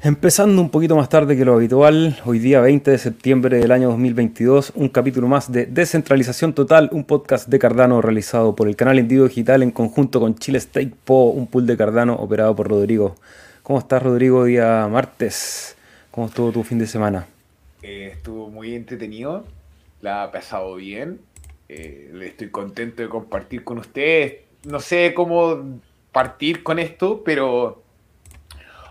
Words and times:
Empezando 0.00 0.62
un 0.62 0.70
poquito 0.70 0.94
más 0.94 1.08
tarde 1.08 1.36
que 1.36 1.44
lo 1.44 1.54
habitual, 1.54 2.16
hoy 2.24 2.38
día 2.38 2.60
20 2.60 2.92
de 2.92 2.98
septiembre 2.98 3.58
del 3.58 3.72
año 3.72 3.88
2022, 3.88 4.74
un 4.76 4.88
capítulo 4.90 5.26
más 5.26 5.50
de 5.50 5.66
Descentralización 5.66 6.52
Total, 6.52 6.88
un 6.92 7.02
podcast 7.02 7.48
de 7.48 7.58
Cardano 7.58 8.00
realizado 8.00 8.54
por 8.54 8.68
el 8.68 8.76
canal 8.76 9.00
Indigo 9.00 9.26
Digital 9.26 9.64
en 9.64 9.72
conjunto 9.72 10.20
con 10.20 10.36
Chile 10.36 10.60
Stake 10.60 10.92
Po, 11.04 11.30
un 11.30 11.48
pool 11.48 11.66
de 11.66 11.76
Cardano 11.76 12.14
operado 12.14 12.54
por 12.54 12.68
Rodrigo. 12.68 13.16
¿Cómo 13.64 13.80
estás 13.80 14.00
Rodrigo 14.00 14.44
día 14.44 14.86
martes? 14.86 15.76
¿Cómo 16.12 16.28
estuvo 16.28 16.52
tu 16.52 16.62
fin 16.62 16.78
de 16.78 16.86
semana? 16.86 17.26
Eh, 17.82 18.12
estuvo 18.12 18.50
muy 18.50 18.76
entretenido, 18.76 19.46
la 20.00 20.22
ha 20.22 20.30
pasado 20.30 20.76
bien, 20.76 21.18
eh, 21.68 22.12
estoy 22.22 22.50
contento 22.50 23.02
de 23.02 23.08
compartir 23.08 23.64
con 23.64 23.78
ustedes. 23.78 24.42
No 24.62 24.78
sé 24.78 25.12
cómo 25.12 25.80
partir 26.12 26.62
con 26.62 26.78
esto, 26.78 27.24
pero 27.24 27.82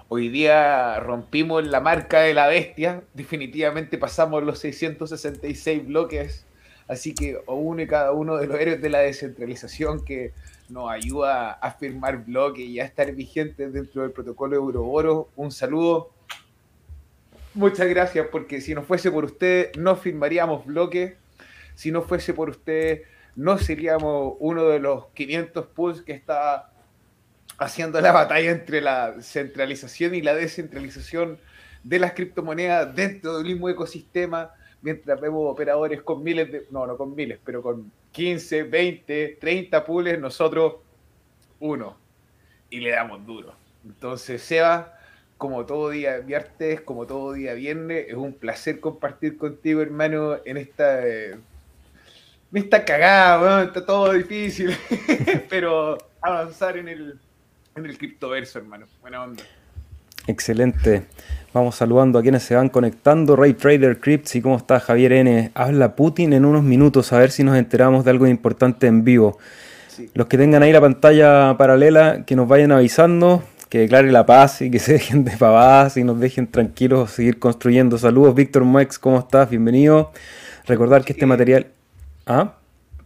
Hoy 0.09 0.29
día 0.29 1.01
rompimos 1.01 1.67
la 1.67 1.81
marca 1.81 2.21
de 2.21 2.33
la 2.33 2.47
bestia, 2.47 3.03
definitivamente 3.13 3.97
pasamos 3.97 4.41
los 4.41 4.57
666 4.59 5.85
bloques, 5.85 6.45
así 6.87 7.13
que 7.13 7.37
uno 7.45 7.81
y 7.81 7.87
cada 7.87 8.13
uno 8.13 8.37
de 8.37 8.47
los 8.47 8.57
héroes 8.57 8.81
de 8.81 8.89
la 8.89 8.99
descentralización 8.99 10.05
que 10.05 10.31
nos 10.69 10.89
ayuda 10.89 11.51
a 11.51 11.71
firmar 11.71 12.23
bloques 12.23 12.65
y 12.65 12.79
a 12.79 12.85
estar 12.85 13.11
vigentes 13.11 13.73
dentro 13.73 14.03
del 14.03 14.11
protocolo 14.11 14.55
Euroboro, 14.55 15.27
un 15.35 15.51
saludo. 15.51 16.09
Muchas 17.53 17.89
gracias, 17.89 18.27
porque 18.31 18.61
si 18.61 18.73
no 18.73 18.83
fuese 18.83 19.11
por 19.11 19.25
usted, 19.25 19.75
no 19.75 19.97
firmaríamos 19.97 20.65
bloques. 20.65 21.15
Si 21.75 21.91
no 21.91 22.01
fuese 22.01 22.33
por 22.33 22.49
usted, 22.49 23.01
no 23.35 23.57
seríamos 23.57 24.35
uno 24.39 24.69
de 24.69 24.79
los 24.79 25.07
500 25.07 25.65
pools 25.65 26.01
que 26.01 26.13
está 26.13 26.71
haciendo 27.57 27.99
la 28.01 28.11
batalla 28.11 28.51
entre 28.51 28.81
la 28.81 29.21
centralización 29.21 30.15
y 30.15 30.21
la 30.21 30.35
descentralización 30.35 31.39
de 31.83 31.99
las 31.99 32.13
criptomonedas 32.13 32.93
dentro 32.95 33.37
del 33.37 33.45
mismo 33.45 33.69
ecosistema, 33.69 34.51
mientras 34.81 35.19
vemos 35.19 35.51
operadores 35.51 36.01
con 36.01 36.23
miles 36.23 36.51
de, 36.51 36.67
no, 36.69 36.85
no 36.85 36.97
con 36.97 37.15
miles, 37.15 37.39
pero 37.43 37.61
con 37.61 37.91
15, 38.11 38.63
20, 38.63 39.37
30 39.39 39.85
pools, 39.85 40.19
nosotros 40.19 40.75
uno, 41.59 41.97
y 42.69 42.79
le 42.79 42.91
damos 42.91 43.25
duro. 43.25 43.55
Entonces, 43.85 44.41
Seba, 44.41 44.99
como 45.37 45.65
todo 45.65 45.89
día 45.89 46.19
viernes, 46.19 46.81
como 46.81 47.07
todo 47.07 47.33
día 47.33 47.53
viernes, 47.53 48.07
es 48.09 48.15
un 48.15 48.33
placer 48.33 48.79
compartir 48.79 49.37
contigo, 49.37 49.81
hermano, 49.81 50.37
en 50.45 50.57
esta... 50.57 50.99
me 52.51 52.59
está 52.59 52.85
cagado, 52.85 53.63
está 53.63 53.85
todo 53.85 54.13
difícil, 54.13 54.75
pero 55.49 55.97
avanzar 56.21 56.77
en 56.77 56.89
el, 56.89 57.19
en 57.77 57.85
el 57.85 57.97
criptoverso, 57.97 58.59
hermano. 58.59 58.85
Buena 59.01 59.23
onda. 59.23 59.43
Excelente. 60.25 61.05
Vamos 61.53 61.75
saludando 61.75 62.19
a 62.19 62.21
quienes 62.21 62.43
se 62.43 62.55
van 62.55 62.69
conectando. 62.69 63.35
Ray 63.35 63.53
Trader 63.53 63.99
Crypts 63.99 64.35
y 64.35 64.41
cómo 64.41 64.57
está 64.57 64.79
Javier 64.79 65.13
N. 65.13 65.51
Habla 65.53 65.95
Putin 65.95 66.33
en 66.33 66.45
unos 66.45 66.63
minutos 66.63 67.13
a 67.13 67.19
ver 67.19 67.31
si 67.31 67.43
nos 67.43 67.55
enteramos 67.57 68.03
de 68.03 68.11
algo 68.11 68.27
importante 68.27 68.87
en 68.87 69.03
vivo. 69.03 69.37
Los 70.13 70.27
que 70.27 70.37
tengan 70.37 70.63
ahí 70.63 70.71
la 70.71 70.81
pantalla 70.81 71.55
paralela, 71.57 72.25
que 72.25 72.35
nos 72.35 72.47
vayan 72.47 72.71
avisando, 72.71 73.43
que 73.69 73.79
declare 73.79 74.11
la 74.11 74.25
paz 74.25 74.61
y 74.61 74.69
que 74.69 74.79
se 74.79 74.93
dejen 74.99 75.23
de 75.23 75.37
pavadas 75.37 75.97
y 75.97 76.03
nos 76.03 76.19
dejen 76.19 76.47
tranquilos 76.47 77.11
seguir 77.11 77.39
construyendo. 77.39 77.97
Saludos, 77.97 78.35
Víctor 78.35 78.65
Mex, 78.65 78.99
¿cómo 78.99 79.19
estás? 79.19 79.49
Bienvenido. 79.49 80.11
Recordar 80.65 81.03
que 81.03 81.13
este 81.13 81.25
material... 81.25 81.67
¿Ah? 82.25 82.55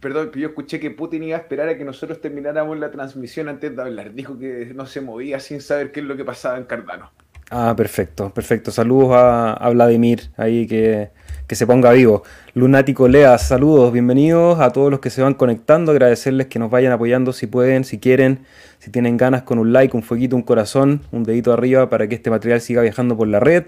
Perdón, 0.02 0.32
yo 0.34 0.48
escuché 0.48 0.80
que 0.80 0.90
Putin 0.90 1.22
iba 1.22 1.36
a 1.36 1.40
esperar 1.40 1.68
a 1.68 1.78
que 1.78 1.84
nosotros 1.84 2.20
termináramos 2.20 2.76
la 2.76 2.90
transmisión 2.90 3.48
antes 3.48 3.76
de 3.76 3.80
hablar. 3.80 4.12
Dijo 4.12 4.36
que 4.36 4.72
no 4.74 4.84
se 4.84 5.00
movía 5.00 5.38
sin 5.38 5.60
saber 5.60 5.92
qué 5.92 6.00
es 6.00 6.06
lo 6.06 6.16
que 6.16 6.24
pasaba 6.24 6.58
en 6.58 6.64
Cardano. 6.64 7.12
Ah, 7.50 7.72
perfecto, 7.76 8.34
perfecto. 8.34 8.72
Saludos 8.72 9.10
a, 9.12 9.70
Vladimir, 9.70 10.32
ahí 10.36 10.66
que, 10.66 11.10
que, 11.46 11.54
se 11.54 11.66
ponga 11.66 11.92
vivo. 11.92 12.22
Lunático 12.54 13.08
Lea, 13.08 13.36
saludos, 13.38 13.92
bienvenidos 13.92 14.60
a 14.60 14.70
todos 14.70 14.90
los 14.90 15.00
que 15.00 15.10
se 15.10 15.22
van 15.22 15.34
conectando. 15.34 15.92
Agradecerles 15.92 16.46
que 16.46 16.58
nos 16.58 16.70
vayan 16.70 16.92
apoyando 16.92 17.32
si 17.32 17.46
pueden, 17.46 17.84
si 17.84 17.98
quieren, 17.98 18.40
si 18.78 18.90
tienen 18.90 19.16
ganas, 19.16 19.42
con 19.42 19.58
un 19.58 19.72
like, 19.72 19.96
un 19.96 20.02
fueguito, 20.02 20.36
un 20.36 20.42
corazón, 20.42 21.02
un 21.12 21.24
dedito 21.24 21.52
arriba 21.52 21.88
para 21.90 22.08
que 22.08 22.14
este 22.14 22.30
material 22.30 22.60
siga 22.60 22.82
viajando 22.82 23.16
por 23.16 23.28
la 23.28 23.40
red. 23.40 23.64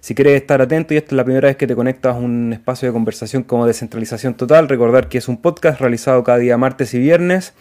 Si 0.00 0.14
quieres 0.14 0.40
estar 0.40 0.60
atento 0.62 0.94
y 0.94 0.98
esta 0.98 1.08
es 1.08 1.16
la 1.16 1.24
primera 1.24 1.48
vez 1.48 1.56
que 1.56 1.66
te 1.66 1.74
conectas 1.74 2.14
a 2.14 2.18
un 2.18 2.52
espacio 2.52 2.88
de 2.88 2.92
conversación 2.92 3.42
como 3.42 3.66
Descentralización 3.66 4.34
Total, 4.34 4.68
recordar 4.68 5.08
que 5.08 5.18
es 5.18 5.28
un 5.28 5.36
podcast 5.38 5.80
realizado 5.80 6.22
cada 6.22 6.38
día 6.38 6.56
martes 6.56 6.94
y 6.94 6.98
viernes 6.98 7.54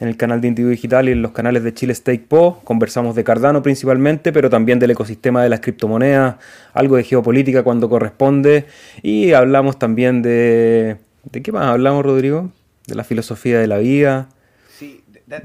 en 0.00 0.08
el 0.08 0.16
canal 0.16 0.40
de 0.40 0.48
Individuo 0.48 0.70
Digital 0.70 1.08
y 1.08 1.12
en 1.12 1.22
los 1.22 1.32
canales 1.32 1.62
de 1.62 1.72
Chile 1.72 1.94
Stake 1.94 2.26
Po. 2.28 2.60
Conversamos 2.64 3.14
de 3.14 3.24
Cardano 3.24 3.62
principalmente, 3.62 4.32
pero 4.32 4.50
también 4.50 4.78
del 4.78 4.90
ecosistema 4.90 5.42
de 5.42 5.48
las 5.48 5.60
criptomonedas, 5.60 6.36
algo 6.72 6.96
de 6.96 7.04
geopolítica 7.04 7.62
cuando 7.62 7.88
corresponde 7.88 8.66
y 9.02 9.32
hablamos 9.32 9.78
también 9.78 10.22
de... 10.22 10.96
¿De 11.24 11.42
qué 11.42 11.52
más 11.52 11.66
hablamos, 11.66 12.04
Rodrigo? 12.04 12.50
De 12.86 12.94
la 12.94 13.04
filosofía 13.04 13.58
de 13.58 13.66
la 13.66 13.78
vida. 13.78 14.28
Sí, 14.76 15.02
de, 15.26 15.36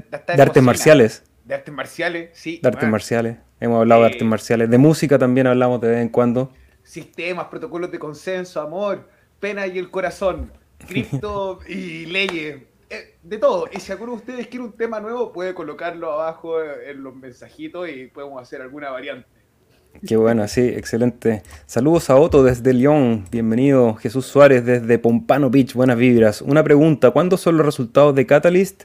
artes 0.42 0.62
marciales. 0.62 1.22
De 1.44 1.54
artes 1.54 1.74
marciales, 1.74 2.30
sí. 2.34 2.60
De 2.62 2.68
artes 2.68 2.88
marciales. 2.88 3.38
Hemos 3.60 3.80
hablado 3.80 4.02
de 4.02 4.08
artes 4.08 4.24
marciales, 4.24 4.70
de 4.70 4.78
música 4.78 5.18
también 5.18 5.46
hablamos 5.46 5.80
de 5.80 5.88
vez 5.88 5.98
en 6.00 6.08
cuando. 6.08 6.52
Sistemas, 6.82 7.46
protocolos 7.46 7.90
de 7.90 7.98
consenso, 7.98 8.60
amor, 8.60 9.08
pena 9.38 9.66
y 9.66 9.78
el 9.78 9.90
corazón, 9.90 10.52
cripto 10.86 11.60
y 11.68 12.06
leyes, 12.06 12.56
eh, 12.56 12.66
de 13.22 13.38
todo. 13.38 13.68
Y 13.72 13.80
si 13.80 13.92
alguno 13.92 14.12
de 14.12 14.18
ustedes 14.18 14.46
quiere 14.46 14.64
un 14.64 14.72
tema 14.72 15.00
nuevo, 15.00 15.32
puede 15.32 15.54
colocarlo 15.54 16.12
abajo 16.12 16.62
en 16.62 17.02
los 17.02 17.14
mensajitos 17.14 17.88
y 17.88 18.06
podemos 18.06 18.40
hacer 18.42 18.62
alguna 18.62 18.90
variante. 18.90 19.28
Qué 20.06 20.16
bueno, 20.16 20.46
sí, 20.46 20.60
excelente. 20.60 21.42
Saludos 21.66 22.10
a 22.10 22.16
Otto 22.16 22.44
desde 22.44 22.72
León. 22.72 23.26
Bienvenido 23.30 23.94
Jesús 23.96 24.24
Suárez 24.26 24.64
desde 24.64 24.98
Pompano 24.98 25.50
Beach. 25.50 25.74
Buenas 25.74 25.96
vibras. 25.96 26.42
Una 26.42 26.62
pregunta, 26.62 27.10
¿cuándo 27.10 27.36
son 27.36 27.56
los 27.56 27.66
resultados 27.66 28.14
de 28.14 28.24
Catalyst? 28.24 28.84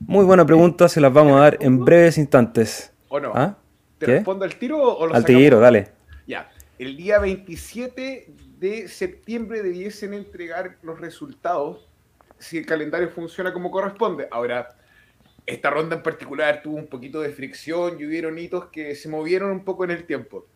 Muy 0.00 0.24
buena 0.24 0.46
pregunta, 0.46 0.88
se 0.88 1.00
las 1.00 1.12
vamos 1.12 1.32
a 1.38 1.40
dar 1.40 1.58
en 1.60 1.84
breves 1.84 2.18
instantes. 2.18 2.92
¿O 3.08 3.18
no? 3.18 3.32
¿Ah? 3.34 3.58
¿Te 3.98 4.06
respondo 4.06 4.44
al 4.44 4.54
tiro 4.54 4.80
o 4.80 5.06
lo 5.08 5.14
Al 5.14 5.24
tiro, 5.24 5.58
dale. 5.58 5.88
Ya. 6.26 6.48
El 6.78 6.96
día 6.96 7.18
27 7.18 8.32
de 8.60 8.88
septiembre 8.88 9.60
debiesen 9.62 10.14
entregar 10.14 10.78
los 10.82 11.00
resultados 11.00 11.87
si 12.38 12.58
el 12.58 12.66
calendario 12.66 13.08
funciona 13.10 13.52
como 13.52 13.70
corresponde. 13.70 14.28
Ahora, 14.30 14.68
esta 15.46 15.70
ronda 15.70 15.96
en 15.96 16.02
particular 16.02 16.60
tuvo 16.62 16.76
un 16.76 16.88
poquito 16.88 17.20
de 17.20 17.30
fricción 17.30 17.98
y 17.98 18.06
hubieron 18.06 18.38
hitos 18.38 18.66
que 18.66 18.94
se 18.94 19.08
movieron 19.08 19.50
un 19.50 19.64
poco 19.64 19.84
en 19.84 19.92
el 19.92 20.04
tiempo. 20.04 20.46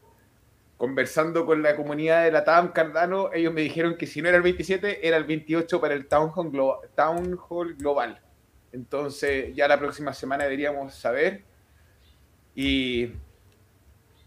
Conversando 0.76 1.46
con 1.46 1.62
la 1.62 1.76
comunidad 1.76 2.24
de 2.24 2.32
la 2.32 2.44
TAM 2.44 2.72
Cardano, 2.72 3.32
ellos 3.32 3.54
me 3.54 3.60
dijeron 3.60 3.96
que 3.96 4.06
si 4.06 4.20
no 4.20 4.28
era 4.28 4.36
el 4.36 4.42
27, 4.42 5.06
era 5.06 5.16
el 5.16 5.24
28 5.24 5.80
para 5.80 5.94
el 5.94 6.08
Town 6.08 6.30
Hall, 6.34 6.52
Town 6.94 7.38
Hall 7.48 7.74
Global. 7.74 8.20
Entonces, 8.72 9.54
ya 9.54 9.68
la 9.68 9.78
próxima 9.78 10.12
semana 10.12 10.44
deberíamos 10.44 10.94
saber. 10.94 11.44
Y 12.54 13.12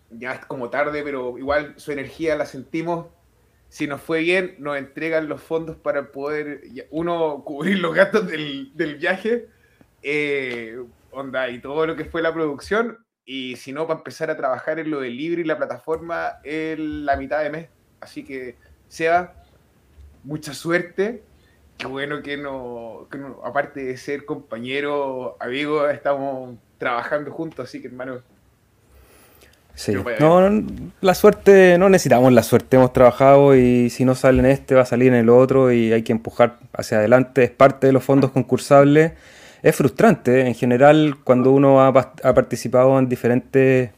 ya 0.10 0.34
es 0.34 0.46
como 0.46 0.70
tarde, 0.70 1.04
pero 1.04 1.38
igual 1.38 1.74
su 1.78 1.92
energía 1.92 2.36
la 2.36 2.46
sentimos. 2.46 3.08
Si 3.76 3.88
nos 3.88 4.00
fue 4.00 4.22
bien, 4.22 4.56
nos 4.60 4.78
entregan 4.78 5.28
los 5.28 5.42
fondos 5.42 5.76
para 5.76 6.14
poder, 6.14 6.62
uno, 6.92 7.44
cubrir 7.44 7.80
los 7.80 7.94
gastos 7.94 8.26
del, 8.26 8.72
viaje, 8.98 9.50
eh, 10.02 10.82
onda, 11.12 11.50
y 11.50 11.60
todo 11.60 11.86
lo 11.86 11.98
que 11.98 12.06
fue 12.06 12.22
la 12.22 12.34
producción, 12.34 13.06
y 13.26 13.58
si 13.58 13.74
no, 13.74 13.86
para 13.86 14.00
empezar 14.00 14.32
a 14.32 14.38
trabajar 14.38 14.80
en 14.80 14.92
lo 14.92 15.02
del 15.02 15.18
libre 15.18 15.42
y 15.42 15.44
la 15.44 15.58
plataforma 15.58 16.38
en 16.46 17.06
la 17.06 17.18
mitad 17.18 17.44
de 17.44 17.50
mes. 17.50 17.70
Así 18.00 18.24
que, 18.24 18.56
Seba, 18.88 19.44
mucha 20.24 20.54
suerte. 20.54 21.24
Qué 21.78 21.86
bueno 21.86 22.22
que 22.22 22.38
no, 22.38 23.10
que 23.12 23.18
no 23.18 23.42
aparte 23.44 23.84
de 23.84 23.98
ser 23.98 24.24
compañero, 24.24 25.36
amigo, 25.42 25.86
estamos 25.90 26.58
trabajando 26.78 27.30
juntos, 27.30 27.68
así 27.68 27.82
que 27.82 27.90
hermano, 27.90 28.22
Sí, 29.76 29.94
no, 30.22 30.64
la 31.02 31.14
suerte, 31.14 31.78
no 31.78 31.90
necesitamos 31.90 32.32
la 32.32 32.44
suerte, 32.44 32.78
hemos 32.78 32.94
trabajado 32.94 33.58
y 33.58 33.90
si 33.90 34.06
no 34.06 34.16
sale 34.16 34.40
en 34.40 34.46
este 34.46 34.74
va 34.74 34.84
a 34.84 34.86
salir 34.86 35.10
en 35.10 35.16
el 35.16 35.30
otro 35.30 35.72
y 35.74 35.92
hay 35.92 36.02
que 36.02 36.14
empujar 36.14 36.60
hacia 36.74 37.00
adelante, 37.00 37.44
es 37.44 37.52
parte 37.52 37.88
de 37.88 37.94
los 37.94 38.04
fondos 38.04 38.32
concursables. 38.32 39.12
Es 39.62 39.76
frustrante, 39.76 40.42
¿eh? 40.42 40.48
en 40.48 40.54
general, 40.54 41.18
cuando 41.24 41.52
uno 41.52 41.84
ha, 41.84 41.92
participado 41.92 42.98
en 43.00 43.10
diferentes 43.10 43.90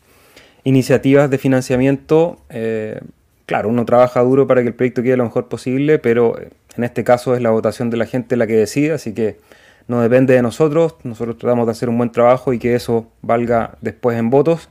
iniciativas 0.64 1.30
de 1.30 1.38
financiamiento, 1.38 2.40
eh, 2.50 3.00
claro, 3.46 3.70
uno 3.70 3.86
trabaja 3.86 4.22
duro 4.22 4.48
para 4.48 4.62
que 4.62 4.70
el 4.70 4.74
proyecto 4.74 5.04
quede 5.04 5.18
lo 5.18 5.26
mejor 5.26 5.48
posible, 5.48 6.00
pero 6.00 6.40
en 6.76 6.84
este 6.84 7.04
caso 7.04 7.36
es 7.36 7.42
la 7.42 7.52
votación 7.52 7.90
de 7.90 7.98
la 7.98 8.06
gente 8.06 8.36
la 8.36 8.48
que 8.48 8.56
decide, 8.56 8.94
así 8.94 9.14
que 9.14 9.38
no 9.88 10.02
depende 10.02 10.34
de 10.34 10.42
nosotros, 10.42 10.96
nosotros 11.04 11.38
tratamos 11.38 11.68
de 11.68 11.72
hacer 11.72 11.90
un 11.90 11.98
buen 11.98 12.12
trabajo 12.12 12.52
y 12.54 12.60
que 12.60 12.74
eso 12.74 13.08
valga 13.22 13.78
después 13.82 14.18
en 14.18 14.30
votos. 14.30 14.70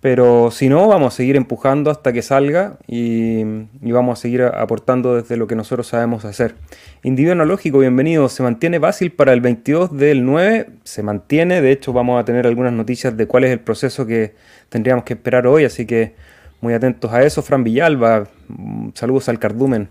Pero 0.00 0.50
si 0.50 0.68
no, 0.68 0.86
vamos 0.86 1.14
a 1.14 1.16
seguir 1.16 1.36
empujando 1.36 1.90
hasta 1.90 2.12
que 2.12 2.22
salga 2.22 2.76
y, 2.86 3.42
vamos 3.80 4.18
a 4.18 4.22
seguir 4.22 4.42
aportando 4.42 5.16
desde 5.16 5.36
lo 5.36 5.46
que 5.46 5.56
nosotros 5.56 5.86
sabemos 5.86 6.24
hacer. 6.24 6.54
Individuo 7.02 7.32
analógico, 7.32 7.78
bienvenido. 7.78 8.28
Se 8.28 8.42
mantiene 8.42 8.78
fácil 8.78 9.10
para 9.10 9.32
el 9.32 9.40
22 9.40 9.96
del 9.96 10.24
9. 10.24 10.68
Se 10.84 11.02
mantiene. 11.02 11.62
De 11.62 11.72
hecho, 11.72 11.92
vamos 11.92 12.20
a 12.20 12.24
tener 12.24 12.46
algunas 12.46 12.74
noticias 12.74 13.16
de 13.16 13.26
cuál 13.26 13.44
es 13.44 13.50
el 13.50 13.60
proceso 13.60 14.06
que 14.06 14.34
tendríamos 14.68 15.04
que 15.04 15.14
esperar 15.14 15.46
hoy. 15.46 15.64
Así 15.64 15.86
que 15.86 16.14
muy 16.60 16.74
atentos 16.74 17.12
a 17.12 17.22
eso. 17.22 17.42
Fran 17.42 17.64
Villalba, 17.64 18.28
mm, 18.48 18.90
saludos 18.94 19.28
al 19.30 19.38
cardumen. 19.38 19.88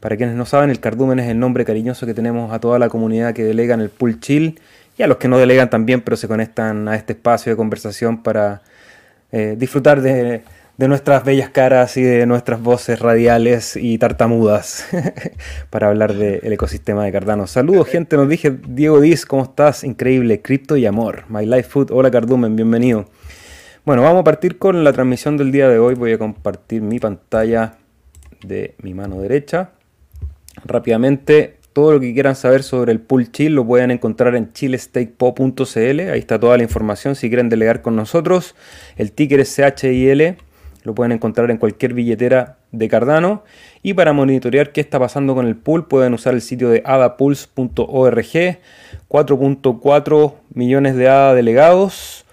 Para 0.00 0.16
quienes 0.16 0.34
no 0.34 0.44
saben, 0.44 0.68
el 0.68 0.80
cardumen 0.80 1.20
es 1.20 1.30
el 1.30 1.38
nombre 1.38 1.64
cariñoso 1.64 2.06
que 2.06 2.14
tenemos 2.14 2.52
a 2.52 2.58
toda 2.58 2.78
la 2.78 2.88
comunidad 2.88 3.32
que 3.32 3.44
delega 3.44 3.74
en 3.74 3.80
el 3.80 3.88
pool 3.88 4.20
chill 4.20 4.60
y 4.98 5.02
a 5.02 5.06
los 5.06 5.16
que 5.16 5.28
no 5.28 5.38
delegan 5.38 5.70
también, 5.70 6.02
pero 6.02 6.16
se 6.16 6.28
conectan 6.28 6.88
a 6.88 6.96
este 6.96 7.14
espacio 7.14 7.52
de 7.52 7.56
conversación 7.56 8.22
para 8.22 8.62
eh, 9.32 9.56
disfrutar 9.58 10.02
de, 10.02 10.42
nuestras 10.76 11.24
bellas 11.24 11.48
caras 11.48 11.96
y 11.96 12.02
de 12.02 12.26
nuestras 12.26 12.60
voces 12.60 12.98
radiales 12.98 13.76
y 13.76 13.96
tartamudas 13.96 14.84
para 15.70 15.88
hablar 15.88 16.12
del 16.12 16.52
ecosistema 16.52 17.04
de 17.04 17.12
Cardano. 17.12 17.46
Saludos, 17.46 17.88
gente, 17.88 18.16
nos 18.16 18.28
dije 18.28 18.58
Diego 18.68 19.00
Diz, 19.00 19.24
¿cómo 19.24 19.44
estás? 19.44 19.84
Increíble, 19.84 20.42
cripto 20.42 20.76
y 20.76 20.84
amor. 20.84 21.24
My 21.28 21.46
Life 21.46 21.70
Food, 21.70 21.92
hola 21.92 22.10
Cardumen, 22.10 22.56
bienvenido. 22.56 23.06
Bueno, 23.86 24.02
vamos 24.02 24.20
a 24.20 24.24
partir 24.24 24.58
con 24.58 24.84
la 24.84 24.92
transmisión 24.92 25.36
del 25.36 25.50
día 25.50 25.68
de 25.68 25.78
hoy. 25.78 25.94
Voy 25.94 26.12
a 26.12 26.18
compartir 26.18 26.82
mi 26.82 27.00
pantalla 27.00 27.78
de 28.44 28.74
mi 28.82 28.92
mano 28.92 29.20
derecha. 29.20 29.70
Rápidamente, 30.64 31.56
todo 31.72 31.92
lo 31.92 32.00
que 32.00 32.12
quieran 32.12 32.36
saber 32.36 32.62
sobre 32.62 32.92
el 32.92 33.00
pool 33.00 33.30
chill 33.30 33.54
lo 33.54 33.66
pueden 33.66 33.90
encontrar 33.90 34.34
en 34.34 34.52
chillestakepo.cl. 34.52 36.00
Ahí 36.10 36.18
está 36.18 36.38
toda 36.38 36.56
la 36.56 36.62
información 36.62 37.14
si 37.14 37.28
quieren 37.28 37.48
delegar 37.48 37.82
con 37.82 37.96
nosotros. 37.96 38.54
El 38.96 39.12
ticker 39.12 39.40
es 39.40 39.56
CHIL. 39.56 40.36
Lo 40.84 40.94
pueden 40.94 41.12
encontrar 41.12 41.50
en 41.50 41.58
cualquier 41.58 41.94
billetera 41.94 42.58
de 42.72 42.88
Cardano. 42.88 43.44
Y 43.82 43.94
para 43.94 44.12
monitorear 44.12 44.72
qué 44.72 44.80
está 44.80 44.98
pasando 44.98 45.34
con 45.34 45.46
el 45.46 45.56
pool 45.56 45.86
pueden 45.86 46.12
usar 46.14 46.34
el 46.34 46.42
sitio 46.42 46.68
de 46.68 46.82
adapools.org. 46.84 48.26
4.4 49.08 50.34
millones 50.54 50.96
de 50.96 51.08
ADA 51.08 51.34
delegados 51.34 52.24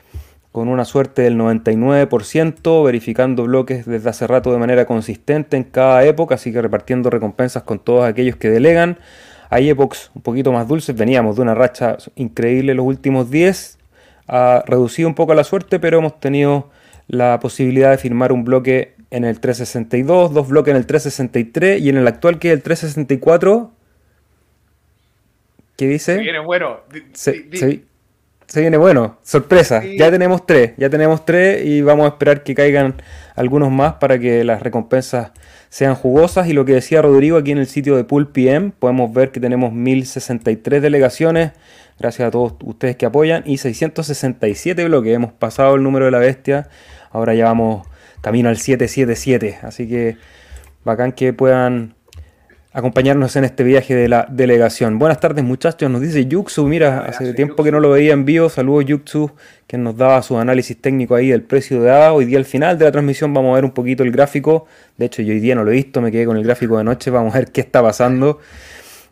con 0.51 0.67
una 0.67 0.83
suerte 0.83 1.21
del 1.21 1.37
99%, 1.37 2.83
verificando 2.83 3.43
bloques 3.43 3.85
desde 3.85 4.09
hace 4.09 4.25
rato 4.25 4.51
de 4.51 4.57
manera 4.57 4.85
consistente 4.85 5.57
en 5.57 5.63
cada 5.63 6.03
época, 6.05 6.35
así 6.35 6.51
que 6.51 6.61
repartiendo 6.61 7.09
recompensas 7.09 7.63
con 7.63 7.79
todos 7.79 8.05
aquellos 8.05 8.35
que 8.35 8.49
delegan. 8.49 8.97
Hay 9.51 9.69
epochs 9.69 10.11
un 10.15 10.21
poquito 10.21 10.51
más 10.51 10.67
dulces, 10.67 10.95
veníamos 10.95 11.35
de 11.35 11.43
una 11.43 11.55
racha 11.55 11.97
increíble 12.15 12.73
los 12.73 12.85
últimos 12.85 13.29
10, 13.29 13.77
ha 14.27 14.63
reducido 14.65 15.07
un 15.07 15.15
poco 15.15 15.33
la 15.33 15.43
suerte, 15.43 15.79
pero 15.79 15.99
hemos 15.99 16.19
tenido 16.19 16.69
la 17.07 17.39
posibilidad 17.39 17.91
de 17.91 17.97
firmar 17.97 18.31
un 18.31 18.43
bloque 18.43 18.95
en 19.11 19.25
el 19.25 19.39
362, 19.39 20.33
dos 20.33 20.47
bloques 20.47 20.71
en 20.71 20.77
el 20.77 20.85
363 20.85 21.81
y 21.81 21.89
en 21.89 21.97
el 21.97 22.07
actual 22.07 22.39
que 22.39 22.49
es 22.49 22.53
el 22.53 22.61
364. 22.61 23.71
¿Qué 25.75 25.87
dice? 25.87 26.15
Se 26.15 26.21
viene 26.21 26.39
bueno. 26.39 26.81
se, 27.13 27.49
se 27.57 27.88
viene 28.55 28.77
bueno, 28.77 29.17
sorpresa. 29.21 29.83
Ya 29.83 30.09
tenemos 30.09 30.45
tres, 30.45 30.73
ya 30.77 30.89
tenemos 30.89 31.25
tres 31.25 31.63
y 31.65 31.81
vamos 31.81 32.05
a 32.05 32.09
esperar 32.09 32.43
que 32.43 32.55
caigan 32.55 32.95
algunos 33.35 33.71
más 33.71 33.93
para 33.93 34.17
que 34.17 34.43
las 34.43 34.61
recompensas 34.61 35.31
sean 35.69 35.95
jugosas. 35.95 36.47
Y 36.47 36.53
lo 36.53 36.65
que 36.65 36.73
decía 36.73 37.01
Rodrigo 37.01 37.37
aquí 37.37 37.51
en 37.51 37.59
el 37.59 37.67
sitio 37.67 37.95
de 37.95 38.03
Pool 38.03 38.29
PM, 38.29 38.71
podemos 38.77 39.13
ver 39.13 39.31
que 39.31 39.39
tenemos 39.39 39.71
1063 39.71 40.81
delegaciones, 40.81 41.51
gracias 41.99 42.27
a 42.27 42.31
todos 42.31 42.55
ustedes 42.63 42.95
que 42.95 43.05
apoyan, 43.05 43.43
y 43.45 43.57
667 43.57 44.83
bloques. 44.85 45.13
Hemos 45.13 45.31
pasado 45.31 45.75
el 45.75 45.83
número 45.83 46.05
de 46.05 46.11
la 46.11 46.19
bestia, 46.19 46.69
ahora 47.11 47.35
ya 47.35 47.45
vamos 47.45 47.87
camino 48.21 48.49
al 48.49 48.57
777. 48.57 49.59
Así 49.61 49.87
que 49.87 50.17
bacán 50.83 51.11
que 51.11 51.33
puedan 51.33 51.95
acompañarnos 52.71 53.35
en 53.35 53.45
este 53.45 53.63
viaje 53.63 53.95
de 53.95 54.07
la 54.07 54.27
delegación. 54.29 54.99
Buenas 54.99 55.19
tardes 55.19 55.43
muchachos, 55.43 55.89
nos 55.89 56.01
dice 56.01 56.27
Yuxu, 56.27 56.67
mira, 56.67 56.99
hace 56.99 57.33
tiempo 57.33 57.63
que 57.63 57.71
no 57.71 57.79
lo 57.79 57.89
veía 57.89 58.13
en 58.13 58.25
vivo, 58.25 58.47
saludos 58.49 58.85
Yuxu, 58.85 59.31
que 59.65 59.77
nos 59.77 59.97
daba 59.97 60.21
su 60.21 60.37
análisis 60.37 60.79
técnico 60.79 61.15
ahí 61.15 61.29
del 61.29 61.41
precio 61.41 61.81
de 61.81 61.89
ADA. 61.89 62.13
Hoy 62.13 62.25
día 62.25 62.37
al 62.37 62.45
final 62.45 62.77
de 62.77 62.85
la 62.85 62.91
transmisión 62.91 63.33
vamos 63.33 63.51
a 63.51 63.55
ver 63.55 63.65
un 63.65 63.71
poquito 63.71 64.03
el 64.03 64.11
gráfico, 64.11 64.67
de 64.97 65.05
hecho 65.07 65.23
yo 65.23 65.33
hoy 65.33 65.39
día 65.39 65.55
no 65.55 65.63
lo 65.63 65.71
he 65.71 65.75
visto, 65.75 65.99
me 65.99 66.11
quedé 66.11 66.25
con 66.25 66.37
el 66.37 66.43
gráfico 66.43 66.77
de 66.77 66.83
noche, 66.83 67.09
vamos 67.09 67.33
a 67.33 67.39
ver 67.39 67.51
qué 67.51 67.61
está 67.61 67.81
pasando. 67.81 68.39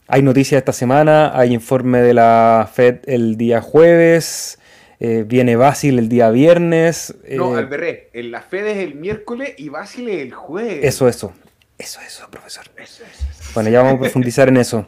Hay 0.07 0.21
noticias 0.21 0.59
esta 0.59 0.71
semana, 0.71 1.37
hay 1.37 1.53
informe 1.53 2.01
de 2.01 2.13
la 2.13 2.69
Fed 2.71 2.99
el 3.07 3.37
día 3.37 3.61
jueves, 3.61 4.59
eh, 4.99 5.25
viene 5.27 5.55
Basil 5.55 5.97
el 5.97 6.09
día 6.09 6.29
viernes. 6.29 7.15
No, 7.29 7.57
eh, 7.57 8.07
al 8.13 8.31
la 8.31 8.41
Fed 8.41 8.67
es 8.67 8.77
el 8.77 8.95
miércoles 8.95 9.55
y 9.57 9.69
Basil 9.69 10.07
es 10.09 10.21
el 10.21 10.33
jueves. 10.33 10.79
Eso, 10.83 11.07
eso, 11.07 11.33
eso, 11.77 11.99
eso, 12.01 12.27
profesor. 12.31 12.65
Eso, 12.77 13.03
eso. 13.03 13.36
Bueno, 13.57 13.71
ya 13.71 13.81
vamos 13.81 13.95
a 13.95 14.01
profundizar 14.01 14.49
en 14.49 14.57
eso. 14.57 14.85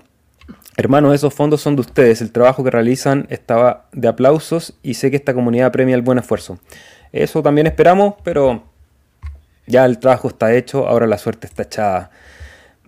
Hermanos, 0.77 1.16
esos 1.16 1.33
fondos 1.33 1.60
son 1.60 1.75
de 1.75 1.81
ustedes. 1.81 2.21
El 2.21 2.31
trabajo 2.31 2.63
que 2.63 2.69
realizan 2.69 3.25
estaba 3.31 3.88
de 3.94 4.07
aplausos 4.07 4.75
y 4.83 4.94
sé 4.94 5.10
que 5.10 5.18
esta 5.18 5.33
comunidad 5.33 5.71
premia 5.71 5.95
el 5.95 6.04
buen 6.04 6.19
esfuerzo. 6.19 6.60
Eso 7.12 7.42
también 7.42 7.66
esperamos, 7.66 8.13
pero 8.24 8.62
ya 9.66 9.86
el 9.86 9.98
trabajo 9.98 10.27
está 10.27 10.54
hecho, 10.54 10.88
ahora 10.88 11.07
la 11.07 11.18
suerte 11.18 11.48
está 11.48 11.63
echada. 11.63 12.12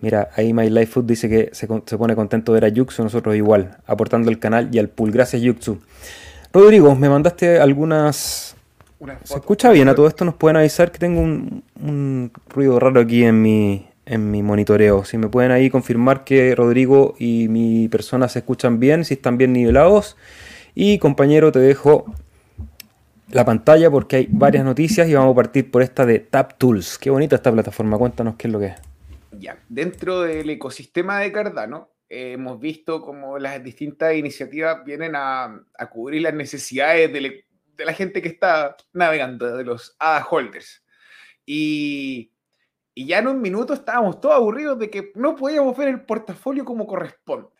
Mira, 0.00 0.30
ahí 0.36 0.54
My 0.54 0.70
Life 0.70 0.86
Food 0.92 1.04
dice 1.04 1.28
que 1.28 1.50
se, 1.52 1.66
pone 1.66 2.14
contento 2.14 2.52
de 2.52 2.60
ver 2.60 2.70
a 2.70 2.72
Yuxu, 2.72 3.02
nosotros 3.02 3.34
igual, 3.34 3.78
aportando 3.84 4.30
el 4.30 4.38
canal 4.38 4.68
y 4.72 4.78
al 4.78 4.88
pool. 4.88 5.10
Gracias, 5.10 5.42
Yuxu. 5.42 5.80
Rodrigo, 6.52 6.94
me 6.94 7.08
mandaste 7.08 7.58
algunas 7.58 8.54
¿Se 9.24 9.34
escucha 9.34 9.72
bien 9.72 9.88
a 9.88 9.96
todo 9.96 10.06
esto? 10.06 10.24
¿Nos 10.24 10.36
pueden 10.36 10.58
avisar 10.58 10.92
que 10.92 11.00
tengo 11.00 11.20
un, 11.20 12.30
ruido 12.48 12.78
raro 12.78 13.00
aquí 13.00 13.24
en 13.24 13.42
mi, 13.42 13.86
en 14.06 14.30
mi 14.30 14.42
monitoreo? 14.42 15.04
Si 15.04 15.18
me 15.18 15.28
pueden 15.28 15.50
ahí 15.50 15.70
confirmar 15.70 16.24
que 16.24 16.54
Rodrigo 16.54 17.14
y 17.18 17.48
mi 17.48 17.88
persona 17.88 18.28
se 18.28 18.40
escuchan 18.40 18.80
bien, 18.80 19.04
si 19.04 19.14
están 19.14 19.38
bien 19.38 19.52
nivelados. 19.52 20.16
Y 20.74 20.98
compañero, 20.98 21.52
te 21.52 21.58
dejo 21.58 22.06
la 23.30 23.44
pantalla 23.44 23.90
porque 23.90 24.16
hay 24.16 24.28
varias 24.30 24.64
noticias 24.64 25.08
y 25.08 25.14
vamos 25.14 25.32
a 25.32 25.36
partir 25.36 25.70
por 25.70 25.82
esta 25.82 26.06
de 26.06 26.18
Tap 26.18 26.58
Tools. 26.58 26.98
Qué 26.98 27.10
bonita 27.10 27.36
esta 27.36 27.52
plataforma, 27.52 27.98
cuéntanos 27.98 28.36
qué 28.36 28.48
es 28.48 28.52
lo 28.52 28.58
que 28.58 28.66
es. 28.66 28.80
Ya, 29.32 29.58
dentro 29.68 30.22
del 30.22 30.48
ecosistema 30.50 31.20
de 31.20 31.32
Cardano 31.32 31.90
hemos 32.08 32.60
visto 32.60 33.00
como 33.00 33.38
las 33.38 33.62
distintas 33.64 34.14
iniciativas 34.14 34.84
vienen 34.84 35.16
a, 35.16 35.64
a 35.78 35.90
cubrir 35.90 36.22
las 36.22 36.34
necesidades 36.34 37.10
del 37.10 37.44
de 37.76 37.84
la 37.84 37.94
gente 37.94 38.22
que 38.22 38.28
está 38.28 38.76
navegando, 38.92 39.56
de 39.56 39.64
los 39.64 39.96
ADA 39.98 40.26
holders. 40.30 40.84
Y, 41.44 42.32
y 42.94 43.06
ya 43.06 43.18
en 43.18 43.28
un 43.28 43.40
minuto 43.40 43.74
estábamos 43.74 44.20
todos 44.20 44.34
aburridos 44.34 44.78
de 44.78 44.90
que 44.90 45.12
no 45.14 45.34
podíamos 45.34 45.76
ver 45.76 45.88
el 45.88 46.04
portafolio 46.04 46.64
como 46.64 46.86
corresponde. 46.86 47.50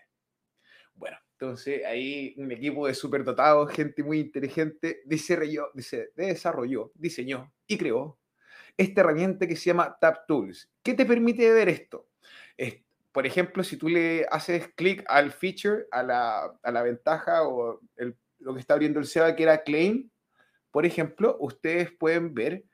Bueno, 0.95 1.17
entonces 1.33 1.85
ahí 1.85 2.35
un 2.37 2.53
equipo 2.53 2.87
de 2.87 2.95
superdotados, 2.95 3.71
gente 3.73 4.03
muy 4.03 4.21
inteligente, 4.21 5.03
desarrolló, 5.05 5.71
desarrolló, 6.17 6.93
diseñó 6.95 7.53
y 7.67 7.79
creó 7.79 8.19
esta 8.77 9.01
herramienta 9.01 9.47
que 9.47 9.57
se 9.57 9.67
llama 9.67 9.97
Tap 10.01 10.27
Tools. 10.27 10.71
¿Qué 10.83 10.95
te 10.95 11.07
permite 11.07 11.51
ver 11.51 11.69
esto? 11.69 12.09
por 13.11 13.27
ejemplo, 13.27 13.63
si 13.63 13.77
tú 13.77 13.89
le 13.89 14.25
haces 14.31 14.69
clic 14.75 15.05
al 15.07 15.33
feature, 15.33 15.85
a 15.91 16.03
la, 16.03 16.59
a 16.63 16.71
la 16.71 16.83
ventaja 16.83 17.47
o 17.47 17.81
lo 18.39 18.55
que 18.55 18.61
está 18.61 18.73
abriendo 18.73 19.01
el 19.01 19.07
SEBA, 19.07 19.37
que 19.37 19.43
era 19.43 19.63
Claim, 19.65 20.11
por 20.71 20.87
ejemplo, 20.87 21.37
ustedes 21.39 21.93
pueden 21.93 22.33
ver 22.33 22.65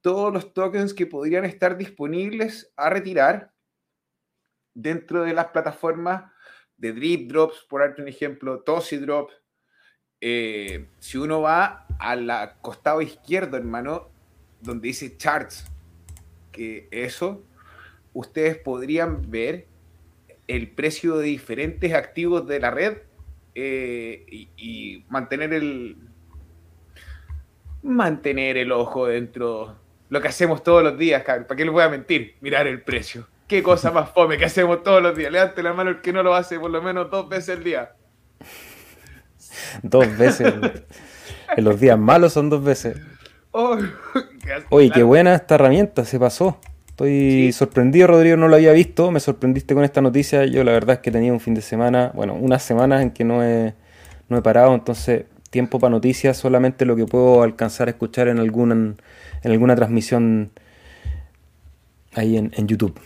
todos 0.00 0.32
los 0.32 0.52
tokens 0.52 0.94
que 0.94 1.06
podrían 1.06 1.44
estar 1.44 1.76
disponibles 1.76 2.72
a 2.76 2.90
retirar 2.90 3.52
dentro 4.74 5.22
de 5.22 5.34
las 5.34 5.48
plataformas 5.48 6.30
de 6.76 6.92
Drip 6.92 7.30
Drops, 7.30 7.66
por 7.68 7.82
darte 7.82 8.02
un 8.02 8.08
ejemplo, 8.08 8.60
Tosi 8.60 8.96
Drop. 8.96 9.30
Eh, 10.20 10.88
si 10.98 11.18
uno 11.18 11.42
va 11.42 11.86
al 11.98 12.30
costado 12.62 13.02
izquierdo, 13.02 13.56
hermano, 13.56 14.08
donde 14.60 14.88
dice 14.88 15.16
Charts, 15.16 15.70
que 16.52 16.88
eso, 16.90 17.44
ustedes 18.12 18.56
podrían 18.56 19.30
ver 19.30 19.66
el 20.46 20.70
precio 20.70 21.16
de 21.18 21.26
diferentes 21.26 21.94
activos 21.94 22.46
de 22.46 22.60
la 22.60 22.70
red 22.70 22.98
eh, 23.54 24.48
y, 24.56 25.04
mantener 25.08 25.52
el 25.52 25.96
mantener 27.82 28.56
el 28.56 28.72
ojo 28.72 29.06
dentro 29.06 29.78
lo 30.10 30.20
que 30.20 30.28
hacemos 30.28 30.62
todos 30.62 30.82
los 30.82 30.98
días, 30.98 31.22
¿para 31.22 31.44
qué 31.56 31.64
le 31.64 31.70
voy 31.70 31.82
a 31.82 31.88
mentir? 31.88 32.34
Mirar 32.40 32.66
el 32.66 32.82
precio. 32.82 33.26
Qué 33.46 33.62
cosa 33.62 33.90
más 33.90 34.10
fome 34.10 34.36
que 34.36 34.44
hacemos 34.44 34.82
todos 34.82 35.02
los 35.02 35.16
días. 35.16 35.32
Levante 35.32 35.62
la 35.62 35.72
mano 35.72 35.90
el 35.90 36.00
que 36.00 36.12
no 36.12 36.22
lo 36.22 36.34
hace 36.34 36.58
por 36.58 36.70
lo 36.70 36.82
menos 36.82 37.10
dos 37.10 37.28
veces 37.28 37.56
al 37.56 37.64
día. 37.64 37.92
Dos 39.82 40.18
veces. 40.18 40.52
en 41.56 41.64
los 41.64 41.80
días 41.80 41.98
malos 41.98 42.32
son 42.32 42.50
dos 42.50 42.62
veces. 42.62 42.96
Oh, 43.52 43.76
Oye, 44.68 44.90
qué 44.90 45.02
buena 45.02 45.34
esta 45.34 45.54
herramienta, 45.56 46.04
se 46.04 46.18
pasó. 46.18 46.58
Estoy 46.88 47.52
sorprendido, 47.52 48.08
Rodrigo, 48.08 48.36
no 48.36 48.48
lo 48.48 48.56
había 48.56 48.72
visto. 48.72 49.10
Me 49.10 49.20
sorprendiste 49.20 49.74
con 49.74 49.84
esta 49.84 50.00
noticia. 50.00 50.44
Yo 50.44 50.62
la 50.64 50.72
verdad 50.72 50.96
es 50.96 51.00
que 51.00 51.10
tenía 51.10 51.32
un 51.32 51.40
fin 51.40 51.54
de 51.54 51.62
semana, 51.62 52.10
bueno, 52.14 52.34
unas 52.34 52.62
semanas 52.62 53.02
en 53.02 53.10
que 53.10 53.24
no 53.24 53.42
he, 53.42 53.74
no 54.28 54.38
he 54.38 54.42
parado, 54.42 54.74
entonces 54.74 55.24
tiempo 55.50 55.78
para 55.80 55.90
noticias, 55.90 56.36
solamente 56.36 56.84
lo 56.84 56.94
que 56.96 57.06
puedo 57.06 57.42
alcanzar 57.42 57.88
a 57.88 57.90
escuchar 57.90 58.28
en 58.28 58.38
alguna, 58.38 58.94
en 59.42 59.52
alguna 59.52 59.76
transmisión 59.76 60.52
ahí 62.14 62.36
en, 62.36 62.68
YouTube. 62.68 62.98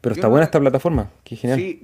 Pero 0.00 0.14
está 0.14 0.28
buena 0.28 0.44
esta 0.44 0.60
plataforma, 0.60 1.10
qué 1.24 1.36
genial. 1.36 1.58
Sí, 1.58 1.82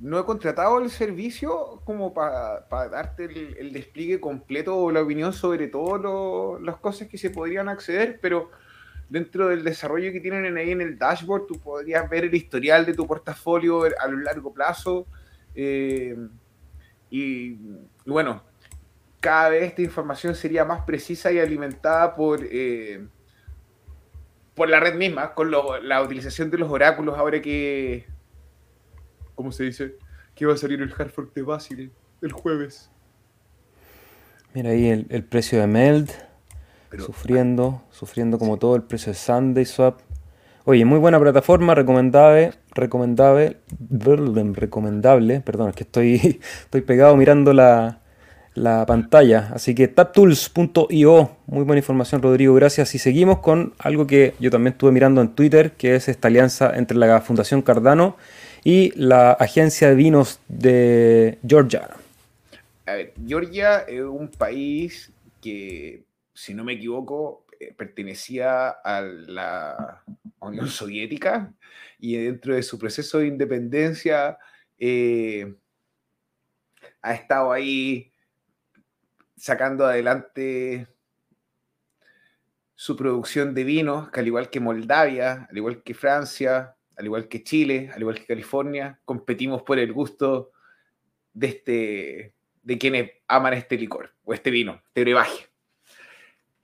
no 0.00 0.18
he 0.18 0.24
contratado 0.24 0.78
el 0.80 0.90
servicio 0.90 1.80
como 1.84 2.14
para 2.14 2.64
darte 2.88 3.24
el, 3.24 3.72
despliegue 3.72 4.20
completo 4.20 4.76
o 4.76 4.92
la 4.92 5.02
opinión 5.02 5.32
sobre 5.32 5.68
todas 5.68 6.62
las 6.62 6.76
cosas 6.76 7.08
que 7.08 7.18
se 7.18 7.30
podrían 7.30 7.68
acceder, 7.68 8.18
pero 8.20 8.50
dentro 9.08 9.48
del 9.48 9.64
desarrollo 9.64 10.12
que 10.12 10.20
tienen 10.20 10.56
ahí 10.56 10.70
en 10.70 10.80
el 10.80 10.98
dashboard, 10.98 11.46
tú 11.46 11.58
podrías 11.58 12.08
ver 12.08 12.24
el 12.24 12.34
historial 12.34 12.86
de 12.86 12.94
tu 12.94 13.06
portafolio 13.06 13.82
a 13.84 14.08
lo 14.08 14.18
largo 14.18 14.52
plazo. 14.52 15.06
Eh, 15.54 16.16
y, 17.10 17.56
bueno, 18.06 18.42
cada 19.20 19.48
vez 19.48 19.64
esta 19.64 19.82
información 19.82 20.34
sería 20.34 20.64
más 20.64 20.82
precisa 20.82 21.32
y 21.32 21.38
alimentada 21.38 22.14
por, 22.14 22.40
eh, 22.42 23.04
por 24.58 24.68
la 24.68 24.80
red 24.80 24.94
misma, 24.94 25.32
con 25.32 25.50
la 25.50 26.02
utilización 26.02 26.50
de 26.50 26.58
los 26.58 26.70
oráculos 26.70 27.16
ahora 27.16 27.40
que, 27.40 28.04
¿cómo 29.34 29.52
se 29.52 29.64
dice? 29.64 29.94
Que 30.34 30.44
va 30.44 30.52
a 30.52 30.56
salir 30.58 30.82
el 30.82 30.92
Hartford 30.92 31.32
de 31.32 31.42
Basile 31.42 31.90
el 32.20 32.32
jueves. 32.32 32.90
Mira 34.54 34.70
ahí 34.70 34.88
el, 34.88 35.24
precio 35.24 35.60
de 35.60 35.66
Meld, 35.66 36.10
sufriendo, 36.98 37.82
sufriendo 37.90 38.38
como 38.38 38.58
todo 38.58 38.76
el 38.76 38.82
precio 38.82 39.12
de 39.12 39.18
Sunday 39.18 39.64
Swap. 39.64 40.00
Oye, 40.64 40.84
muy 40.84 40.98
buena 40.98 41.20
plataforma, 41.20 41.74
recomendable, 41.74 42.52
recomendable, 42.74 43.58
recomendable, 43.88 45.40
perdón, 45.40 45.70
es 45.70 45.76
que 45.76 45.84
estoy, 45.84 46.40
estoy 46.62 46.80
pegado 46.82 47.16
mirando 47.16 47.52
la, 47.52 48.00
la 48.58 48.84
pantalla. 48.86 49.50
Así 49.54 49.74
que 49.74 49.88
taptools.io, 49.88 51.36
muy 51.46 51.64
buena 51.64 51.78
información 51.78 52.22
Rodrigo, 52.22 52.54
gracias. 52.54 52.94
Y 52.94 52.98
seguimos 52.98 53.38
con 53.38 53.74
algo 53.78 54.06
que 54.06 54.34
yo 54.38 54.50
también 54.50 54.72
estuve 54.72 54.92
mirando 54.92 55.20
en 55.20 55.34
Twitter, 55.34 55.72
que 55.72 55.94
es 55.94 56.08
esta 56.08 56.28
alianza 56.28 56.76
entre 56.76 56.96
la 56.96 57.20
Fundación 57.20 57.62
Cardano 57.62 58.16
y 58.64 58.92
la 58.96 59.32
Agencia 59.32 59.88
de 59.88 59.94
Vinos 59.94 60.40
de 60.48 61.38
Georgia. 61.46 61.88
A 62.86 62.92
ver, 62.94 63.12
Georgia 63.26 63.80
es 63.80 64.02
un 64.02 64.28
país 64.28 65.12
que, 65.40 66.02
si 66.34 66.54
no 66.54 66.64
me 66.64 66.74
equivoco, 66.74 67.44
eh, 67.60 67.72
pertenecía 67.76 68.68
a 68.68 69.02
la 69.02 70.02
Unión 70.40 70.68
Soviética 70.68 71.52
y 71.98 72.16
dentro 72.16 72.54
de 72.54 72.62
su 72.62 72.78
proceso 72.78 73.18
de 73.18 73.26
independencia 73.26 74.38
eh, 74.78 75.54
ha 77.02 77.14
estado 77.14 77.52
ahí 77.52 78.07
sacando 79.38 79.86
adelante 79.86 80.88
su 82.74 82.96
producción 82.96 83.54
de 83.54 83.64
vinos, 83.64 84.10
que 84.10 84.20
al 84.20 84.26
igual 84.26 84.50
que 84.50 84.60
Moldavia, 84.60 85.48
al 85.50 85.56
igual 85.56 85.82
que 85.82 85.94
Francia, 85.94 86.76
al 86.96 87.06
igual 87.06 87.28
que 87.28 87.42
Chile, 87.42 87.90
al 87.94 88.00
igual 88.00 88.18
que 88.18 88.26
California, 88.26 89.00
competimos 89.04 89.62
por 89.62 89.78
el 89.78 89.92
gusto 89.92 90.50
de, 91.32 91.46
este, 91.46 92.34
de 92.62 92.78
quienes 92.78 93.10
aman 93.26 93.54
este 93.54 93.76
licor 93.76 94.14
o 94.24 94.34
este 94.34 94.50
vino, 94.50 94.82
este 94.88 95.02
brebaje. 95.02 95.46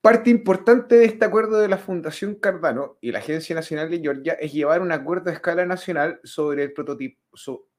Parte 0.01 0.29
importante 0.29 0.97
de 0.97 1.07
este 1.07 1.25
acuerdo 1.25 1.59
de 1.61 1.69
la 1.69 1.79
Fundación 1.79 2.35
Cardano 2.35 2.99
y 3.01 3.11
la 3.11 3.21
Agencia 3.21 3.55
Nacional 3.55 3.89
de 3.91 4.01
Georgia 4.01 4.35
es 4.35 4.53
llevar 4.53 4.83
un 4.83 4.93
acuerdo 4.93 5.31
a 5.31 5.33
escala 5.33 5.65
nacional 5.65 6.21
sobre 6.25 6.63
el 6.65 6.73
prototipo. 6.75 7.19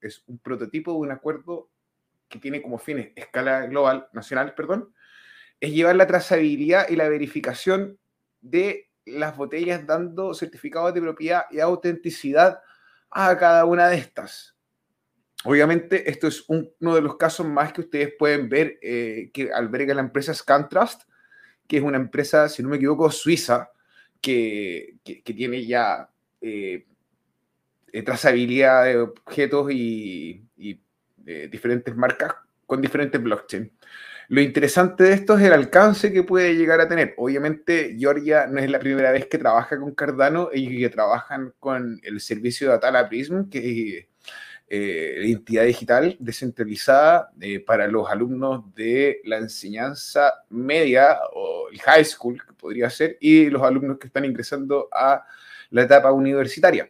es 0.02 0.24
un 0.26 0.40
prototipo 0.40 0.94
de 0.94 0.98
un 0.98 1.12
acuerdo 1.12 1.70
que 2.28 2.40
tiene 2.40 2.62
como 2.62 2.78
fines 2.78 3.12
escala 3.16 3.66
global, 3.68 4.08
nacional, 4.14 4.54
perdón, 4.56 4.94
es 5.60 5.72
llevar 5.72 5.96
la 5.96 6.08
trazabilidad 6.08 6.90
y 6.90 6.96
la 6.96 7.10
verificación 7.10 7.98
de 8.42 8.90
las 9.06 9.38
botellas 9.38 9.86
dando 9.86 10.34
certificados 10.34 10.94
de 10.94 11.02
propiedad 11.02 11.46
y 11.52 11.60
autenticidad 11.60 12.60
a 13.12 13.38
cada 13.38 13.66
una 13.66 13.88
de 13.88 13.98
estas. 13.98 14.56
Obviamente, 15.44 16.10
esto 16.10 16.28
es 16.28 16.44
uno 16.48 16.96
de 16.96 17.02
los 17.02 17.18
casos 17.18 17.46
más 17.46 17.72
que 17.72 17.82
ustedes 17.82 18.14
pueden 18.18 18.50
ver 18.50 18.80
eh, 18.82 19.30
que 19.32 19.54
alberga 19.54 19.94
la 19.94 20.02
empresa 20.02 20.34
ScanTrust, 20.34 21.04
que 21.68 21.78
es 21.78 21.84
una 21.84 21.98
empresa, 21.98 22.50
si 22.50 22.64
no 22.64 22.70
me 22.70 22.78
equivoco, 22.78 23.12
suiza, 23.12 23.70
que, 24.20 24.96
tiene 25.24 25.66
ya 25.66 26.10
eh, 26.42 26.88
eh, 27.92 28.02
trazabilidad 28.02 28.86
de 28.86 28.98
objetos 28.98 29.72
y, 29.72 30.45
y 31.26 31.48
diferentes 31.48 31.96
marcas 31.96 32.34
con 32.66 32.82
diferentes 32.82 33.22
blockchains. 33.22 33.72
Lo 34.28 34.42
interesante 34.42 35.04
de 35.04 35.14
esto 35.14 35.38
es 35.38 35.44
el 35.44 35.54
alcance 35.54 36.12
que 36.12 36.24
puede 36.24 36.56
llegar 36.56 36.82
a 36.82 36.88
tener. 36.88 37.14
Obviamente, 37.18 37.96
Georgia 37.98 38.48
no 38.48 38.60
es 38.60 38.70
la 38.70 38.80
primera 38.80 39.12
vez 39.12 39.28
que 39.28 39.38
trabaja 39.38 39.78
con 39.80 39.94
Cardano, 39.94 40.50
ellos 40.52 40.74
que 40.80 40.90
trabajan 40.90 41.54
con 41.60 42.00
el 42.04 42.20
servicio 42.20 42.70
de 42.70 42.76
Atala 42.76 43.08
Prism, 43.08 43.50
que 43.50 44.00
es 44.00 44.06
eh, 44.68 45.22
entidad 45.26 45.64
digital 45.64 46.18
descentralizada 46.20 47.30
eh, 47.40 47.60
para 47.60 47.88
los 47.88 48.10
alumnos 48.10 48.74
de 48.74 49.22
la 49.26 49.38
enseñanza 49.38 50.34
media 50.50 51.20
o 51.34 51.70
el 51.72 51.80
high 51.82 52.04
school, 52.04 52.42
que 52.44 52.54
podría 52.54 52.90
ser, 52.90 53.18
y 53.20 53.48
los 53.52 53.62
alumnos 53.62 54.00
que 54.00 54.08
están 54.08 54.26
ingresando 54.26 54.90
a 54.92 55.24
la 55.70 55.84
etapa 55.84 56.12
universitaria. 56.12 56.90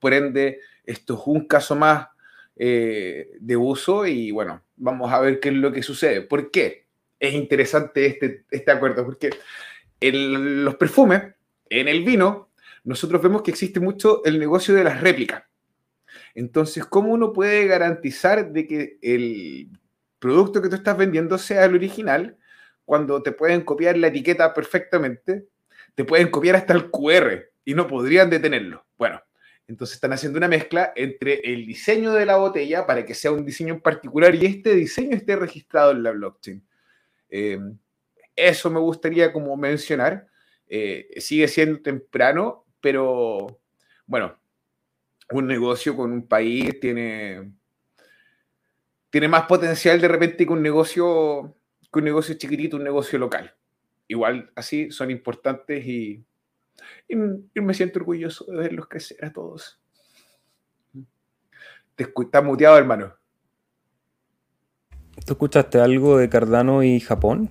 Por 0.00 0.12
ende, 0.12 0.60
esto 0.84 1.14
es 1.14 1.20
un 1.26 1.46
caso 1.46 1.76
más 1.76 2.08
eh, 2.56 3.30
de 3.40 3.56
uso 3.56 4.06
y 4.06 4.30
bueno, 4.30 4.62
vamos 4.76 5.12
a 5.12 5.20
ver 5.20 5.40
qué 5.40 5.48
es 5.48 5.54
lo 5.54 5.72
que 5.72 5.82
sucede. 5.82 6.22
¿Por 6.22 6.50
qué? 6.50 6.86
Es 7.18 7.34
interesante 7.34 8.06
este, 8.06 8.44
este 8.50 8.70
acuerdo, 8.70 9.04
porque 9.04 9.30
en 10.00 10.64
los 10.64 10.76
perfumes, 10.76 11.22
en 11.70 11.88
el 11.88 12.04
vino, 12.04 12.50
nosotros 12.84 13.22
vemos 13.22 13.42
que 13.42 13.50
existe 13.50 13.80
mucho 13.80 14.22
el 14.24 14.38
negocio 14.38 14.74
de 14.74 14.84
las 14.84 15.00
réplicas. 15.00 15.44
Entonces, 16.34 16.84
¿cómo 16.84 17.12
uno 17.12 17.32
puede 17.32 17.66
garantizar 17.66 18.52
de 18.52 18.66
que 18.66 18.98
el 19.02 19.68
producto 20.18 20.60
que 20.60 20.68
tú 20.68 20.76
estás 20.76 20.96
vendiendo 20.96 21.38
sea 21.38 21.64
el 21.64 21.74
original 21.74 22.36
cuando 22.84 23.22
te 23.22 23.32
pueden 23.32 23.62
copiar 23.62 23.96
la 23.96 24.08
etiqueta 24.08 24.52
perfectamente? 24.52 25.46
Te 25.94 26.04
pueden 26.04 26.30
copiar 26.30 26.56
hasta 26.56 26.74
el 26.74 26.90
QR 26.90 27.44
y 27.64 27.74
no 27.74 27.86
podrían 27.86 28.30
detenerlo. 28.30 28.84
Bueno, 28.98 29.22
entonces 29.66 29.94
están 29.94 30.12
haciendo 30.12 30.38
una 30.38 30.48
mezcla 30.48 30.92
entre 30.94 31.40
el 31.40 31.66
diseño 31.66 32.12
de 32.12 32.26
la 32.26 32.36
botella 32.36 32.86
para 32.86 33.04
que 33.04 33.14
sea 33.14 33.32
un 33.32 33.44
diseño 33.44 33.74
en 33.74 33.80
particular 33.80 34.34
y 34.34 34.44
este 34.44 34.74
diseño 34.74 35.16
esté 35.16 35.36
registrado 35.36 35.92
en 35.92 36.02
la 36.02 36.10
blockchain. 36.10 36.62
Eh, 37.30 37.58
eso 38.36 38.70
me 38.70 38.80
gustaría 38.80 39.32
como 39.32 39.56
mencionar. 39.56 40.26
Eh, 40.66 41.08
sigue 41.18 41.48
siendo 41.48 41.80
temprano, 41.80 42.66
pero 42.80 43.60
bueno, 44.06 44.38
un 45.30 45.46
negocio 45.46 45.96
con 45.96 46.12
un 46.12 46.26
país 46.26 46.78
tiene, 46.80 47.52
tiene 49.08 49.28
más 49.28 49.46
potencial 49.46 50.00
de 50.00 50.08
repente 50.08 50.46
que 50.46 50.52
un 50.52 50.62
negocio, 50.62 51.56
que 51.90 51.98
un 51.98 52.04
negocio 52.04 52.34
chiquitito, 52.34 52.76
un 52.76 52.84
negocio 52.84 53.18
local. 53.18 53.54
Igual 54.08 54.50
así 54.54 54.90
son 54.90 55.10
importantes 55.10 55.86
y 55.86 56.22
y, 57.08 57.16
me 57.60 57.74
siento 57.74 57.98
orgulloso 57.98 58.44
de 58.46 58.56
verlos 58.56 58.88
crecer 58.88 59.24
a 59.24 59.32
todos. 59.32 59.80
Te 61.94 62.04
está 62.04 62.42
muteado, 62.42 62.76
hermano. 62.76 63.14
¿Tú 65.24 65.32
escuchaste 65.32 65.80
algo 65.80 66.18
de 66.18 66.28
Cardano 66.28 66.82
y 66.82 66.98
Japón? 67.00 67.50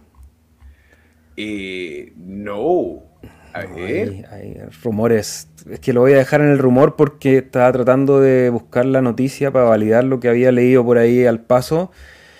Eh, 1.38 2.14
no. 2.18 3.04
A 3.54 3.66
ver. 3.66 4.26
Hay, 4.32 4.58
rumores. 4.84 5.48
Es 5.70 5.80
que 5.80 5.94
lo 5.94 6.02
voy 6.02 6.14
a 6.14 6.18
dejar 6.18 6.42
en 6.42 6.50
el 6.50 6.60
rumor 6.60 6.96
porque 6.96 7.38
estaba 7.38 7.72
tratando 7.72 8.20
de 8.20 8.50
buscar 8.50 8.86
la 8.86 9.02
noticia 9.02 9.52
para 9.52 9.66
validar 9.66 10.04
lo 10.04 10.20
que 10.20 10.28
había 10.28 10.52
leído 10.52 10.84
por 10.84 10.98
ahí 10.98 11.26
al 11.26 11.40
paso, 11.40 11.92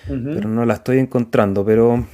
pero 0.06 0.48
no 0.48 0.66
la 0.66 0.74
estoy 0.74 0.98
encontrando. 0.98 1.64
Pero 1.64 2.06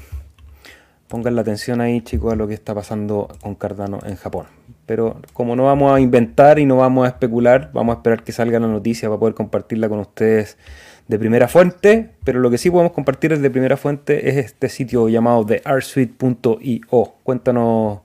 pongan 1.09 1.35
la 1.35 1.41
atención 1.41 1.81
ahí, 1.81 2.01
chicos, 2.03 2.33
a 2.33 2.37
lo 2.37 2.47
que 2.47 2.55
está 2.55 2.75
pasando 2.75 3.29
con 3.43 3.57
Cardano 3.57 3.99
en 4.05 4.17
Japón. 4.17 4.60
Pero 4.91 5.23
como 5.35 5.55
no 5.55 5.67
vamos 5.67 5.95
a 5.95 6.01
inventar 6.01 6.59
y 6.59 6.67
no 6.67 6.79
vamos 6.79 7.05
a 7.05 7.11
especular, 7.11 7.71
vamos 7.73 7.95
a 7.95 7.99
esperar 7.99 8.25
que 8.25 8.33
salga 8.33 8.59
la 8.59 8.67
noticia 8.67 9.09
para 9.09 9.21
poder 9.21 9.37
compartirla 9.37 9.89
con 9.89 10.01
ustedes 10.01 10.59
de 11.07 11.17
primera 11.17 11.47
fuente. 11.47 12.11
Pero 12.25 12.41
lo 12.41 12.51
que 12.51 12.59
sí 12.59 12.73
podemos 12.73 12.91
compartir 12.91 13.39
de 13.39 13.51
primera 13.51 13.77
fuente 13.77 14.29
es 14.29 14.37
este 14.37 14.69
sitio 14.69 15.09
llamado 15.09 15.47
thearsuite.io. 15.47 17.15
Cuéntanos 17.23 18.01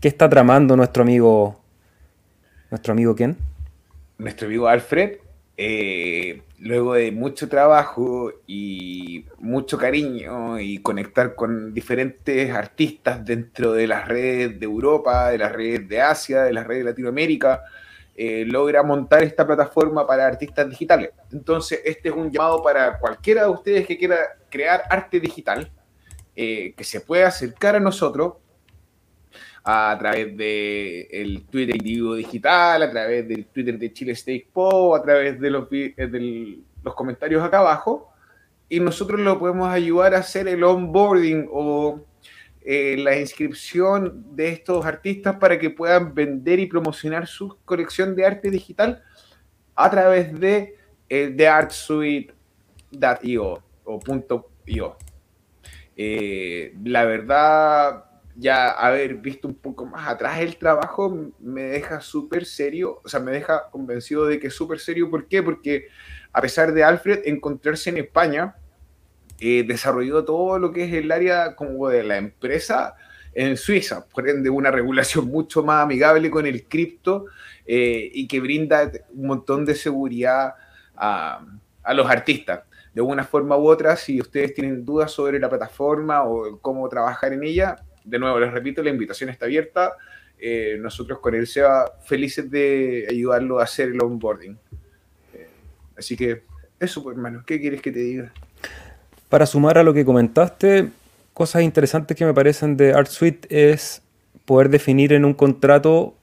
qué 0.00 0.08
está 0.08 0.26
tramando 0.30 0.78
nuestro 0.78 1.02
amigo. 1.02 1.60
¿Nuestro 2.70 2.94
amigo 2.94 3.14
quién? 3.14 3.36
Nuestro 4.16 4.46
amigo 4.46 4.66
Alfred. 4.66 5.18
Eh, 5.58 6.40
luego 6.64 6.94
de 6.94 7.12
mucho 7.12 7.46
trabajo 7.46 8.32
y 8.46 9.26
mucho 9.38 9.76
cariño 9.76 10.58
y 10.58 10.78
conectar 10.78 11.34
con 11.34 11.74
diferentes 11.74 12.50
artistas 12.50 13.22
dentro 13.22 13.74
de 13.74 13.86
las 13.86 14.08
redes 14.08 14.58
de 14.58 14.64
Europa, 14.64 15.28
de 15.28 15.38
las 15.38 15.52
redes 15.52 15.86
de 15.86 16.00
Asia, 16.00 16.42
de 16.42 16.54
las 16.54 16.66
redes 16.66 16.84
de 16.84 16.90
Latinoamérica, 16.90 17.64
eh, 18.16 18.46
logra 18.46 18.82
montar 18.82 19.22
esta 19.22 19.46
plataforma 19.46 20.06
para 20.06 20.26
artistas 20.26 20.70
digitales. 20.70 21.10
Entonces, 21.30 21.82
este 21.84 22.08
es 22.08 22.14
un 22.14 22.30
llamado 22.30 22.62
para 22.62 22.98
cualquiera 22.98 23.42
de 23.42 23.50
ustedes 23.50 23.86
que 23.86 23.98
quiera 23.98 24.16
crear 24.48 24.84
arte 24.88 25.20
digital, 25.20 25.70
eh, 26.34 26.72
que 26.74 26.84
se 26.84 27.02
pueda 27.02 27.26
acercar 27.26 27.76
a 27.76 27.80
nosotros 27.80 28.36
a 29.64 29.96
través 29.98 30.36
del 30.36 31.08
el 31.10 31.46
Twitter 31.50 31.76
individuo 31.76 32.14
digital, 32.14 32.82
a 32.82 32.90
través 32.90 33.26
del 33.26 33.46
Twitter 33.46 33.78
de 33.78 33.92
Chile 33.92 34.12
State 34.12 34.48
Po, 34.52 34.94
a 34.94 35.02
través 35.02 35.40
de 35.40 35.50
los, 35.50 35.66
eh, 35.72 36.58
los 36.82 36.94
comentarios 36.94 37.42
acá 37.42 37.60
abajo, 37.60 38.12
y 38.68 38.78
nosotros 38.80 39.20
lo 39.20 39.38
podemos 39.38 39.68
ayudar 39.68 40.14
a 40.14 40.18
hacer 40.18 40.48
el 40.48 40.62
onboarding 40.62 41.48
o 41.50 42.04
eh, 42.66 42.96
la 42.98 43.18
inscripción 43.18 44.24
de 44.34 44.48
estos 44.48 44.86
artistas 44.86 45.36
para 45.36 45.58
que 45.58 45.68
puedan 45.70 46.14
vender 46.14 46.58
y 46.60 46.66
promocionar 46.66 47.26
su 47.26 47.58
colección 47.64 48.16
de 48.16 48.24
arte 48.24 48.50
digital 48.50 49.02
a 49.74 49.90
través 49.90 50.38
de, 50.40 50.76
eh, 51.08 51.28
de 51.28 51.46
artsuite.io 51.48 52.32
o 53.84 54.00
.io. 54.66 54.96
Eh, 55.96 56.74
la 56.84 57.04
verdad, 57.04 58.04
ya 58.36 58.70
haber 58.70 59.16
visto 59.16 59.46
un 59.46 59.54
poco 59.54 59.86
más 59.86 60.08
atrás 60.08 60.40
el 60.40 60.56
trabajo 60.56 61.32
me 61.38 61.62
deja 61.62 62.00
súper 62.00 62.44
serio, 62.46 63.00
o 63.04 63.08
sea, 63.08 63.20
me 63.20 63.32
deja 63.32 63.70
convencido 63.70 64.26
de 64.26 64.40
que 64.40 64.48
es 64.48 64.54
súper 64.54 64.80
serio. 64.80 65.10
¿Por 65.10 65.28
qué? 65.28 65.42
Porque 65.42 65.88
a 66.32 66.40
pesar 66.40 66.72
de 66.72 66.82
Alfred 66.82 67.20
encontrarse 67.26 67.90
en 67.90 67.98
España, 67.98 68.56
eh, 69.40 69.64
desarrolló 69.66 70.24
todo 70.24 70.58
lo 70.58 70.72
que 70.72 70.84
es 70.84 70.92
el 70.92 71.10
área 71.12 71.54
como 71.54 71.88
de 71.88 72.02
la 72.02 72.16
empresa 72.16 72.94
en 73.34 73.56
Suiza, 73.56 74.06
por 74.06 74.28
ende 74.28 74.50
una 74.50 74.70
regulación 74.70 75.26
mucho 75.26 75.62
más 75.62 75.82
amigable 75.82 76.30
con 76.30 76.46
el 76.46 76.64
cripto 76.64 77.26
eh, 77.66 78.10
y 78.12 78.28
que 78.28 78.40
brinda 78.40 78.90
un 79.12 79.26
montón 79.26 79.64
de 79.64 79.74
seguridad 79.74 80.54
a, 80.96 81.44
a 81.82 81.94
los 81.94 82.08
artistas 82.08 82.60
de 82.94 83.02
una 83.02 83.24
forma 83.24 83.56
u 83.56 83.68
otra, 83.68 83.96
si 83.96 84.20
ustedes 84.20 84.54
tienen 84.54 84.84
dudas 84.84 85.10
sobre 85.10 85.40
la 85.40 85.48
plataforma 85.48 86.22
o 86.22 86.60
cómo 86.60 86.88
trabajar 86.88 87.32
en 87.32 87.42
ella, 87.42 87.76
de 88.04 88.18
nuevo 88.18 88.38
les 88.38 88.52
repito, 88.52 88.82
la 88.82 88.90
invitación 88.90 89.30
está 89.30 89.46
abierta. 89.46 89.94
Eh, 90.38 90.76
nosotros 90.80 91.20
con 91.20 91.34
el 91.34 91.46
SEBA 91.46 92.00
felices 92.04 92.50
de 92.50 93.06
ayudarlo 93.08 93.60
a 93.60 93.64
hacer 93.64 93.88
el 93.88 94.02
onboarding. 94.02 94.58
Eh, 95.32 95.48
así 95.96 96.16
que 96.16 96.42
eso, 96.78 97.02
pues, 97.02 97.16
hermano, 97.16 97.42
¿qué 97.46 97.60
quieres 97.60 97.80
que 97.80 97.90
te 97.90 98.00
diga? 98.00 98.32
Para 99.28 99.46
sumar 99.46 99.78
a 99.78 99.82
lo 99.82 99.94
que 99.94 100.04
comentaste, 100.04 100.90
cosas 101.32 101.62
interesantes 101.62 102.16
que 102.16 102.24
me 102.24 102.34
parecen 102.34 102.76
de 102.76 102.92
ArtSuite 102.92 103.70
es 103.70 104.02
poder 104.44 104.68
definir 104.68 105.12
en 105.12 105.24
un 105.24 105.34
contrato 105.34 106.14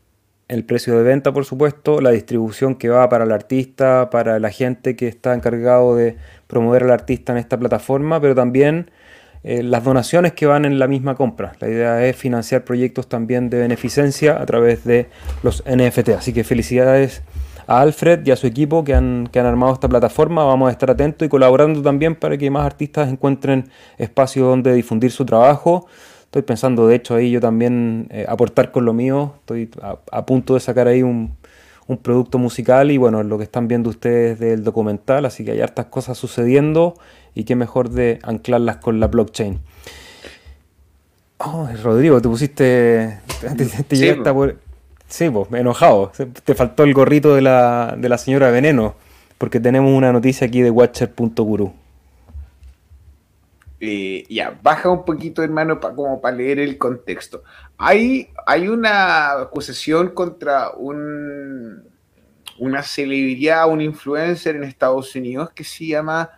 el 0.47 0.65
precio 0.65 0.97
de 0.97 1.03
venta, 1.03 1.31
por 1.31 1.45
supuesto, 1.45 2.01
la 2.01 2.11
distribución 2.11 2.75
que 2.75 2.89
va 2.89 3.07
para 3.07 3.23
el 3.23 3.31
artista, 3.31 4.09
para 4.09 4.38
la 4.38 4.51
gente 4.51 4.97
que 4.97 5.07
está 5.07 5.33
encargado 5.33 5.95
de 5.95 6.17
promover 6.47 6.83
al 6.83 6.91
artista 6.91 7.31
en 7.31 7.38
esta 7.38 7.57
plataforma, 7.57 8.19
pero 8.19 8.35
también 8.35 8.91
eh, 9.43 9.63
las 9.63 9.83
donaciones 9.83 10.33
que 10.33 10.45
van 10.45 10.65
en 10.65 10.77
la 10.77 10.88
misma 10.88 11.15
compra. 11.15 11.53
La 11.60 11.67
idea 11.67 12.05
es 12.05 12.15
financiar 12.15 12.63
proyectos 12.63 13.07
también 13.07 13.50
de 13.50 13.60
beneficencia 13.60 14.39
a 14.39 14.45
través 14.45 14.83
de 14.83 15.07
los 15.41 15.63
NFT. 15.65 16.10
Así 16.10 16.31
que 16.31 16.43
felicidades 16.43 17.24
a 17.67 17.81
Alfred 17.81 18.25
y 18.25 18.31
a 18.31 18.36
su 18.36 18.48
equipo 18.48 18.83
que 18.83 18.93
han, 18.93 19.27
que 19.31 19.39
han 19.39 19.45
armado 19.45 19.74
esta 19.74 19.89
plataforma. 19.89 20.43
Vamos 20.43 20.69
a 20.69 20.71
estar 20.71 20.91
atentos 20.91 21.25
y 21.25 21.29
colaborando 21.29 21.81
también 21.81 22.15
para 22.15 22.38
que 22.38 22.51
más 22.51 22.65
artistas 22.65 23.10
encuentren 23.10 23.69
espacio 23.98 24.45
donde 24.45 24.74
difundir 24.74 25.12
su 25.12 25.25
trabajo. 25.25 25.88
Estoy 26.31 26.43
pensando, 26.43 26.88
de 26.88 26.95
hecho, 26.95 27.15
ahí 27.15 27.31
yo 27.31 27.41
también 27.41 28.07
eh, 28.10 28.25
aportar 28.27 28.71
con 28.71 28.86
lo 28.86 28.93
mío. 28.93 29.33
Estoy 29.39 29.69
a, 29.81 30.25
punto 30.25 30.53
de 30.53 30.62
sacar 30.62 30.88
ahí 30.88 31.03
un, 31.03 31.36
producto 31.98 32.38
musical 32.38 32.91
y 32.91 32.98
bueno, 32.98 33.24
lo 33.24 33.38
que 33.38 33.43
están 33.43 33.67
viendo 33.67 33.89
ustedes 33.89 34.39
del 34.39 34.63
documental, 34.63 35.25
así 35.25 35.45
que 35.45 35.51
hay 35.51 35.62
hartas 35.62 35.88
cosas 35.88 36.17
sucediendo 36.17 36.95
y 37.36 37.43
qué 37.43 37.55
mejor 37.55 37.89
de 37.89 38.19
anclarlas 38.24 38.77
con 38.77 39.00
la 39.00 39.07
blockchain. 39.07 39.60
Oh, 41.38 41.67
Rodrigo, 41.83 42.21
te 42.21 42.29
pusiste. 42.29 43.19
Te, 43.57 43.65
sí, 43.95 44.13
por, 44.13 44.57
sí 45.07 45.29
pues, 45.29 45.48
enojado. 45.53 46.12
Te 46.43 46.53
faltó 46.53 46.83
el 46.83 46.93
gorrito 46.93 47.33
de 47.33 47.41
la, 47.41 47.95
de 47.97 48.10
la 48.10 48.17
señora 48.17 48.51
Veneno, 48.51 48.95
porque 49.38 49.60
tenemos 49.60 49.91
una 49.91 50.12
noticia 50.12 50.47
aquí 50.47 50.62
de 50.62 50.69
Watcher.guru. 50.69 51.73
Eh, 53.84 54.26
ya, 54.30 54.60
baja 54.62 54.89
un 54.89 55.04
poquito, 55.06 55.41
hermano, 55.41 55.80
como 55.80 56.22
para 56.22 56.38
leer 56.38 56.60
el 56.60 56.78
contexto. 56.78 57.44
Hay, 57.80 58.30
hay 58.46 58.67
una 58.67 59.32
acusación 59.41 60.10
contra 60.10 60.70
un, 60.70 61.84
una 62.60 62.84
celebridad, 62.84 63.67
un 63.67 63.82
influencer 63.82 64.56
en 64.56 64.65
Estados 64.65 65.15
Unidos 65.15 65.50
que 65.50 65.63
se 65.63 65.88
llama 65.88 66.30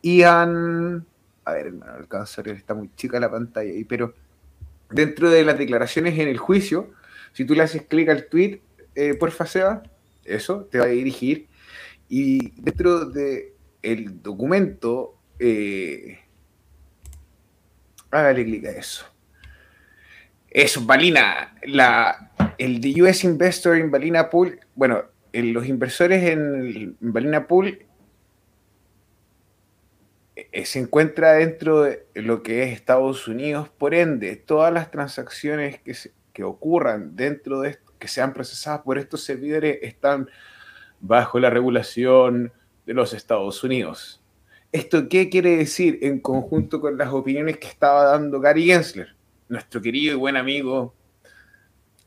Ian. 0.00 1.06
A 1.44 1.52
ver, 1.52 1.66
hermano, 1.66 1.92
alcanza 1.92 2.40
a 2.40 2.44
ver, 2.44 2.56
está 2.56 2.72
muy 2.72 2.90
chica 2.96 3.20
la 3.20 3.30
pantalla 3.30 3.70
ahí, 3.70 3.84
pero 3.84 4.14
dentro 4.90 5.28
de 5.28 5.44
las 5.44 5.58
declaraciones 5.58 6.18
en 6.18 6.28
el 6.28 6.38
juicio, 6.38 6.90
si 7.34 7.44
tú 7.44 7.54
le 7.54 7.64
haces 7.64 7.82
clic 7.82 8.08
al 8.08 8.28
tweet, 8.28 8.62
eh, 8.94 9.12
porfa, 9.12 9.44
Seba, 9.44 9.82
eso 10.24 10.64
te 10.64 10.78
va 10.78 10.86
a 10.86 10.88
dirigir. 10.88 11.48
Y 12.08 12.58
dentro 12.62 13.04
del 13.04 13.52
el 13.82 14.22
documento. 14.22 15.16
Eh, 15.38 16.18
Hágale 18.10 18.44
clic 18.44 18.64
a 18.66 18.70
eso. 18.70 19.06
Eso, 20.50 20.84
Balina, 20.84 21.54
la, 21.64 22.32
el 22.56 22.80
de 22.80 23.02
US 23.02 23.24
Investor 23.24 23.76
en 23.76 23.90
Balina 23.90 24.30
Pool, 24.30 24.60
bueno, 24.74 25.04
los 25.32 25.66
inversores 25.66 26.24
en, 26.24 26.96
Balina 27.00 27.46
Pool 27.46 27.84
eh, 30.36 30.64
se 30.64 30.78
encuentra 30.78 31.34
dentro 31.34 31.82
de 31.82 32.06
lo 32.14 32.42
que 32.42 32.62
es 32.62 32.72
Estados 32.72 33.28
Unidos, 33.28 33.68
por 33.68 33.94
ende, 33.94 34.36
todas 34.36 34.72
las 34.72 34.90
transacciones 34.90 35.80
que, 35.80 35.94
que 36.32 36.44
ocurran 36.44 37.14
dentro 37.14 37.60
de 37.60 37.70
esto, 37.70 37.92
que 37.98 38.08
sean 38.08 38.32
procesadas 38.32 38.80
por 38.80 38.96
estos 38.96 39.24
servidores, 39.24 39.80
están 39.82 40.30
bajo 41.00 41.38
la 41.38 41.50
regulación 41.50 42.52
de 42.86 42.94
los 42.94 43.12
Estados 43.12 43.62
Unidos. 43.62 44.17
¿Esto 44.70 45.08
qué 45.08 45.30
quiere 45.30 45.56
decir 45.56 45.98
en 46.02 46.20
conjunto 46.20 46.80
con 46.80 46.98
las 46.98 47.08
opiniones 47.08 47.56
que 47.56 47.68
estaba 47.68 48.04
dando 48.04 48.38
Gary 48.38 48.66
Gensler, 48.66 49.14
nuestro 49.48 49.80
querido 49.80 50.14
y 50.14 50.18
buen 50.18 50.36
amigo 50.36 50.94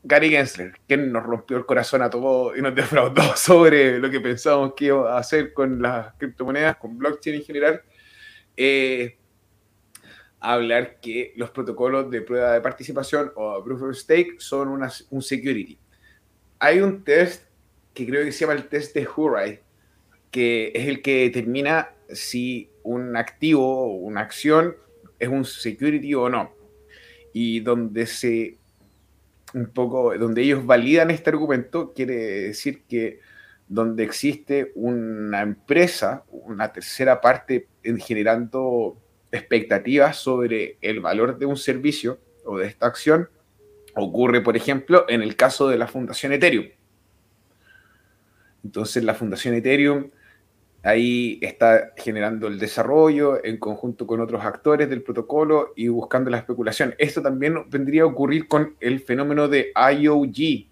Gary 0.04 0.30
Gensler, 0.30 0.74
quien 0.86 1.10
nos 1.10 1.24
rompió 1.24 1.56
el 1.56 1.66
corazón 1.66 2.02
a 2.02 2.10
todos 2.10 2.56
y 2.56 2.62
nos 2.62 2.72
defraudó 2.72 3.22
sobre 3.36 3.98
lo 3.98 4.08
que 4.10 4.20
pensábamos 4.20 4.74
que 4.74 4.86
iba 4.86 5.12
a 5.12 5.18
hacer 5.18 5.52
con 5.52 5.82
las 5.82 6.14
criptomonedas, 6.14 6.76
con 6.76 6.96
blockchain 6.98 7.36
en 7.36 7.42
general? 7.42 7.82
Eh, 8.56 9.18
hablar 10.38 11.00
que 11.00 11.32
los 11.36 11.50
protocolos 11.50 12.10
de 12.12 12.20
prueba 12.20 12.52
de 12.52 12.60
participación 12.60 13.32
o 13.34 13.62
proof 13.64 13.82
of 13.82 13.96
stake 13.96 14.40
son 14.40 14.68
una, 14.68 14.88
un 15.10 15.22
security. 15.22 15.78
Hay 16.60 16.80
un 16.80 17.02
test 17.02 17.44
que 17.92 18.06
creo 18.06 18.24
que 18.24 18.30
se 18.30 18.40
llama 18.40 18.52
el 18.52 18.68
test 18.68 18.94
de 18.94 19.08
Hurai, 19.16 19.60
que 20.30 20.70
es 20.74 20.86
el 20.86 21.02
que 21.02 21.24
determina 21.24 21.90
si 22.14 22.70
un 22.82 23.16
activo 23.16 23.86
o 23.86 23.94
una 23.94 24.20
acción 24.20 24.76
es 25.18 25.28
un 25.28 25.44
security 25.44 26.14
o 26.14 26.28
no. 26.28 26.52
Y 27.32 27.60
donde 27.60 28.06
se 28.06 28.58
un 29.54 29.66
poco, 29.66 30.16
donde 30.16 30.42
ellos 30.42 30.64
validan 30.64 31.10
este 31.10 31.30
argumento, 31.30 31.92
quiere 31.92 32.16
decir 32.16 32.84
que 32.88 33.20
donde 33.68 34.04
existe 34.04 34.72
una 34.74 35.42
empresa, 35.42 36.24
una 36.30 36.72
tercera 36.72 37.20
parte 37.20 37.68
generando 37.98 38.98
expectativas 39.30 40.16
sobre 40.16 40.78
el 40.82 41.00
valor 41.00 41.38
de 41.38 41.46
un 41.46 41.56
servicio 41.56 42.18
o 42.44 42.58
de 42.58 42.66
esta 42.66 42.86
acción, 42.86 43.28
ocurre, 43.94 44.40
por 44.40 44.56
ejemplo, 44.56 45.06
en 45.08 45.22
el 45.22 45.36
caso 45.36 45.68
de 45.68 45.78
la 45.78 45.86
Fundación 45.86 46.32
Ethereum. 46.32 46.66
Entonces, 48.64 49.04
la 49.04 49.14
Fundación 49.14 49.54
Ethereum 49.54 50.10
ahí 50.82 51.38
está 51.40 51.92
generando 51.96 52.48
el 52.48 52.58
desarrollo 52.58 53.44
en 53.44 53.58
conjunto 53.58 54.06
con 54.06 54.20
otros 54.20 54.44
actores 54.44 54.90
del 54.90 55.02
protocolo 55.02 55.72
y 55.76 55.88
buscando 55.88 56.30
la 56.30 56.38
especulación. 56.38 56.94
Esto 56.98 57.22
también 57.22 57.68
vendría 57.70 58.02
a 58.02 58.06
ocurrir 58.06 58.48
con 58.48 58.76
el 58.80 59.00
fenómeno 59.00 59.48
de 59.48 59.72
IOG. 59.74 60.68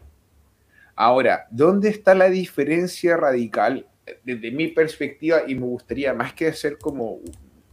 Ahora, 0.97 1.47
¿dónde 1.51 1.89
está 1.89 2.15
la 2.15 2.29
diferencia 2.29 3.17
radical 3.17 3.87
desde 4.25 4.51
mi 4.51 4.69
perspectiva? 4.69 5.43
Y 5.47 5.55
me 5.55 5.67
gustaría 5.67 6.13
más 6.13 6.35
que 6.35 6.49
hacer 6.49 6.77
como 6.79 7.21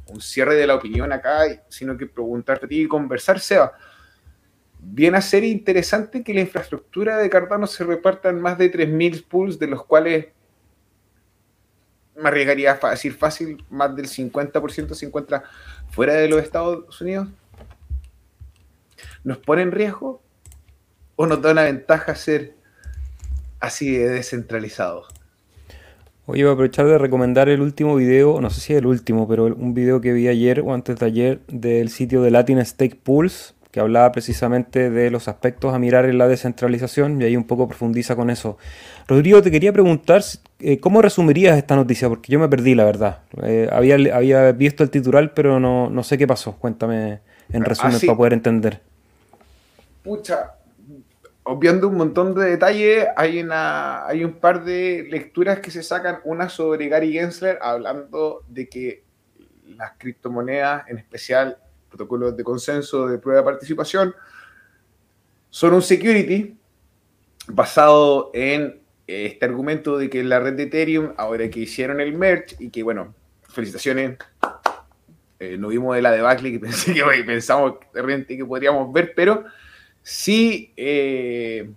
un 0.08 0.22
cierre 0.22 0.56
de 0.56 0.68
la 0.68 0.76
opinión 0.76 1.12
acá, 1.12 1.42
sino 1.68 1.98
que 1.98 2.06
preguntarte 2.06 2.66
a 2.66 2.70
ti 2.70 2.82
y 2.84 2.88
conversar, 2.88 3.40
Seba. 3.40 3.74
Viene 4.80 5.18
a 5.18 5.22
ser 5.22 5.44
interesante 5.44 6.24
que 6.24 6.34
la 6.34 6.42
infraestructura 6.42 7.18
de 7.18 7.30
Cardano 7.30 7.68
se 7.68 7.84
reparta 7.84 8.30
en 8.30 8.40
más 8.40 8.58
de 8.58 8.72
3.000 8.72 9.26
pools, 9.28 9.60
de 9.60 9.68
los 9.68 9.84
cuales 9.84 10.28
me 12.18 12.30
arriesgaría 12.30 12.80
a 12.82 12.90
decir 12.90 13.14
fácil, 13.14 13.64
más 13.70 13.96
del 13.96 14.08
50% 14.08 14.94
se 14.94 15.06
encuentra 15.06 15.44
fuera 15.90 16.14
de 16.14 16.28
los 16.28 16.42
Estados 16.42 17.00
Unidos, 17.00 17.28
¿nos 19.24 19.38
pone 19.38 19.62
en 19.62 19.72
riesgo 19.72 20.22
o 21.16 21.26
nos 21.28 21.42
da 21.42 21.52
una 21.52 21.64
ventaja 21.64 22.16
ser 22.16 22.56
así 23.60 23.96
de 23.96 24.10
descentralizados? 24.10 25.08
Hoy 26.26 26.42
voy 26.42 26.50
a 26.50 26.54
aprovechar 26.54 26.88
de 26.88 26.98
recomendar 26.98 27.48
el 27.48 27.62
último 27.62 27.96
video, 27.96 28.42
no 28.42 28.50
sé 28.50 28.60
si 28.60 28.74
el 28.74 28.86
último, 28.86 29.28
pero 29.28 29.46
un 29.46 29.74
video 29.74 30.02
que 30.02 30.12
vi 30.12 30.28
ayer 30.28 30.60
o 30.60 30.74
antes 30.74 31.00
de 31.00 31.06
ayer 31.06 31.40
del 31.48 31.90
sitio 31.90 32.22
de 32.22 32.32
Latin 32.32 32.66
Stake 32.66 33.00
Pools, 33.02 33.56
que 33.78 33.82
hablaba 33.82 34.12
precisamente 34.12 34.90
de 34.90 35.12
los 35.12 35.28
aspectos 35.28 35.72
a 35.72 35.78
mirar 35.78 36.06
en 36.06 36.18
la 36.18 36.28
descentralización 36.28 37.22
y 37.22 37.26
ahí 37.26 37.38
un 37.38 37.44
poco 37.44 37.68
profundiza 37.68 38.16
con 38.16 38.32
eso. 38.32 38.58
Rodrigo, 39.08 39.44
te 39.44 39.52
quería 39.52 39.72
preguntar 39.72 40.24
eh, 40.58 40.80
cómo 40.80 41.00
resumirías 41.04 41.56
esta 41.60 41.76
noticia, 41.76 42.10
porque 42.10 42.32
yo 42.32 42.40
me 42.40 42.48
perdí, 42.50 42.74
la 42.74 42.86
verdad. 42.86 43.20
Eh, 43.44 43.70
había, 43.72 44.16
había 44.16 44.52
visto 44.54 44.82
el 44.82 44.90
titular, 44.90 45.32
pero 45.36 45.60
no, 45.60 45.92
no 45.92 46.02
sé 46.02 46.18
qué 46.18 46.26
pasó. 46.26 46.54
Cuéntame 46.54 47.20
en 47.54 47.64
resumen 47.64 48.00
para 48.04 48.18
poder 48.18 48.34
entender. 48.34 48.82
Pucha, 50.04 50.54
obviando 51.44 51.88
un 51.88 51.98
montón 51.98 52.34
de 52.34 52.50
detalles, 52.50 53.06
hay, 53.16 53.44
una, 53.44 54.08
hay 54.08 54.24
un 54.24 54.34
par 54.34 54.66
de 54.66 55.06
lecturas 55.12 55.60
que 55.60 55.70
se 55.70 55.84
sacan, 55.84 56.18
una 56.24 56.50
sobre 56.50 56.88
Gary 56.88 57.14
Gensler 57.14 57.60
hablando 57.62 58.42
de 58.48 58.68
que 58.68 59.04
las 59.76 59.92
criptomonedas, 60.00 60.90
en 60.90 60.98
especial 60.98 61.60
protocolos 61.98 62.38
de 62.38 62.44
consenso 62.44 63.08
de 63.08 63.18
prueba 63.18 63.42
de 63.42 63.46
participación, 63.46 64.14
son 65.50 65.74
un 65.74 65.82
security 65.82 66.56
basado 67.48 68.30
en 68.34 68.80
este 69.08 69.46
argumento 69.46 69.98
de 69.98 70.10
que 70.10 70.24
la 70.24 70.40
red 70.40 70.54
de 70.54 70.64
Ethereum, 70.64 71.14
ahora 71.18 71.50
que 71.50 71.62
hicieron 71.62 72.00
el 72.00 72.14
merge 72.14 72.56
y 72.60 72.70
que, 72.70 72.84
bueno, 72.84 73.16
felicitaciones, 73.50 74.18
eh, 75.40 75.58
no 75.58 75.70
vimos 75.70 75.96
de 75.96 76.02
la 76.02 76.12
debacle 76.12 76.52
que 76.52 76.60
pensé 76.60 76.94
que 76.94 77.04
pensamos 77.26 77.76
de 77.94 78.02
repente 78.02 78.38
que 78.38 78.46
podríamos 78.46 78.92
ver, 78.94 79.14
pero 79.16 79.46
sí 80.04 80.74
eh, 80.78 81.70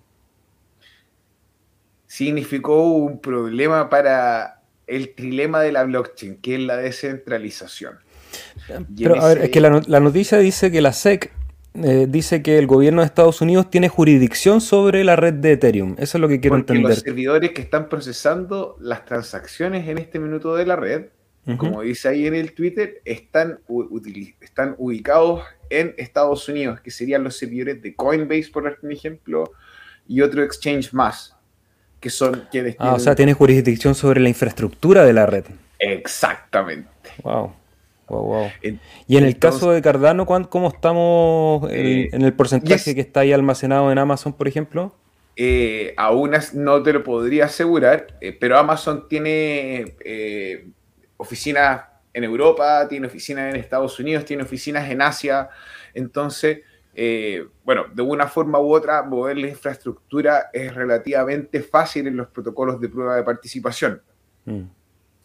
significó 2.06 2.82
un 2.82 3.20
problema 3.20 3.88
para 3.88 4.60
el 4.86 5.14
trilema 5.14 5.60
de 5.60 5.72
la 5.72 5.84
blockchain, 5.84 6.38
que 6.38 6.56
es 6.56 6.60
la 6.60 6.76
descentralización. 6.76 8.09
Pero 8.96 9.20
a 9.20 9.28
ver, 9.28 9.38
es 9.38 9.50
que 9.50 9.60
la, 9.60 10.00
noticia 10.00 10.38
dice 10.38 10.70
que 10.70 10.80
la 10.80 10.92
SEC 10.92 11.32
eh, 11.74 12.06
dice 12.08 12.42
que 12.42 12.58
el 12.58 12.66
gobierno 12.66 13.02
de 13.02 13.06
Estados 13.06 13.40
Unidos 13.40 13.70
tiene 13.70 13.88
jurisdicción 13.88 14.60
sobre 14.60 15.04
la 15.04 15.16
red 15.16 15.34
de 15.34 15.52
Ethereum. 15.52 15.94
Eso 15.98 16.18
es 16.18 16.20
lo 16.20 16.28
que 16.28 16.40
quiero 16.40 16.56
entender. 16.56 16.90
Los 16.90 16.98
servidores 17.00 17.52
que 17.52 17.62
están 17.62 17.88
procesando 17.88 18.76
las 18.80 19.04
transacciones 19.04 19.88
en 19.88 19.98
este 19.98 20.18
minuto 20.18 20.56
de 20.56 20.66
la 20.66 20.76
red, 20.76 21.06
como 21.56 21.82
dice 21.82 22.08
ahí 22.08 22.26
en 22.26 22.34
el 22.34 22.52
Twitter, 22.52 23.00
están, 23.04 23.58
están 24.40 24.76
ubicados 24.78 25.42
en 25.68 25.94
Estados 25.96 26.48
Unidos, 26.48 26.80
que 26.80 26.90
serían 26.90 27.24
los 27.24 27.36
servidores 27.36 27.80
de 27.82 27.94
Coinbase, 27.94 28.50
por 28.52 28.76
ejemplo, 28.90 29.52
y 30.06 30.20
otro 30.20 30.42
exchange 30.42 30.92
más, 30.92 31.36
que 32.00 32.10
son 32.10 32.46
quienes 32.50 32.76
ah, 32.78 32.94
o 32.94 32.98
sea, 32.98 33.14
tiene 33.14 33.32
jurisdicción 33.32 33.94
sobre 33.94 34.20
la 34.20 34.28
infraestructura 34.28 35.04
de 35.04 35.12
la 35.12 35.26
red. 35.26 35.44
Exactamente. 35.78 36.88
Wow. 37.22 37.54
Y 39.06 39.16
en 39.16 39.24
el 39.24 39.38
caso 39.38 39.72
de 39.72 39.82
Cardano, 39.82 40.26
¿cómo 40.26 40.68
estamos 40.68 41.70
en, 41.70 42.22
el 42.22 42.32
porcentaje 42.32 42.94
que 42.94 43.00
está 43.00 43.20
ahí 43.20 43.32
almacenado 43.32 43.90
en 43.92 43.98
Amazon, 43.98 44.32
por 44.32 44.48
ejemplo? 44.48 44.94
Eh, 45.36 45.94
aún 45.96 46.32
no 46.54 46.82
te 46.82 46.92
lo 46.92 47.02
podría 47.02 47.46
asegurar, 47.46 48.18
eh, 48.20 48.36
pero 48.38 48.58
Amazon 48.58 49.08
tiene 49.08 49.94
eh, 50.04 50.66
oficinas 51.16 51.82
en 52.12 52.24
Europa, 52.24 52.86
tiene 52.88 53.06
oficinas 53.06 53.54
en 53.54 53.60
Estados 53.60 53.98
Unidos, 53.98 54.24
tiene 54.24 54.42
oficinas 54.42 54.90
en 54.90 55.00
Asia. 55.00 55.48
Entonces, 55.94 56.60
eh, 56.94 57.46
bueno, 57.64 57.86
de 57.92 58.02
una 58.02 58.26
forma 58.26 58.58
u 58.58 58.74
otra, 58.74 59.02
mover 59.02 59.38
la 59.38 59.48
infraestructura 59.48 60.50
es 60.52 60.74
relativamente 60.74 61.62
fácil 61.62 62.06
en 62.06 62.16
los 62.16 62.28
protocolos 62.28 62.80
de 62.80 62.88
prueba 62.88 63.16
de 63.16 63.22
participación. 63.22 64.02
Mm. 64.44 64.62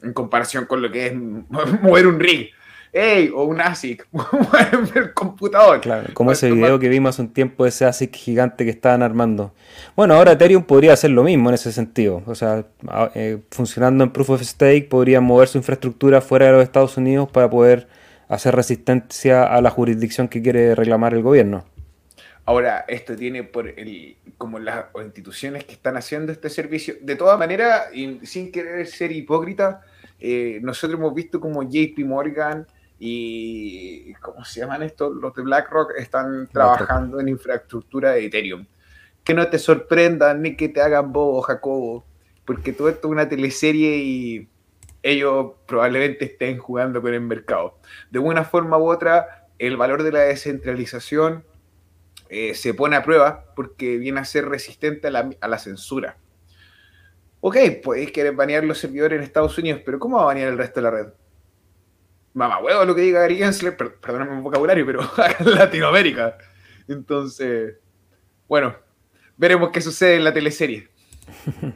En 0.03 0.13
comparación 0.13 0.65
con 0.65 0.81
lo 0.81 0.91
que 0.91 1.07
es 1.07 1.15
mover 1.81 2.07
un 2.07 2.19
rig. 2.19 2.51
¡Ey! 2.97 3.29
O 3.35 3.43
un 3.43 3.59
ASIC, 3.59 4.07
el 4.95 5.13
computador. 5.13 5.81
Claro, 5.81 6.13
como 6.13 6.31
ese 6.31 6.49
video 6.49 6.79
que 6.79 6.87
vimos 6.87 7.09
hace 7.09 7.23
un 7.23 7.33
tiempo 7.33 7.65
de 7.65 7.69
ese 7.69 7.83
ASIC 7.83 8.15
gigante 8.15 8.63
que 8.63 8.69
estaban 8.69 9.03
armando. 9.03 9.53
Bueno, 9.97 10.13
ahora 10.13 10.31
Ethereum 10.31 10.63
podría 10.63 10.93
hacer 10.93 11.11
lo 11.11 11.21
mismo 11.25 11.49
en 11.49 11.55
ese 11.55 11.73
sentido. 11.73 12.23
O 12.25 12.35
sea, 12.35 12.63
eh, 13.13 13.39
funcionando 13.51 14.05
en 14.05 14.11
Proof 14.11 14.29
of 14.29 14.41
Stake, 14.41 14.87
podría 14.89 15.19
mover 15.19 15.49
su 15.49 15.57
infraestructura 15.57 16.21
fuera 16.21 16.45
de 16.45 16.53
los 16.53 16.63
Estados 16.63 16.95
Unidos 16.95 17.29
para 17.29 17.49
poder 17.49 17.89
hacer 18.29 18.55
resistencia 18.55 19.43
a 19.43 19.61
la 19.61 19.71
jurisdicción 19.71 20.29
que 20.29 20.41
quiere 20.41 20.73
reclamar 20.73 21.13
el 21.13 21.21
gobierno. 21.21 21.65
Ahora, 22.45 22.85
esto 22.87 23.17
tiene 23.17 23.43
por 23.43 23.67
el, 23.67 24.15
como 24.37 24.57
las 24.57 24.85
instituciones 25.03 25.65
que 25.65 25.73
están 25.73 25.97
haciendo 25.97 26.31
este 26.31 26.49
servicio, 26.49 26.93
de 27.01 27.17
todas 27.17 27.37
maneras, 27.37 27.87
sin 28.23 28.53
querer 28.53 28.87
ser 28.87 29.11
hipócrita, 29.11 29.81
eh, 30.21 30.59
nosotros 30.61 30.97
hemos 30.97 31.13
visto 31.13 31.41
como 31.41 31.63
JP 31.63 31.99
Morgan, 32.05 32.65
y 32.99 34.13
¿cómo 34.15 34.45
se 34.45 34.61
llaman 34.61 34.83
estos? 34.83 35.15
Los 35.15 35.33
de 35.33 35.43
BlackRock 35.43 35.91
están 35.97 36.47
trabajando 36.47 37.19
en 37.19 37.29
infraestructura 37.29 38.11
de 38.11 38.25
Ethereum. 38.25 38.65
Que 39.23 39.33
no 39.33 39.47
te 39.49 39.59
sorprendan 39.59 40.41
ni 40.41 40.55
que 40.55 40.69
te 40.69 40.81
hagan 40.81 41.11
bobo, 41.11 41.41
Jacobo, 41.41 42.05
porque 42.45 42.73
todo 42.73 42.89
esto 42.89 43.07
es 43.07 43.11
una 43.11 43.27
teleserie 43.27 43.97
y 43.97 44.49
ellos 45.03 45.53
probablemente 45.67 46.25
estén 46.25 46.57
jugando 46.57 47.01
con 47.01 47.13
el 47.13 47.21
mercado. 47.21 47.77
De 48.11 48.19
una 48.19 48.43
forma 48.43 48.77
u 48.77 48.89
otra, 48.89 49.47
el 49.59 49.77
valor 49.77 50.03
de 50.03 50.11
la 50.11 50.21
descentralización 50.21 51.43
eh, 52.29 52.53
se 52.53 52.73
pone 52.73 52.95
a 52.95 53.03
prueba 53.03 53.45
porque 53.55 53.97
viene 53.97 54.19
a 54.19 54.25
ser 54.25 54.47
resistente 54.47 55.07
a 55.07 55.11
la, 55.11 55.29
a 55.39 55.47
la 55.47 55.57
censura. 55.57 56.17
Ok, 57.41 57.57
podéis 57.83 58.11
querer 58.11 58.33
banear 58.33 58.63
los 58.63 58.79
servidores 58.79 59.17
en 59.17 59.23
Estados 59.23 59.57
Unidos, 59.57 59.81
pero 59.85 59.99
¿cómo 59.99 60.17
va 60.17 60.23
a 60.23 60.25
banear 60.27 60.49
el 60.49 60.57
resto 60.57 60.79
de 60.79 60.83
la 60.83 60.91
red? 60.91 61.07
Mamá 62.35 62.59
huevo 62.59 62.85
lo 62.85 62.93
que 62.93 63.01
diga 63.01 63.21
Gary 63.21 63.37
Gensler, 63.37 63.75
perdóname 63.75 64.35
mi 64.35 64.41
vocabulario, 64.41 64.85
pero 64.85 64.99
en 65.39 65.55
Latinoamérica. 65.55 66.37
Entonces, 66.87 67.75
bueno, 68.47 68.75
veremos 69.37 69.69
qué 69.71 69.81
sucede 69.81 70.17
en 70.17 70.23
la 70.23 70.33
teleserie. 70.33 70.89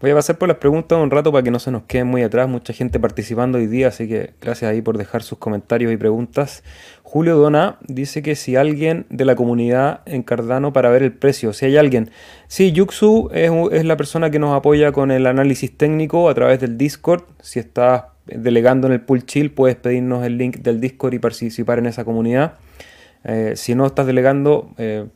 Voy 0.00 0.10
a 0.10 0.14
pasar 0.14 0.38
por 0.38 0.46
las 0.48 0.58
preguntas 0.58 0.98
un 0.98 1.10
rato 1.10 1.32
para 1.32 1.42
que 1.42 1.50
no 1.50 1.58
se 1.58 1.70
nos 1.70 1.84
queden 1.84 2.06
muy 2.06 2.22
atrás. 2.22 2.48
Mucha 2.48 2.72
gente 2.72 3.00
participando 3.00 3.58
hoy 3.58 3.66
día, 3.66 3.88
así 3.88 4.06
que 4.06 4.34
gracias 4.40 4.70
ahí 4.70 4.82
por 4.82 4.98
dejar 4.98 5.22
sus 5.22 5.38
comentarios 5.38 5.90
y 5.90 5.96
preguntas. 5.96 6.62
Julio 7.02 7.36
Dona 7.36 7.78
dice 7.80 8.22
que 8.22 8.36
si 8.36 8.56
alguien 8.56 9.06
de 9.08 9.24
la 9.24 9.34
comunidad 9.34 10.02
en 10.04 10.22
Cardano 10.22 10.72
para 10.72 10.90
ver 10.90 11.02
el 11.02 11.14
precio, 11.14 11.52
si 11.54 11.64
hay 11.64 11.76
alguien. 11.78 12.10
Sí, 12.46 12.72
Yuxu 12.72 13.30
es 13.32 13.84
la 13.84 13.96
persona 13.96 14.30
que 14.30 14.38
nos 14.38 14.54
apoya 14.54 14.92
con 14.92 15.10
el 15.10 15.26
análisis 15.26 15.76
técnico 15.76 16.28
a 16.28 16.34
través 16.34 16.60
del 16.60 16.76
Discord. 16.76 17.24
Si 17.40 17.58
estás 17.58 18.13
delegando 18.26 18.86
en 18.86 18.94
el 18.94 19.00
pool 19.00 19.24
chill, 19.24 19.50
puedes 19.50 19.76
pedirnos 19.76 20.24
el 20.24 20.38
link 20.38 20.58
del 20.58 20.80
Discord 20.80 21.14
y 21.14 21.18
participar 21.18 21.78
en 21.78 21.86
esa 21.86 22.04
comunidad. 22.04 22.54
Eh, 23.24 23.52
si 23.56 23.74
no 23.74 23.86
estás 23.86 24.06
delegando, 24.06 24.70
eh, 24.78 25.06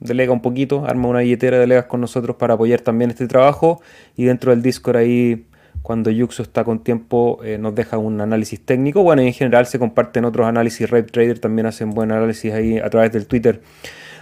delega 0.00 0.32
un 0.32 0.42
poquito, 0.42 0.84
arma 0.86 1.08
una 1.08 1.20
billetera, 1.20 1.58
delegas 1.58 1.86
con 1.86 2.00
nosotros 2.00 2.36
para 2.36 2.54
apoyar 2.54 2.80
también 2.80 3.10
este 3.10 3.26
trabajo. 3.26 3.80
Y 4.16 4.24
dentro 4.24 4.50
del 4.50 4.62
Discord 4.62 4.96
ahí, 4.96 5.46
cuando 5.82 6.10
Yuxo 6.10 6.42
está 6.42 6.64
con 6.64 6.82
tiempo, 6.84 7.40
eh, 7.44 7.58
nos 7.58 7.74
deja 7.74 7.98
un 7.98 8.20
análisis 8.20 8.60
técnico. 8.60 9.02
Bueno, 9.02 9.22
y 9.22 9.26
en 9.26 9.32
general 9.32 9.66
se 9.66 9.78
comparten 9.78 10.24
otros 10.24 10.46
análisis. 10.46 10.88
Rave 10.88 11.04
Trader 11.04 11.38
también 11.38 11.66
hacen 11.66 11.90
buen 11.90 12.12
análisis 12.12 12.52
ahí 12.52 12.78
a 12.78 12.88
través 12.90 13.12
del 13.12 13.26
Twitter. 13.26 13.60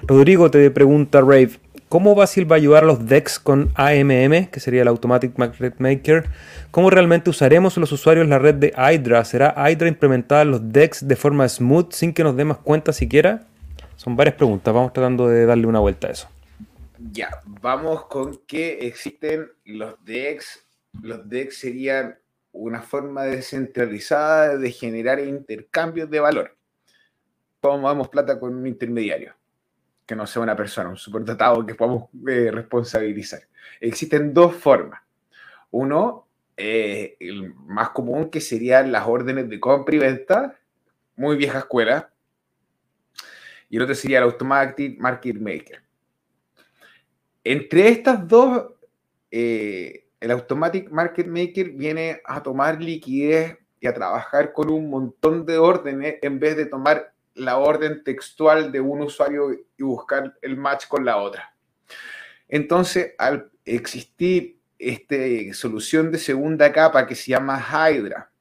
Rodrigo 0.06 0.50
te 0.50 0.70
pregunta, 0.70 1.20
Rave, 1.20 1.50
¿cómo 1.92 2.14
Basil 2.14 2.50
va 2.50 2.56
a 2.56 2.58
ayudar 2.58 2.84
a 2.84 2.86
los 2.86 3.06
DEX 3.06 3.38
con 3.38 3.70
AMM, 3.74 4.46
que 4.46 4.60
sería 4.60 4.80
el 4.80 4.88
Automatic 4.88 5.36
Market 5.36 5.74
Maker? 5.78 6.24
¿Cómo 6.70 6.88
realmente 6.88 7.28
usaremos 7.28 7.76
los 7.76 7.92
usuarios 7.92 8.26
la 8.26 8.38
red 8.38 8.54
de 8.54 8.72
Hydra? 8.74 9.22
¿Será 9.26 9.54
Hydra 9.58 9.88
implementada 9.88 10.40
en 10.40 10.52
los 10.52 10.72
DEX 10.72 11.06
de 11.06 11.16
forma 11.16 11.46
smooth 11.46 11.92
sin 11.92 12.14
que 12.14 12.24
nos 12.24 12.34
demos 12.34 12.56
cuenta 12.56 12.94
siquiera? 12.94 13.46
Son 13.96 14.16
varias 14.16 14.36
preguntas, 14.36 14.72
vamos 14.72 14.94
tratando 14.94 15.28
de 15.28 15.44
darle 15.44 15.66
una 15.66 15.80
vuelta 15.80 16.06
a 16.06 16.12
eso. 16.12 16.30
Ya, 17.12 17.42
vamos 17.44 18.06
con 18.06 18.40
que 18.46 18.86
existen 18.86 19.50
los 19.66 20.02
DEX. 20.02 20.64
Los 21.02 21.28
DEX 21.28 21.58
serían 21.58 22.16
una 22.52 22.80
forma 22.80 23.24
descentralizada 23.24 24.56
de 24.56 24.70
generar 24.70 25.20
intercambios 25.20 26.08
de 26.08 26.20
valor. 26.20 26.56
Vamos 27.60 28.08
plata 28.08 28.40
con 28.40 28.54
un 28.54 28.66
intermediario, 28.66 29.34
que 30.06 30.16
no 30.16 30.26
sea 30.26 30.42
una 30.42 30.56
persona, 30.56 30.90
un 30.90 30.96
superdatado 30.96 31.64
que 31.64 31.74
podamos 31.74 32.08
eh, 32.28 32.50
responsabilizar. 32.50 33.40
Existen 33.80 34.34
dos 34.34 34.54
formas. 34.54 35.00
Uno 35.70 36.26
eh, 36.56 37.16
el 37.18 37.54
más 37.54 37.90
común 37.90 38.30
que 38.30 38.40
serían 38.40 38.92
las 38.92 39.06
órdenes 39.06 39.48
de 39.48 39.58
compra 39.58 39.96
y 39.96 39.98
venta, 39.98 40.58
muy 41.16 41.36
vieja 41.36 41.60
escuela, 41.60 42.12
y 43.68 43.76
el 43.76 43.82
otro 43.82 43.94
sería 43.94 44.18
el 44.18 44.24
Automatic 44.24 44.98
Market 45.00 45.36
Maker. 45.36 45.82
Entre 47.42 47.88
estas 47.88 48.28
dos, 48.28 48.74
eh, 49.30 50.08
el 50.20 50.30
Automatic 50.30 50.90
Market 50.90 51.26
Maker 51.26 51.70
viene 51.70 52.20
a 52.24 52.42
tomar 52.42 52.80
liquidez 52.80 53.58
y 53.80 53.86
a 53.86 53.94
trabajar 53.94 54.52
con 54.52 54.70
un 54.70 54.90
montón 54.90 55.44
de 55.46 55.58
órdenes 55.58 56.16
en 56.22 56.38
vez 56.38 56.56
de 56.56 56.66
tomar 56.66 57.11
la 57.34 57.58
orden 57.58 58.04
textual 58.04 58.72
de 58.72 58.80
un 58.80 59.02
usuario 59.02 59.52
y 59.52 59.82
buscar 59.82 60.36
el 60.42 60.56
match 60.56 60.86
con 60.86 61.04
la 61.04 61.16
otra. 61.16 61.54
Entonces, 62.48 63.14
al 63.18 63.50
existir 63.64 64.60
este, 64.78 65.54
solución 65.54 66.10
de 66.10 66.18
segunda 66.18 66.72
capa 66.72 67.06
que 67.06 67.14
se 67.14 67.30
llama 67.30 67.58
Hydra. 67.58 68.32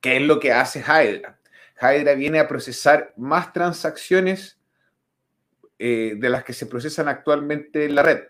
¿Qué 0.00 0.16
es 0.16 0.22
lo 0.22 0.38
que 0.38 0.52
hace 0.52 0.80
Hydra? 0.80 1.40
Hydra 1.80 2.14
viene 2.14 2.38
a 2.38 2.48
procesar 2.48 3.14
más 3.16 3.52
transacciones 3.52 4.60
eh, 5.78 6.14
de 6.16 6.28
las 6.28 6.44
que 6.44 6.52
se 6.52 6.66
procesan 6.66 7.08
actualmente 7.08 7.86
en 7.86 7.94
la 7.94 8.02
red, 8.02 8.24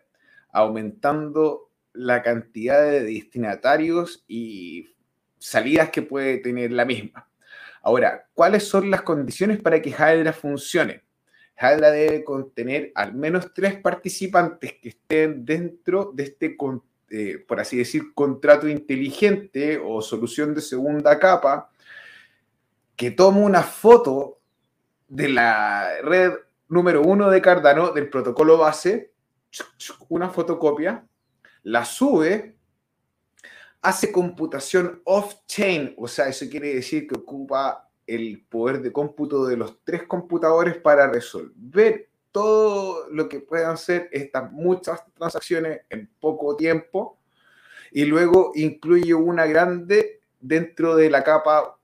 aumentando 0.52 1.70
la 1.92 2.22
cantidad 2.22 2.82
de 2.82 3.02
destinatarios 3.02 4.24
y 4.28 4.94
salidas 5.38 5.90
que 5.90 6.02
puede 6.02 6.38
tener 6.38 6.72
la 6.72 6.84
misma. 6.84 7.25
Ahora, 7.86 8.26
¿cuáles 8.34 8.66
son 8.66 8.90
las 8.90 9.02
condiciones 9.02 9.60
para 9.60 9.80
que 9.80 9.90
Hydra 9.90 10.32
funcione? 10.32 11.04
Hydra 11.56 11.92
debe 11.92 12.24
contener 12.24 12.90
al 12.96 13.14
menos 13.14 13.54
tres 13.54 13.78
participantes 13.80 14.72
que 14.82 14.88
estén 14.88 15.44
dentro 15.44 16.10
de 16.12 16.24
este, 16.24 16.56
eh, 17.10 17.44
por 17.46 17.60
así 17.60 17.76
decir, 17.76 18.12
contrato 18.12 18.66
inteligente 18.66 19.80
o 19.80 20.02
solución 20.02 20.52
de 20.52 20.62
segunda 20.62 21.16
capa, 21.20 21.70
que 22.96 23.12
toma 23.12 23.38
una 23.38 23.62
foto 23.62 24.40
de 25.06 25.28
la 25.28 26.00
red 26.02 26.32
número 26.68 27.02
uno 27.02 27.30
de 27.30 27.40
Cardano, 27.40 27.92
del 27.92 28.10
protocolo 28.10 28.58
base, 28.58 29.12
una 30.08 30.30
fotocopia, 30.30 31.06
la 31.62 31.84
sube, 31.84 32.55
hace 33.82 34.12
computación 34.12 35.00
off-chain, 35.04 35.94
o 35.96 36.08
sea, 36.08 36.28
eso 36.28 36.46
quiere 36.50 36.74
decir 36.74 37.06
que 37.06 37.18
ocupa 37.18 37.88
el 38.06 38.44
poder 38.48 38.80
de 38.82 38.92
cómputo 38.92 39.46
de 39.46 39.56
los 39.56 39.82
tres 39.84 40.04
computadores 40.04 40.76
para 40.76 41.10
resolver 41.10 42.08
todo 42.30 43.08
lo 43.10 43.28
que 43.28 43.40
puedan 43.40 43.78
ser 43.78 44.08
estas 44.12 44.52
muchas 44.52 45.02
transacciones 45.14 45.80
en 45.88 46.08
poco 46.20 46.54
tiempo 46.56 47.18
y 47.90 48.04
luego 48.04 48.52
incluye 48.54 49.14
una 49.14 49.46
grande 49.46 50.20
dentro 50.40 50.96
de 50.96 51.10
la 51.10 51.24
capa 51.24 51.78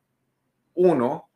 1 0.75 1.29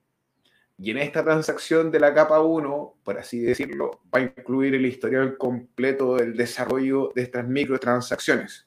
y 0.78 0.90
en 0.90 0.98
esta 0.98 1.24
transacción 1.24 1.90
de 1.90 2.00
la 2.00 2.12
capa 2.12 2.40
1, 2.40 2.98
por 3.02 3.18
así 3.18 3.40
decirlo, 3.40 4.02
va 4.14 4.18
a 4.18 4.22
incluir 4.22 4.74
el 4.74 4.84
historial 4.84 5.38
completo 5.38 6.16
del 6.16 6.36
desarrollo 6.36 7.10
de 7.14 7.22
estas 7.22 7.48
microtransacciones. 7.48 8.65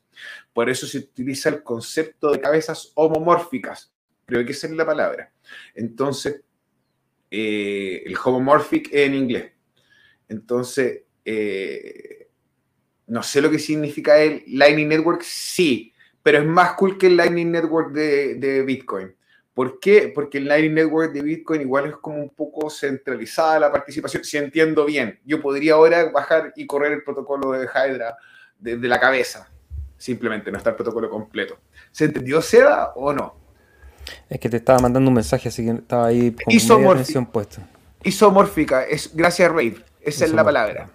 Por 0.53 0.69
eso 0.69 0.87
se 0.87 0.99
utiliza 0.99 1.49
el 1.49 1.63
concepto 1.63 2.31
de 2.31 2.39
cabezas 2.39 2.91
homomórficas. 2.95 3.91
Creo 4.25 4.45
que 4.45 4.51
esa 4.51 4.67
es 4.67 4.73
la 4.73 4.85
palabra. 4.85 5.31
Entonces, 5.75 6.41
eh, 7.31 8.03
el 8.05 8.15
homomorphic 8.23 8.89
en 8.93 9.15
inglés. 9.15 9.51
Entonces, 10.27 11.03
eh, 11.25 12.29
no 13.07 13.23
sé 13.23 13.41
lo 13.41 13.49
que 13.49 13.59
significa 13.59 14.19
el 14.19 14.43
Lightning 14.47 14.87
Network, 14.87 15.21
sí, 15.23 15.93
pero 16.21 16.39
es 16.39 16.45
más 16.45 16.73
cool 16.73 16.97
que 16.97 17.07
el 17.07 17.17
Lightning 17.17 17.51
Network 17.51 17.91
de 17.91 18.63
Bitcoin. 18.65 19.13
¿Por 19.59 19.77
qué? 19.81 20.09
Porque 20.15 20.37
el 20.37 20.47
Lightning 20.47 20.73
Network 20.73 21.11
de 21.11 21.21
Bitcoin 21.21 21.59
igual 21.59 21.87
es 21.87 21.97
como 21.97 22.23
un 22.23 22.29
poco 22.29 22.69
centralizada 22.69 23.59
la 23.59 23.69
participación, 23.69 24.23
si 24.23 24.37
entiendo 24.37 24.85
bien. 24.85 25.19
Yo 25.25 25.41
podría 25.41 25.73
ahora 25.73 26.09
bajar 26.11 26.53
y 26.55 26.65
correr 26.65 26.93
el 26.93 27.03
protocolo 27.03 27.51
de 27.51 27.65
Hydra 27.65 28.15
desde 28.57 28.87
la 28.87 29.01
cabeza, 29.01 29.51
simplemente, 29.99 30.51
no 30.51 30.57
está 30.57 30.71
el 30.71 30.75
protocolo 30.75 31.07
completo. 31.07 31.59
¿Se 31.91 32.05
entendió 32.05 32.41
Seda 32.41 32.93
o 32.95 33.13
no? 33.13 33.35
Es 34.27 34.39
que 34.39 34.49
te 34.49 34.57
estaba 34.57 34.79
mandando 34.79 35.09
un 35.09 35.13
mensaje, 35.13 35.49
así 35.49 35.63
que 35.63 35.71
estaba 35.71 36.07
ahí 36.07 36.31
con 36.31 36.51
Isomorfi 36.51 37.13
puesta. 37.31 37.69
Isomórfica, 38.03 38.83
es 38.85 39.15
gracias 39.15 39.47
Rave, 39.49 39.75
esa 40.01 40.25
es 40.25 40.33
la 40.33 40.43
palabra. 40.43 40.89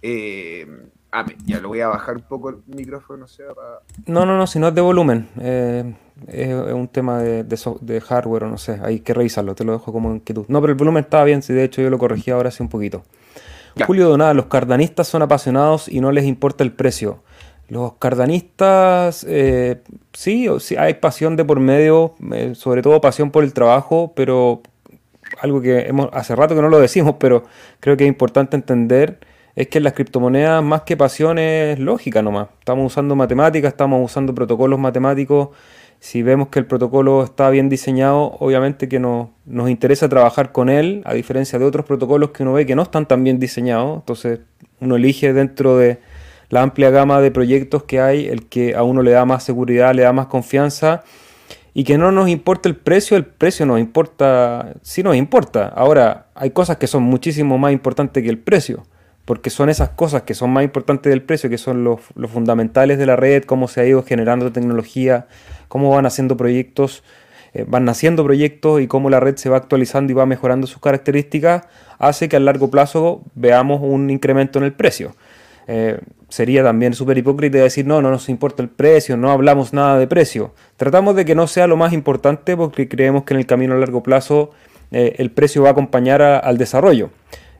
Eh, 0.00 0.66
Ah, 1.14 1.26
ya 1.44 1.60
lo 1.60 1.68
voy 1.68 1.80
a 1.82 1.88
bajar 1.88 2.16
un 2.16 2.22
poco 2.22 2.48
el 2.48 2.56
micrófono. 2.74 3.28
Sea, 3.28 3.52
para... 3.54 3.80
No, 4.06 4.24
no, 4.24 4.38
no, 4.38 4.46
si 4.46 4.58
no 4.58 4.68
es 4.68 4.74
de 4.74 4.80
volumen. 4.80 5.28
Eh, 5.38 5.94
es 6.26 6.54
un 6.54 6.88
tema 6.88 7.18
de, 7.18 7.44
de, 7.44 8.00
hardware 8.00 8.44
o 8.44 8.48
no 8.48 8.56
sé. 8.56 8.80
Hay 8.82 9.00
que 9.00 9.12
revisarlo, 9.12 9.54
te 9.54 9.62
lo 9.62 9.72
dejo 9.72 9.92
como 9.92 10.14
inquietud. 10.14 10.46
No, 10.48 10.62
pero 10.62 10.72
el 10.72 10.78
volumen 10.78 11.04
estaba 11.04 11.24
bien, 11.24 11.42
si 11.42 11.52
de 11.52 11.64
hecho 11.64 11.82
yo 11.82 11.90
lo 11.90 11.98
corregí 11.98 12.30
ahora 12.30 12.48
hace 12.48 12.62
un 12.62 12.70
poquito. 12.70 13.04
Julio 13.86 14.08
Donada, 14.08 14.32
los 14.32 14.46
cardanistas 14.46 15.06
son 15.06 15.20
apasionados 15.20 15.86
y 15.86 16.00
no 16.00 16.12
les 16.12 16.24
importa 16.24 16.64
el 16.64 16.72
precio. 16.72 17.22
Los 17.72 17.94
cardanistas, 17.94 19.24
eh, 19.26 19.80
sí, 20.12 20.46
hay 20.76 20.92
pasión 20.92 21.36
de 21.36 21.44
por 21.46 21.58
medio, 21.58 22.14
eh, 22.30 22.52
sobre 22.54 22.82
todo 22.82 23.00
pasión 23.00 23.30
por 23.30 23.44
el 23.44 23.54
trabajo, 23.54 24.12
pero 24.14 24.60
algo 25.40 25.62
que 25.62 25.86
hemos, 25.86 26.10
hace 26.12 26.36
rato 26.36 26.54
que 26.54 26.60
no 26.60 26.68
lo 26.68 26.78
decimos, 26.78 27.14
pero 27.18 27.44
creo 27.80 27.96
que 27.96 28.04
es 28.04 28.08
importante 28.08 28.56
entender 28.56 29.20
es 29.56 29.68
que 29.68 29.78
en 29.78 29.84
las 29.84 29.94
criptomonedas 29.94 30.62
más 30.62 30.82
que 30.82 30.98
pasión 30.98 31.38
es 31.38 31.78
lógica 31.78 32.20
nomás. 32.20 32.48
Estamos 32.58 32.92
usando 32.92 33.16
matemáticas, 33.16 33.72
estamos 33.72 34.04
usando 34.04 34.34
protocolos 34.34 34.78
matemáticos. 34.78 35.48
Si 35.98 36.22
vemos 36.22 36.48
que 36.48 36.58
el 36.58 36.66
protocolo 36.66 37.24
está 37.24 37.48
bien 37.48 37.70
diseñado, 37.70 38.36
obviamente 38.38 38.86
que 38.86 39.00
nos, 39.00 39.28
nos 39.46 39.70
interesa 39.70 40.10
trabajar 40.10 40.52
con 40.52 40.68
él, 40.68 41.00
a 41.06 41.14
diferencia 41.14 41.58
de 41.58 41.64
otros 41.64 41.86
protocolos 41.86 42.32
que 42.32 42.42
uno 42.42 42.52
ve 42.52 42.66
que 42.66 42.76
no 42.76 42.82
están 42.82 43.06
tan 43.06 43.24
bien 43.24 43.38
diseñados. 43.38 44.00
Entonces 44.00 44.40
uno 44.78 44.96
elige 44.96 45.32
dentro 45.32 45.78
de 45.78 46.11
la 46.52 46.60
amplia 46.60 46.90
gama 46.90 47.22
de 47.22 47.30
proyectos 47.30 47.84
que 47.84 47.98
hay 47.98 48.26
el 48.26 48.44
que 48.46 48.74
a 48.74 48.82
uno 48.82 49.00
le 49.00 49.12
da 49.12 49.24
más 49.24 49.42
seguridad, 49.42 49.94
le 49.94 50.02
da 50.02 50.12
más 50.12 50.26
confianza 50.26 51.02
y 51.72 51.84
que 51.84 51.96
no 51.96 52.12
nos 52.12 52.28
importa 52.28 52.68
el 52.68 52.76
precio, 52.76 53.16
el 53.16 53.24
precio 53.24 53.64
nos 53.64 53.80
importa, 53.80 54.74
sí 54.82 55.02
nos 55.02 55.16
importa. 55.16 55.68
Ahora, 55.68 56.26
hay 56.34 56.50
cosas 56.50 56.76
que 56.76 56.86
son 56.86 57.04
muchísimo 57.04 57.56
más 57.56 57.72
importantes 57.72 58.22
que 58.22 58.28
el 58.28 58.36
precio 58.36 58.84
porque 59.24 59.48
son 59.48 59.70
esas 59.70 59.88
cosas 59.90 60.22
que 60.22 60.34
son 60.34 60.50
más 60.50 60.62
importantes 60.62 61.08
del 61.08 61.22
precio, 61.22 61.48
que 61.48 61.56
son 61.56 61.84
los, 61.84 62.00
fundamentales 62.28 62.98
de 62.98 63.06
la 63.06 63.16
red, 63.16 63.44
cómo 63.44 63.66
se 63.66 63.80
ha 63.80 63.86
ido 63.86 64.02
generando 64.02 64.52
tecnología, 64.52 65.28
cómo 65.68 65.88
van 65.88 66.04
haciendo 66.04 66.36
proyectos, 66.36 67.02
eh, 67.54 67.64
van 67.66 67.86
naciendo 67.86 68.24
proyectos 68.24 68.82
y 68.82 68.88
cómo 68.88 69.08
la 69.08 69.20
red 69.20 69.36
se 69.36 69.48
va 69.48 69.56
actualizando 69.56 70.12
y 70.12 70.14
va 70.14 70.26
mejorando 70.26 70.66
sus 70.66 70.82
características, 70.82 71.64
hace 71.98 72.28
que 72.28 72.36
a 72.36 72.40
largo 72.40 72.70
plazo 72.70 73.22
veamos 73.34 73.80
un 73.82 74.10
incremento 74.10 74.58
en 74.58 74.66
el 74.66 74.74
precio. 74.74 75.14
Eh, 75.66 75.98
sería 76.28 76.62
también 76.62 76.94
súper 76.94 77.18
hipócrita 77.18 77.58
decir, 77.58 77.86
no, 77.86 78.00
no 78.02 78.10
nos 78.10 78.28
importa 78.28 78.62
el 78.62 78.68
precio, 78.68 79.16
no 79.16 79.30
hablamos 79.30 79.72
nada 79.72 79.98
de 79.98 80.06
precio. 80.06 80.54
Tratamos 80.76 81.14
de 81.14 81.24
que 81.24 81.34
no 81.34 81.46
sea 81.46 81.66
lo 81.66 81.76
más 81.76 81.92
importante 81.92 82.56
porque 82.56 82.88
creemos 82.88 83.24
que 83.24 83.34
en 83.34 83.40
el 83.40 83.46
camino 83.46 83.74
a 83.74 83.78
largo 83.78 84.02
plazo 84.02 84.50
eh, 84.90 85.14
el 85.18 85.30
precio 85.30 85.62
va 85.62 85.68
a 85.68 85.72
acompañar 85.72 86.22
al 86.22 86.58
desarrollo. 86.58 87.10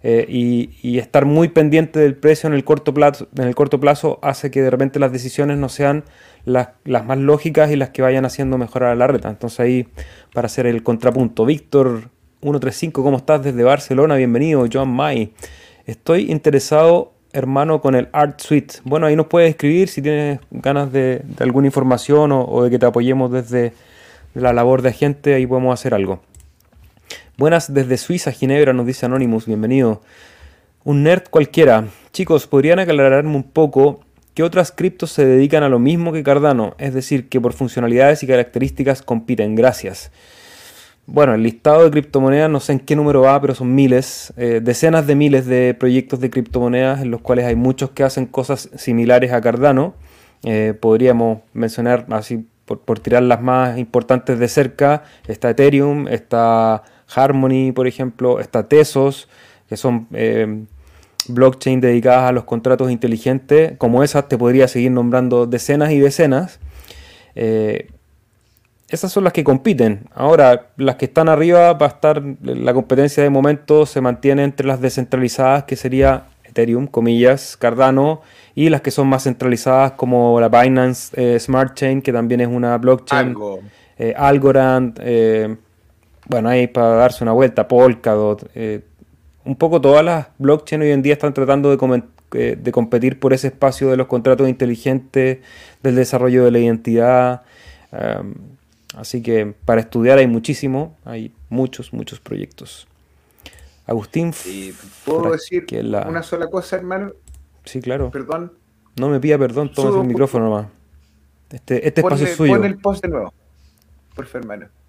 Eh, 0.05 0.27
y, 0.29 0.99
estar 0.99 1.27
muy 1.27 1.49
pendiente 1.49 2.01
del 2.01 2.17
precio 2.17 2.49
en 2.49 2.55
el 2.55 2.65
corto 2.65 2.93
plazo, 2.93 3.29
en 3.37 3.47
el 3.47 3.55
corto 3.55 3.79
plazo 3.79 4.19
hace 4.23 4.51
que 4.51 4.61
de 4.61 4.69
repente 4.69 4.99
las 4.99 5.13
decisiones 5.13 5.59
no 5.59 5.69
sean 5.69 6.03
las, 6.45 6.71
más 6.85 7.19
lógicas 7.19 7.71
y 7.71 7.77
las 7.77 7.91
que 7.91 8.03
vayan 8.03 8.25
haciendo 8.25 8.59
mejorar 8.59 8.91
a 8.91 8.95
la 8.97 9.07
red. 9.07 9.25
Entonces 9.25 9.61
ahí, 9.61 9.89
para 10.35 10.47
hacer 10.47 10.67
el 10.67 10.83
contrapunto, 10.83 11.45
Víctor 11.47 12.11
135, 12.41 13.03
¿cómo 13.03 13.19
estás 13.19 13.45
desde 13.45 13.63
Barcelona? 13.63 14.17
Bienvenido, 14.17 14.67
Joan 14.71 14.89
May. 14.89 15.35
Estoy 15.87 16.33
interesado, 16.33 17.13
hermano, 17.33 17.81
con 17.81 17.95
el 17.95 18.09
Art 18.13 18.41
Suite. 18.41 18.77
Bueno, 18.85 19.07
ahí 19.07 19.17
nos 19.17 19.27
puedes 19.27 19.51
escribir 19.51 19.89
si 19.89 20.03
tienes 20.03 20.41
ganas 20.51 20.93
de, 20.93 21.23
alguna 21.39 21.67
información 21.67 22.33
o, 22.33 22.45
o 22.45 22.65
de 22.65 22.71
que 22.71 22.79
te 22.79 22.87
apoyemos 22.87 23.31
desde 23.31 23.73
la 24.35 24.53
labor 24.53 24.83
de 24.83 24.91
agente, 24.91 25.35
ahí 25.35 25.47
podemos 25.47 25.79
hacer 25.79 25.95
algo. 25.95 26.21
Buenas 27.37 27.73
desde 27.73 27.97
Suiza, 27.97 28.33
Ginebra, 28.33 28.73
nos 28.73 28.87
dice 28.87 29.07
Anonymous, 29.07 29.47
bienvenido. 29.47 30.03
Un 30.85 31.03
nerd 31.03 31.25
cualquiera. 31.31 31.87
Chicos, 32.13 32.47
¿podrían 32.47 32.79
aclararme 32.79 33.35
un 33.35 33.45
poco 33.45 34.01
qué 34.35 34.43
otras 34.43 34.73
criptos 34.73 35.13
se 35.13 35.25
dedican 35.25 35.63
a 35.63 35.69
lo 35.69 35.79
mismo 35.79 36.13
que 36.13 36.23
Cardano? 36.23 36.75
Es 36.79 36.93
decir, 36.93 37.29
que 37.29 37.41
por 37.41 37.53
funcionalidades 37.53 38.23
y 38.23 38.27
características 38.27 39.03
compiten. 39.03 39.55
Gracias. 39.55 40.11
Bueno, 41.07 41.35
el 41.35 41.43
listado 41.43 41.85
de 41.85 41.91
criptomonedas 41.91 42.49
no 42.49 42.61
sé 42.61 42.73
en 42.73 42.81
qué 42.81 42.95
número 42.95 43.23
va, 43.23 43.41
pero 43.41 43.55
son 43.55 43.75
miles, 43.75 44.33
eh, 44.37 44.61
decenas 44.63 45.07
de 45.07 45.17
miles 45.17 45.47
de 45.47 45.75
proyectos 45.75 46.21
de 46.21 46.31
criptomonedas 46.31 47.03
en 47.03 47.11
los 47.11 47.21
cuales 47.21 47.45
hay 47.47 47.57
muchos 47.57 47.91
que 47.91 48.05
hacen 48.05 48.27
cosas 48.27 48.71
similares 48.77 49.33
a 49.33 49.41
Cardano. 49.41 49.95
Eh, 50.45 50.75
podríamos 50.81 51.41
mencionar 51.53 52.07
así 52.11 52.47
por, 52.65 53.01
tirar 53.01 53.23
las 53.25 53.41
más 53.43 53.79
importantes 53.79 54.39
de 54.39 54.49
cerca, 54.49 55.03
está 55.27 55.51
Ethereum, 55.51 56.09
está 56.09 56.85
Harmony, 57.15 57.73
por 57.73 57.87
ejemplo, 57.87 58.41
está 58.41 58.69
Tesos, 58.69 59.29
que 59.69 59.77
son 59.77 60.07
eh, 60.13 60.65
blockchain 61.29 61.81
dedicadas 61.81 62.29
a 62.29 62.33
los 62.33 62.45
contratos 62.45 62.91
inteligentes. 62.91 63.77
Como 63.79 64.03
esas 64.03 64.29
te 64.29 64.39
podría 64.39 64.69
seguir 64.69 64.93
nombrando 64.93 65.47
decenas 65.47 65.93
y 65.93 65.99
decenas. 65.99 66.61
Eh, 67.35 67.89
esas 68.95 69.13
son 69.13 69.25
las 69.25 69.33
que 69.33 69.43
compiten. 69.45 70.09
Ahora, 70.15 70.69
las 70.77 70.97
que 70.97 71.07
están 71.07 71.29
arriba 71.29 71.73
va 71.73 71.87
a 71.87 71.89
estar, 71.89 72.23
la 72.43 72.75
competencia 72.75 73.23
de 73.23 73.31
momento 73.31 73.87
se 73.87 74.01
mantiene 74.01 74.45
entre 74.45 74.67
las 74.67 74.81
descentralizadas, 74.81 75.65
que 75.65 75.77
sería 75.77 76.25
Ethereum, 76.45 76.87
comillas, 76.87 77.57
Cardano, 77.57 78.21
y 78.55 78.69
las 78.69 78.83
que 78.83 78.91
son 78.91 79.09
más 79.09 79.25
centralizadas 79.25 79.93
como 79.93 80.39
la 80.41 80.49
Binance 80.49 81.13
eh, 81.17 81.39
Smart 81.41 81.75
Chain, 81.75 82.03
que 82.03 82.13
también 82.13 82.41
es 82.41 82.49
una 82.49 82.77
blockchain. 82.79 83.35
Algorand, 84.17 84.99
bueno, 86.27 86.49
ahí 86.49 86.67
para 86.67 86.89
darse 86.89 87.25
una 87.25 87.33
vuelta, 87.33 87.67
Polkadot, 87.69 88.51
eh, 88.55 88.83
un 89.45 89.57
poco 89.57 89.81
todas 89.81 90.05
las 90.05 90.29
blockchains 90.39 90.85
hoy 90.85 90.91
en 90.93 91.03
día 91.03 91.15
están 91.15 91.35
tratando 91.35 91.75
de, 91.75 92.03
eh, 92.35 92.57
de, 92.61 92.73
competir 92.73 93.19
por 93.19 93.33
ese 93.33 93.49
espacio 93.49 93.91
de 93.91 93.97
los 93.97 94.07
contratos 94.07 94.49
inteligentes, 94.49 95.39
del 95.83 95.97
desarrollo 95.97 96.45
de 96.45 96.51
la 96.51 96.59
identidad. 96.59 97.43
Así 98.95 99.23
que 99.23 99.55
para 99.65 99.81
estudiar 99.81 100.19
hay 100.19 100.27
muchísimo, 100.27 100.97
hay 101.05 101.35
muchos, 101.49 101.93
muchos 101.93 102.21
proyectos. 102.21 102.87
Agustín. 103.87 104.33
¿Puedo 105.05 105.33
decir 105.33 105.67
una 106.07 106.23
sola 106.23 106.49
cosa, 106.49 106.77
hermano? 106.77 107.13
Sí, 107.65 107.81
claro. 107.81 108.11
Perdón. 108.11 108.53
No 108.97 109.09
me 109.09 109.21
pida 109.21 109.39
perdón, 109.39 109.73
toma 109.73 110.03
el 110.03 110.07
micrófono 110.07 110.45
nomás. 110.45 110.67
Este, 111.51 111.87
este 111.87 112.01
espacio 112.01 112.27
es 112.27 112.37
suyo. 112.37 112.55
Pon 112.55 112.65
el 112.65 112.79
post 112.79 113.03
de 113.03 113.11
nuevo, 113.11 113.35
por 114.15 114.27
favor, 114.27 114.43
hermano 114.43 114.83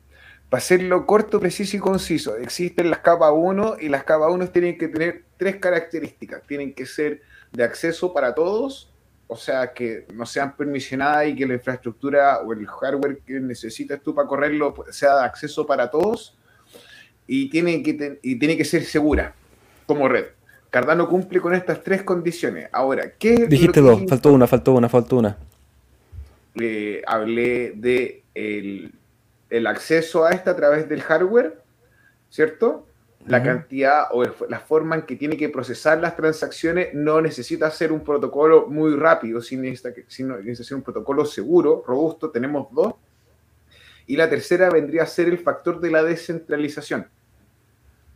para 0.53 0.61
hacerlo 0.61 1.07
corto, 1.07 1.39
preciso 1.39 1.77
y 1.77 1.79
conciso, 1.79 2.37
existen 2.37 2.91
las 2.91 2.99
capas 2.99 3.31
1 3.33 3.77
y 3.79 3.89
las 3.89 4.03
capas 4.03 4.31
1 4.31 4.49
tienen 4.49 4.77
que 4.77 4.87
tener 4.87 5.23
tres 5.37 5.55
características. 5.55 6.43
Tienen 6.43 6.75
que 6.75 6.85
ser 6.85 7.23
de 7.53 7.63
acceso 7.63 8.13
para 8.13 8.35
todos, 8.35 8.92
o 9.27 9.35
sea, 9.35 9.73
que 9.73 10.05
no 10.13 10.25
sean 10.25 10.55
permisionadas 10.55 11.27
y 11.27 11.35
que 11.35 11.45
la 11.45 11.55
infraestructura 11.55 12.39
o 12.39 12.53
el 12.53 12.67
hardware 12.67 13.19
que 13.25 13.39
necesitas 13.39 14.01
tú 14.01 14.13
para 14.13 14.27
correrlo 14.27 14.73
sea 14.91 15.17
de 15.17 15.25
acceso 15.25 15.65
para 15.65 15.89
todos. 15.89 16.37
Y 17.25 17.49
tiene 17.49 17.81
que, 17.81 18.19
y 18.21 18.37
tiene 18.37 18.57
que 18.57 18.65
ser 18.65 18.83
segura 18.83 19.33
como 19.85 20.07
red. 20.07 20.25
Cardano 20.69 21.07
cumple 21.07 21.39
con 21.39 21.53
estas 21.53 21.83
tres 21.83 22.03
condiciones. 22.03 22.69
Ahora, 22.71 23.11
¿qué 23.17 23.47
Dijiste 23.47 23.79
dos, 23.79 24.01
faltó 24.09 24.33
una, 24.33 24.47
faltó 24.47 24.73
una, 24.73 24.89
faltó 24.89 25.17
una. 25.17 25.37
Le 26.55 27.01
hablé 27.05 27.73
de 27.75 28.23
el 28.33 28.93
el 29.53 29.67
acceso 29.67 30.25
a 30.25 30.31
esta 30.31 30.51
a 30.51 30.55
través 30.55 30.89
del 30.89 31.01
hardware, 31.03 31.61
¿cierto? 32.31 32.87
La 33.25 33.41
cantidad 33.41 34.07
o 34.11 34.23
la 34.49 34.59
forma 34.59 34.95
en 34.95 35.01
que 35.03 35.15
tiene 35.15 35.37
que 35.37 35.47
procesar 35.47 35.99
las 36.01 36.15
transacciones 36.15 36.93
no 36.93 37.21
necesita 37.21 37.71
ser 37.71 37.91
un 37.91 38.01
protocolo 38.01 38.67
muy 38.67 38.95
rápido, 38.95 39.41
sino 39.41 39.63
necesita, 39.63 39.93
sino 40.07 40.37
necesita 40.37 40.67
ser 40.67 40.77
un 40.77 40.83
protocolo 40.83 41.25
seguro, 41.25 41.83
robusto. 41.87 42.29
Tenemos 42.31 42.67
dos. 42.71 42.95
Y 44.07 44.17
la 44.17 44.29
tercera 44.29 44.69
vendría 44.69 45.03
a 45.03 45.07
ser 45.07 45.29
el 45.29 45.39
factor 45.39 45.79
de 45.79 45.91
la 45.91 46.03
descentralización. 46.03 47.07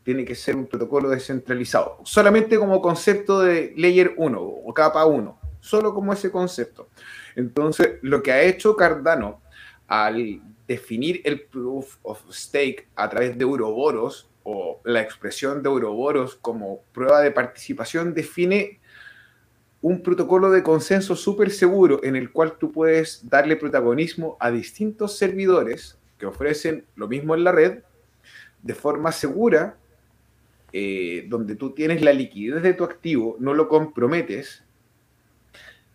Tiene 0.03 0.25
que 0.25 0.35
ser 0.35 0.57
un 0.57 0.67
protocolo 0.67 1.09
descentralizado. 1.09 1.99
Solamente 2.03 2.57
como 2.57 2.81
concepto 2.81 3.39
de 3.39 3.73
layer 3.77 4.13
1 4.17 4.41
o 4.41 4.73
capa 4.73 5.05
1. 5.05 5.39
Solo 5.61 5.93
como 5.93 6.11
ese 6.11 6.31
concepto. 6.31 6.89
Entonces, 7.35 7.99
lo 8.01 8.21
que 8.21 8.31
ha 8.33 8.41
hecho 8.41 8.75
Cardano 8.75 9.41
al 9.87 10.41
definir 10.67 11.21
el 11.23 11.41
proof 11.41 11.97
of 12.03 12.21
stake 12.29 12.89
a 12.95 13.09
través 13.09 13.37
de 13.37 13.45
Ouroboros 13.45 14.29
o 14.49 14.79
la 14.85 15.01
expresión 15.01 15.61
de 15.61 15.67
Ouroboros 15.67 16.35
como 16.35 16.79
prueba 16.93 17.19
de 17.19 17.31
participación 17.31 18.13
define 18.13 18.79
un 19.81 20.01
protocolo 20.01 20.49
de 20.51 20.63
consenso 20.63 21.17
súper 21.17 21.51
seguro 21.51 21.99
en 22.01 22.15
el 22.15 22.31
cual 22.31 22.57
tú 22.57 22.71
puedes 22.71 23.29
darle 23.29 23.57
protagonismo 23.57 24.37
a 24.39 24.49
distintos 24.49 25.17
servidores 25.17 25.97
que 26.17 26.25
ofrecen 26.25 26.85
lo 26.95 27.09
mismo 27.09 27.35
en 27.35 27.43
la 27.43 27.51
red 27.51 27.79
de 28.63 28.73
forma 28.73 29.11
segura, 29.11 29.75
eh, 30.71 31.25
donde 31.27 31.57
tú 31.57 31.71
tienes 31.71 32.01
la 32.01 32.13
liquidez 32.13 32.63
de 32.63 32.73
tu 32.73 32.85
activo, 32.85 33.35
no 33.39 33.53
lo 33.53 33.67
comprometes, 33.67 34.63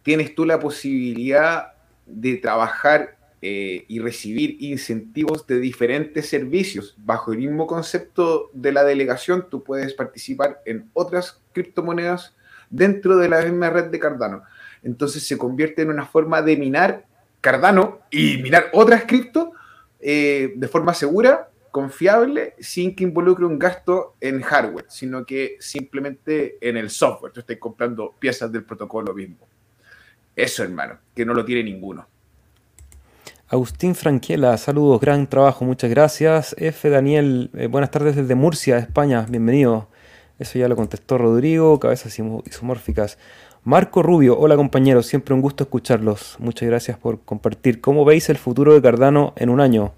tienes 0.03 0.35
tú 0.35 0.45
la 0.45 0.61
posibilidad 0.61 1.73
de 2.05 2.37
trabajar 2.37 3.17
eh, 3.45 3.87
y 3.89 3.99
recibir 3.99 4.57
incentivos 4.61 5.49
de 5.49 5.59
diferentes 5.59 6.29
servicios. 6.29 6.95
Bajo 6.99 7.33
el 7.33 7.39
mismo 7.39 7.67
concepto 7.67 8.51
de 8.53 8.71
la 8.71 8.85
delegación, 8.85 9.49
tú 9.51 9.65
puedes 9.65 9.95
participar 9.95 10.63
en 10.65 10.89
otras 10.93 11.41
criptomonedas 11.53 12.37
dentro 12.71 13.17
de 13.17 13.29
la 13.29 13.43
misma 13.43 13.71
red 13.71 13.87
de 13.87 13.99
Cardano. 13.99 14.45
Entonces 14.85 15.27
se 15.27 15.37
convierte 15.37 15.83
en 15.83 15.91
una 15.91 16.07
forma 16.07 16.41
de 16.41 16.57
minar 16.57 17.05
Cardano 17.41 18.03
y 18.13 18.39
minar 18.39 18.71
otras 18.73 19.03
cripto 19.07 19.55
eh, 19.99 20.53
de 20.55 20.69
forma 20.69 20.95
segura, 20.95 21.49
confiable, 21.73 22.55
sin 22.61 22.95
que 22.95 23.03
involucre 23.03 23.45
un 23.45 23.59
gasto 23.59 24.15
en 24.21 24.41
hardware, 24.41 24.85
sino 24.89 25.27
que 25.27 25.57
simplemente 25.59 26.59
en 26.61 26.77
el 26.77 26.91
software. 26.91 27.33
Tú 27.33 27.41
estás 27.41 27.57
comprando 27.57 28.15
piezas 28.21 28.53
del 28.53 28.63
protocolo 28.63 29.13
mismo. 29.13 29.49
Eso, 30.37 30.63
hermano, 30.63 30.99
que 31.13 31.25
no 31.25 31.35
lo 31.35 31.45
tiene 31.45 31.65
ninguno. 31.65 32.07
Agustín 33.53 33.95
Franquela, 33.95 34.57
saludos, 34.57 34.99
gran 34.99 35.27
trabajo, 35.27 35.67
muchas 35.67 35.91
gracias. 35.91 36.57
F. 36.59 36.89
Daniel, 36.89 37.51
eh, 37.53 37.67
buenas 37.67 37.91
tardes 37.91 38.17
desde 38.17 38.35
Murcia, 38.35 38.79
España, 38.79 39.27
bienvenido. 39.29 39.89
Eso 40.39 40.59
ya 40.59 40.69
lo 40.69 40.75
contestó 40.75 41.19
Rodrigo, 41.19 41.79
cabezas 41.79 42.19
isomórficas. 42.47 43.19
Marco 43.63 44.03
Rubio, 44.03 44.39
hola 44.39 44.57
compañeros, 44.57 45.05
siempre 45.05 45.35
un 45.35 45.43
gusto 45.43 45.65
escucharlos. 45.65 46.37
Muchas 46.39 46.67
gracias 46.67 46.97
por 46.97 47.21
compartir. 47.21 47.83
¿Cómo 47.83 48.07
veis 48.07 48.31
el 48.31 48.39
futuro 48.39 48.73
de 48.73 48.81
Cardano 48.81 49.35
en 49.37 49.51
un 49.51 49.61
año? 49.61 49.93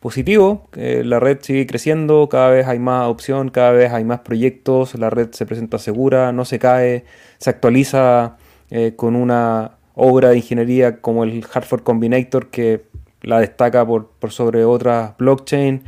Positivo, 0.00 0.66
la 0.72 1.20
red 1.20 1.40
sigue 1.42 1.66
creciendo, 1.66 2.30
cada 2.30 2.48
vez 2.48 2.66
hay 2.66 2.78
más 2.78 3.08
opción, 3.08 3.50
cada 3.50 3.72
vez 3.72 3.92
hay 3.92 4.04
más 4.04 4.20
proyectos, 4.20 4.94
la 4.94 5.10
red 5.10 5.32
se 5.32 5.44
presenta 5.44 5.78
segura, 5.78 6.32
no 6.32 6.46
se 6.46 6.58
cae, 6.58 7.04
se 7.36 7.50
actualiza 7.50 8.38
eh, 8.70 8.94
con 8.96 9.16
una 9.16 9.76
obra 9.96 10.28
de 10.28 10.36
ingeniería 10.36 11.00
como 11.00 11.24
el 11.24 11.44
Hartford 11.52 11.82
Combinator 11.82 12.48
que 12.50 12.84
la 13.26 13.40
destaca 13.40 13.86
por, 13.86 14.08
sobre 14.30 14.64
otras 14.64 15.14
blockchain. 15.18 15.82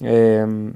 Em, 0.00 0.74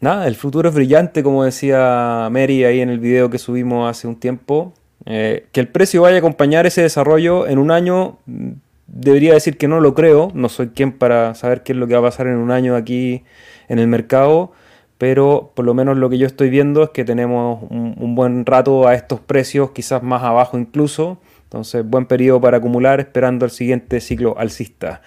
nada, 0.00 0.28
el 0.28 0.34
futuro 0.34 0.68
es 0.68 0.74
brillante, 0.74 1.22
como 1.22 1.44
decía 1.44 2.28
Mary 2.30 2.64
ahí 2.64 2.80
en 2.80 2.90
el 2.90 2.98
video 3.00 3.30
que 3.30 3.38
subimos 3.38 3.90
hace 3.90 4.06
un 4.06 4.16
tiempo. 4.16 4.74
Eh, 5.06 5.46
que 5.52 5.60
el 5.60 5.68
precio 5.68 6.02
vaya 6.02 6.16
a 6.16 6.18
acompañar 6.18 6.66
ese 6.66 6.82
desarrollo 6.82 7.46
en 7.46 7.58
un 7.58 7.70
año, 7.70 8.18
mm, 8.26 8.50
debería 8.86 9.32
decir 9.32 9.56
que 9.56 9.68
no 9.68 9.80
lo 9.80 9.94
creo. 9.94 10.30
No 10.34 10.50
soy 10.50 10.68
quien 10.68 10.92
para 10.92 11.34
saber 11.34 11.62
qué 11.62 11.72
es 11.72 11.78
lo 11.78 11.86
que 11.86 11.94
va 11.94 12.00
a 12.00 12.10
pasar 12.10 12.26
en 12.26 12.36
un 12.36 12.50
año 12.50 12.76
aquí 12.76 13.24
en 13.68 13.78
el 13.78 13.86
mercado 13.86 14.52
pero 15.00 15.52
por 15.54 15.64
lo 15.64 15.72
menos 15.72 15.96
lo 15.96 16.10
que 16.10 16.18
yo 16.18 16.26
estoy 16.26 16.50
viendo 16.50 16.82
es 16.82 16.90
que 16.90 17.06
tenemos 17.06 17.62
un, 17.70 18.14
buen 18.14 18.44
rato 18.44 18.86
a 18.86 18.94
estos 18.94 19.18
precios, 19.18 19.70
quizás 19.70 20.02
más 20.02 20.22
abajo 20.22 20.58
incluso. 20.58 21.16
Entonces, 21.50 21.84
buen 21.84 22.06
periodo 22.06 22.40
para 22.40 22.58
acumular, 22.58 23.00
esperando 23.00 23.44
el 23.44 23.50
siguiente 23.50 24.00
ciclo 24.00 24.38
alcista. 24.38 25.02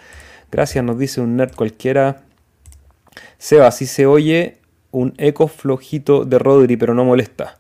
Gracias, 0.52 0.84
nos 0.84 1.00
dice 1.00 1.22
un 1.22 1.38
nerd 1.38 1.56
cualquiera. 1.56 2.24
Seba, 3.38 3.72
si 3.72 3.86
se 3.86 4.06
oye 4.06 4.58
un 4.92 5.14
eco 5.18 5.48
flojito 5.48 6.26
de 6.26 6.40
Rodri, 6.40 6.76
pero 6.76 6.94
no 6.94 7.06
molesta. 7.06 7.60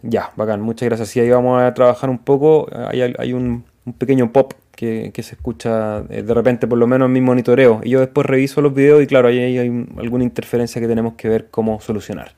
Ya, 0.00 0.32
bacán, 0.34 0.62
muchas 0.62 0.88
gracias. 0.88 1.10
Sí, 1.10 1.20
ahí 1.20 1.28
vamos 1.28 1.60
a 1.60 1.74
trabajar 1.74 2.08
un 2.08 2.16
poco. 2.16 2.68
Hay, 2.72 3.34
un, 3.34 3.66
pequeño 3.98 4.32
pop 4.32 4.54
que, 4.74 5.12
se 5.14 5.34
escucha 5.34 5.98
eh, 6.08 6.22
de 6.22 6.32
repente, 6.32 6.66
por 6.66 6.78
lo 6.78 6.86
menos 6.86 7.08
en 7.08 7.12
mi 7.12 7.20
monitoreo. 7.20 7.82
Y 7.84 7.90
yo 7.90 8.00
después 8.00 8.26
reviso 8.26 8.62
los 8.62 8.72
videos 8.72 9.02
y 9.02 9.06
claro, 9.06 9.28
ahí 9.28 9.38
hay, 9.58 9.86
alguna 9.98 10.24
interferencia 10.24 10.80
que 10.80 10.88
tenemos 10.88 11.16
que 11.16 11.28
ver 11.28 11.48
cómo 11.50 11.82
solucionar. 11.82 12.32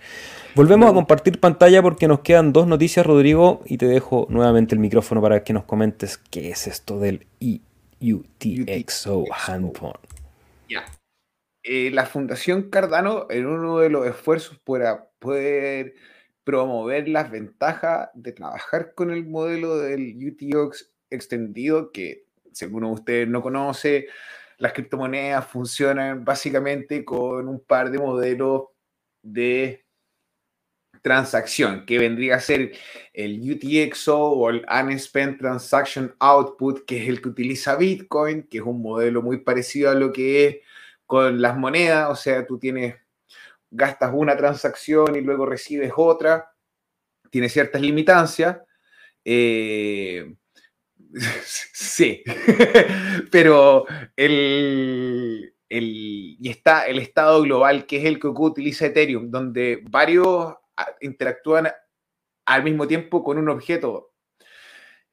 Volvemos 0.57 0.89
a 0.89 0.95
compartir 0.95 1.41
pantalla 1.41 1.83
porque 1.83 2.07
nos 2.07 2.21
quedan 2.21 2.53
dos 2.53 2.69
noticias, 2.69 3.05
Rodrigo, 3.05 3.63
y 3.67 3.77
te 3.77 3.87
dejo 3.87 4.29
nuevamente 4.31 4.77
el 4.77 4.81
micrófono 4.81 5.21
para 5.21 5.43
que 5.43 5.53
nos 5.53 5.65
comentes 5.65 6.17
qué 6.17 6.51
es 6.51 6.69
esto 6.69 7.01
del 7.01 7.27
EUTXO 8.01 9.25
Handphone. 9.49 9.99
Ya. 10.69 10.85
Eh, 11.65 11.91
la 11.91 12.07
Fundación 12.07 12.71
Cardano, 12.71 13.27
en 13.31 13.47
uno 13.47 13.79
de 13.79 13.91
los 13.91 14.07
esfuerzos 14.07 14.57
para 14.61 15.11
poder 15.19 15.95
promover 16.45 17.09
las 17.09 17.33
ventajas 17.33 18.11
de 18.15 18.31
trabajar 18.31 18.95
con 18.95 19.11
el 19.11 19.27
modelo 19.27 19.79
del 19.79 20.15
UTX 20.17 20.93
extendido, 21.11 21.91
que 21.91 22.27
si 22.53 22.65
alguno 22.65 22.89
de 22.89 22.95
ustedes 22.95 23.29
no 23.29 23.43
conoce, 23.43 24.07
las 24.59 24.73
criptomonedas 24.73 25.49
funcionan 25.49 26.25
básicamente 26.25 27.05
con 27.05 27.49
un 27.49 27.59
par 27.59 27.91
de 27.91 27.99
modelos 27.99 28.67
de 29.21 29.84
transacción, 31.05 31.85
que 31.85 31.99
vendría 31.99 32.37
a 32.37 32.41
ser 32.41 32.73
el 33.13 33.39
UTXO 33.39 34.19
o 34.19 34.49
el 34.49 34.65
Unspent 34.67 35.39
Transaction 35.39 36.15
Output, 36.19 36.87
que 36.87 37.03
es 37.03 37.11
el 37.11 37.21
que 37.21 37.29
utiliza 37.29 37.77
Bitcoin, 37.77 38.45
que 38.45 38.59
es 38.59 38.65
un 38.65 38.81
modelo 38.81 39.21
muy 39.21 39.37
parecido 39.41 39.91
a 39.91 39.95
lo 39.95 40.11
que 40.11 40.47
es 40.47 40.57
con 41.05 41.43
las 41.43 41.59
monedas, 41.59 42.09
o 42.11 42.17
sea, 42.17 42.47
tú 42.47 42.59
tienes, 42.59 42.95
gastas 43.71 44.13
una 44.15 44.35
transacción 44.35 45.15
y 45.15 45.21
luego 45.21 45.45
recibes 45.45 45.93
otra, 45.95 46.51
tiene 47.31 47.51
ciertas 47.51 47.83
limitancias. 47.83 48.57
Eh, 49.27 50.35
sí, 51.45 52.23
pero 53.31 53.85
el, 54.17 55.55
el, 55.69 55.85
y 56.41 56.49
está 56.49 56.87
el 56.87 56.99
estado 56.99 57.43
global, 57.43 57.85
que 57.85 57.99
es 57.99 58.07
el 58.07 58.19
que 58.19 58.29
utiliza 58.29 58.87
Ethereum, 58.87 59.31
donde 59.31 59.83
varios 59.91 60.55
interactúan 61.01 61.69
al 62.47 62.63
mismo 62.63 62.87
tiempo 62.87 63.23
con 63.23 63.39
un 63.39 63.49
objeto. 63.49 64.13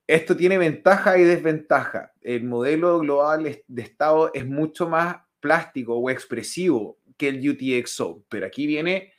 Esto 0.08 0.36
tiene 0.36 0.58
ventaja 0.58 1.18
y 1.18 1.24
desventaja. 1.24 2.12
El 2.22 2.44
modelo 2.44 3.00
global 3.00 3.64
de 3.68 3.82
estado 3.82 4.32
es 4.34 4.46
mucho 4.46 4.90
más 4.90 5.18
plástico 5.40 5.96
o 5.96 6.10
expresivo 6.10 7.00
que 7.18 7.30
el 7.30 7.50
UTXO, 7.50 8.26
pero 8.30 8.46
aquí 8.46 8.68
viene 8.68 9.14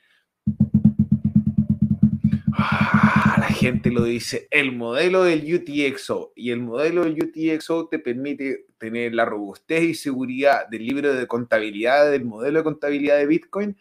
gente 3.63 3.91
lo 3.91 4.03
dice, 4.03 4.49
el 4.51 4.73
modelo 4.73 5.23
del 5.23 5.41
UTXO 5.53 6.33
y 6.35 6.51
el 6.51 6.59
modelo 6.59 7.05
del 7.05 7.13
UTXO 7.13 7.87
te 7.87 7.97
permite 7.97 8.65
tener 8.77 9.13
la 9.15 9.23
robustez 9.23 9.83
y 9.83 9.93
seguridad 9.93 10.67
del 10.67 10.85
libro 10.85 11.13
de 11.13 11.27
contabilidad, 11.27 12.11
del 12.11 12.25
modelo 12.25 12.59
de 12.59 12.63
contabilidad 12.65 13.17
de 13.17 13.25
Bitcoin 13.25 13.77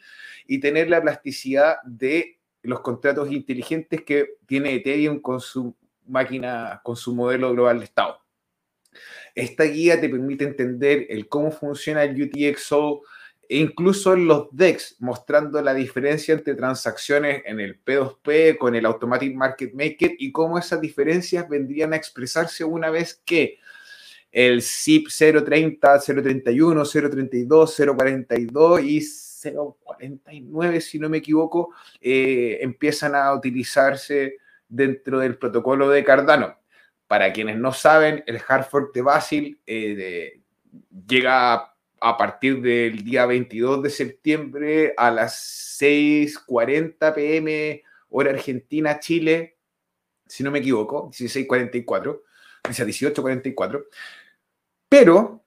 y 0.47 0.61
tener 0.61 0.89
la 0.89 1.03
plasticidad 1.03 1.79
de 1.85 2.39
los 2.63 2.81
contratos 2.81 3.31
inteligentes 3.31 4.03
que 4.03 4.37
tiene 4.47 4.75
Ethereum 4.75 5.21
con 5.21 5.41
su 5.41 5.75
máquina, 6.07 6.81
con 6.83 6.97
su 6.97 7.15
modelo 7.15 7.53
global 7.53 7.79
de 7.79 7.85
estado. 7.85 8.19
Esta 9.35 9.65
guía 9.65 10.01
te 10.01 10.09
permite 10.09 10.45
entender 10.45 11.07
el 11.09 11.29
cómo 11.29 11.51
funciona 11.51 12.05
el 12.05 12.21
UTXO 12.21 13.03
e 13.49 13.57
incluso 13.59 14.15
en 14.15 14.27
los 14.27 14.49
DEX, 14.53 14.97
mostrando 15.01 15.61
la 15.61 15.75
diferencia 15.75 16.35
entre 16.35 16.55
transacciones 16.55 17.43
en 17.47 17.61
el 17.61 17.83
P2P 17.83 18.59
con 18.59 18.75
el 18.75 18.87
Automatic 18.87 19.35
Market 19.35 19.73
Maker 19.75 20.13
y 20.19 20.33
cómo 20.33 20.59
esas 20.59 20.81
diferencias 20.81 21.49
vendrían 21.49 21.93
a 21.93 21.97
expresarse 21.97 22.65
una 22.65 22.91
vez 22.91 23.21
que 23.25 23.59
el 24.31 24.63
SIP 24.63 25.09
030, 25.09 26.01
031, 26.01 26.85
032, 26.85 27.77
042 27.77 28.83
y 28.83 29.03
049, 29.43 30.81
si 30.81 30.99
no 30.99 31.09
me 31.09 31.19
equivoco, 31.19 31.75
eh, 32.01 32.59
empiezan 32.61 33.15
a 33.15 33.33
utilizarse 33.33 34.39
dentro 34.69 35.19
del 35.19 35.37
protocolo 35.39 35.89
de 35.89 36.05
Cardano. 36.05 36.57
Para 37.07 37.33
quienes 37.33 37.59
no 37.59 37.73
saben, 37.73 38.25
el 38.27 38.41
hard 38.47 38.65
fork 38.65 38.95
de 38.95 39.03
Basil 39.03 39.61
eh, 39.67 40.41
llega 41.07 41.75
a 42.01 42.17
partir 42.17 42.61
del 42.61 43.05
día 43.05 43.27
22 43.27 43.83
de 43.83 43.91
septiembre 43.91 44.95
a 44.97 45.11
las 45.11 45.79
6.40 45.81 47.15
pm 47.15 47.83
hora 48.09 48.31
Argentina, 48.31 48.99
Chile, 48.99 49.59
si 50.27 50.43
no 50.43 50.51
me 50.51 50.61
equivoco, 50.61 51.11
16.44, 51.11 52.21
18.44. 52.65 53.85
Pero 54.89 55.42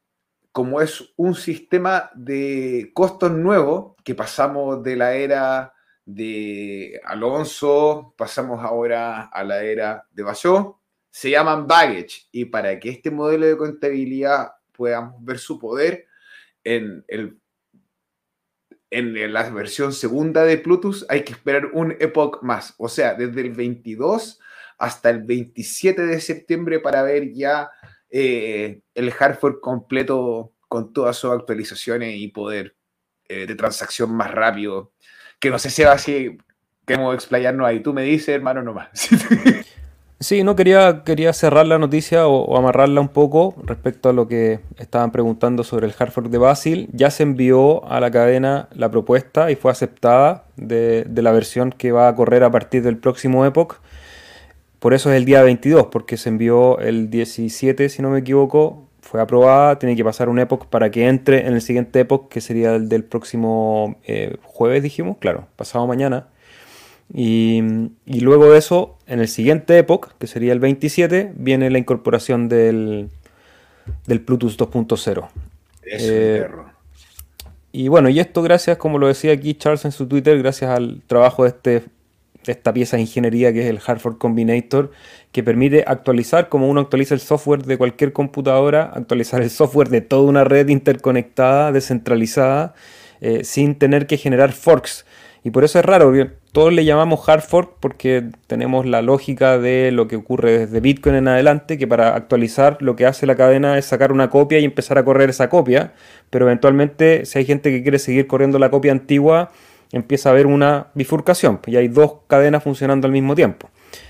como 0.55 0.79
es 0.79 1.11
un 1.17 1.35
sistema 1.35 2.09
de 2.15 2.91
costos 2.93 3.29
nuevo, 3.29 3.97
que 4.05 4.15
pasamos 4.15 4.81
de 4.83 4.95
la 4.95 5.13
era 5.13 5.73
de 6.05 7.01
Alonso, 7.03 8.15
pasamos 8.17 8.63
ahora 8.63 9.23
a 9.23 9.43
la 9.43 9.61
era 9.63 10.07
de 10.13 10.23
Bayot, 10.23 10.77
se 11.09 11.31
llaman 11.31 11.67
baggage. 11.67 12.29
Y 12.31 12.45
para 12.45 12.79
que 12.79 12.87
este 12.87 13.11
modelo 13.11 13.45
de 13.45 13.57
contabilidad 13.57 14.53
podamos 14.71 15.21
ver 15.25 15.39
su 15.39 15.59
poder 15.59 16.07
en, 16.63 17.03
en 18.91 19.33
la 19.33 19.49
versión 19.49 19.91
segunda 19.91 20.45
de 20.45 20.57
Plutus, 20.57 21.05
hay 21.09 21.25
que 21.25 21.33
esperar 21.33 21.65
un 21.73 21.97
epoch 21.99 22.41
más. 22.43 22.75
O 22.77 22.87
sea, 22.87 23.13
desde 23.13 23.41
el 23.41 23.51
22 23.51 24.39
hasta 24.77 25.09
el 25.09 25.23
27 25.23 26.05
de 26.05 26.21
septiembre 26.21 26.79
para 26.79 27.03
ver 27.03 27.33
ya 27.33 27.69
eh, 28.09 28.81
el 28.93 29.11
hardware 29.11 29.59
completo 29.61 30.53
con 30.67 30.93
todas 30.93 31.17
sus 31.17 31.31
actualizaciones 31.31 32.15
y 32.17 32.27
poder 32.29 32.75
eh, 33.27 33.45
de 33.45 33.55
transacción 33.55 34.11
más 34.15 34.31
rápido. 34.31 34.91
Que 35.39 35.49
no 35.49 35.59
sé 35.59 35.69
si 35.69 35.83
va 35.83 35.93
así, 35.93 36.37
explayarnos 36.87 37.67
ahí. 37.67 37.81
Tú 37.81 37.93
me 37.93 38.03
dices, 38.03 38.29
hermano, 38.29 38.61
nomás. 38.61 38.89
Sí, 40.21 40.43
no 40.43 40.55
quería, 40.55 41.03
quería 41.03 41.33
cerrar 41.33 41.67
la 41.67 41.77
noticia 41.77 42.25
o, 42.27 42.57
amarrarla 42.57 43.01
un 43.01 43.09
poco 43.09 43.53
respecto 43.63 44.07
a 44.07 44.13
lo 44.13 44.29
que 44.29 44.61
estaban 44.77 45.11
preguntando 45.11 45.65
sobre 45.65 45.87
el 45.87 45.93
hardware 45.93 46.29
de 46.29 46.37
Basil. 46.37 46.89
Ya 46.93 47.11
se 47.11 47.23
envió 47.23 47.85
a 47.85 47.99
la 47.99 48.11
cadena 48.11 48.69
la 48.73 48.89
propuesta 48.89 49.51
y 49.51 49.55
fue 49.55 49.71
aceptada 49.71 50.45
de, 50.55 51.03
de, 51.03 51.21
la 51.21 51.33
versión 51.33 51.71
que 51.71 51.91
va 51.91 52.07
a 52.07 52.15
correr 52.15 52.43
a 52.43 52.49
partir 52.49 52.81
del 52.81 52.97
próximo 52.97 53.45
Epoch. 53.45 53.81
Por 54.85 54.93
eso 54.93 55.11
es 55.11 55.17
el 55.17 55.25
día 55.25 55.41
22, 55.41 55.87
porque 55.87 56.15
se 56.15 56.29
envió 56.29 56.77
el 56.77 57.09
17, 57.09 57.89
si 57.89 58.03
no 58.03 58.11
me 58.11 58.19
equivoco, 58.19 58.87
fue 59.01 59.19
aprobada, 59.19 59.79
tiene 59.79 59.95
que 59.95 60.03
pasar 60.03 60.29
un 60.29 60.37
Epoch 60.37 60.67
para 60.67 60.91
que 60.91 61.07
entre 61.07 61.47
en 61.47 61.55
el 61.55 61.61
siguiente 61.63 62.01
Epoch, 62.01 62.27
que 62.27 62.39
sería 62.39 62.75
el 62.75 62.87
del 62.87 63.03
próximo 63.03 63.97
eh, 64.05 64.37
jueves, 64.43 64.83
dijimos, 64.83 65.17
claro, 65.17 65.47
pasado 65.55 65.87
mañana. 65.87 66.27
Y, 67.11 67.63
luego 68.05 68.51
de 68.51 68.59
eso, 68.59 68.99
en 69.07 69.21
el 69.21 69.27
siguiente 69.27 69.75
Epoch, 69.75 70.09
que 70.19 70.27
sería 70.27 70.53
el 70.53 70.59
27, 70.59 71.33
viene 71.35 71.71
la 71.71 71.79
incorporación 71.79 72.47
del, 72.47 73.09
del 74.05 74.21
Plutus 74.21 74.55
2.0. 74.55 75.29
Eh, 75.81 76.47
y 77.71 77.87
bueno, 77.87 78.09
y 78.09 78.19
esto 78.19 78.43
gracias, 78.43 78.77
como 78.77 78.99
lo 78.99 79.07
decía 79.07 79.33
aquí 79.33 79.55
Charles 79.55 79.83
en 79.85 79.91
su 79.91 80.05
Twitter, 80.07 80.37
gracias 80.37 80.69
al 80.69 81.01
trabajo 81.07 81.41
de 81.41 81.49
este 81.49 81.94
esta 82.51 82.73
pieza 82.73 82.97
de 82.97 83.01
ingeniería 83.01 83.51
que 83.53 83.61
es 83.61 83.67
el 83.67 83.79
Hardware 83.79 84.17
Combinator, 84.17 84.91
que 85.31 85.43
permite 85.43 85.83
actualizar, 85.87 86.49
como 86.49 86.69
uno 86.69 86.81
actualiza 86.81 87.13
el 87.13 87.19
software 87.19 87.63
de 87.63 87.77
cualquier 87.77 88.13
computadora, 88.13 88.91
actualizar 88.93 89.41
el 89.41 89.49
software 89.49 89.89
de 89.89 90.01
toda 90.01 90.29
una 90.29 90.43
red 90.43 90.69
interconectada, 90.69 91.71
descentralizada, 91.71 92.73
eh, 93.21 93.43
sin 93.43 93.75
tener 93.75 94.07
que 94.07 94.17
generar 94.17 94.51
forks. 94.51 95.05
Y 95.43 95.51
por 95.51 95.63
eso 95.63 95.77
es 95.77 95.85
raro, 95.85 96.11
todos 96.53 96.73
le 96.73 96.85
llamamos 96.85 97.27
hard 97.29 97.41
fork 97.41 97.73
porque 97.79 98.29
tenemos 98.47 98.85
la 98.85 99.03
lógica 99.03 99.59
de 99.59 99.91
lo 99.91 100.07
que 100.07 100.15
ocurre 100.15 100.57
desde 100.57 100.79
Bitcoin 100.79 101.15
en 101.15 101.27
adelante, 101.27 101.77
que 101.77 101.85
para 101.85 102.15
actualizar 102.15 102.77
lo 102.79 102.95
que 102.95 103.05
hace 103.05 103.27
la 103.27 103.35
cadena 103.35 103.77
es 103.77 103.85
sacar 103.85 104.11
una 104.11 104.31
copia 104.31 104.57
y 104.57 104.65
empezar 104.65 104.97
a 104.97 105.05
correr 105.05 105.29
esa 105.29 105.49
copia, 105.49 105.93
pero 106.31 106.45
eventualmente 106.45 107.25
si 107.25 107.37
hay 107.37 107.45
gente 107.45 107.69
que 107.69 107.83
quiere 107.83 107.99
seguir 107.99 108.25
corriendo 108.25 108.57
la 108.57 108.71
copia 108.71 108.91
antigua, 108.91 109.51
empieza 109.95 110.29
a 110.29 110.33
haber 110.33 110.45
una 110.45 110.87
bifurcación 110.93 111.59
y 111.65 111.77
hay 111.77 111.87
dos 111.87 112.15
cadenas 112.27 112.63
funcionando 112.63 113.07
al 113.07 113.13
mismo 113.13 113.33
tiempo. 113.33 113.69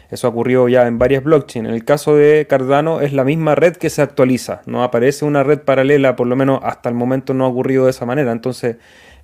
Eso 0.09 0.27
ocurrió 0.27 0.67
ya 0.67 0.87
en 0.87 0.97
varias 0.97 1.23
blockchains. 1.23 1.67
En 1.67 1.73
el 1.73 1.83
caso 1.85 2.15
de 2.15 2.47
Cardano 2.49 3.01
es 3.01 3.13
la 3.13 3.23
misma 3.23 3.55
red 3.55 3.75
que 3.75 3.89
se 3.89 4.01
actualiza. 4.01 4.61
No 4.65 4.83
aparece 4.83 5.25
una 5.25 5.43
red 5.43 5.59
paralela, 5.59 6.15
por 6.15 6.27
lo 6.27 6.35
menos 6.35 6.59
hasta 6.63 6.89
el 6.89 6.95
momento 6.95 7.33
no 7.33 7.45
ha 7.45 7.47
ocurrido 7.47 7.85
de 7.85 7.91
esa 7.91 8.05
manera. 8.05 8.31
Entonces 8.31 8.77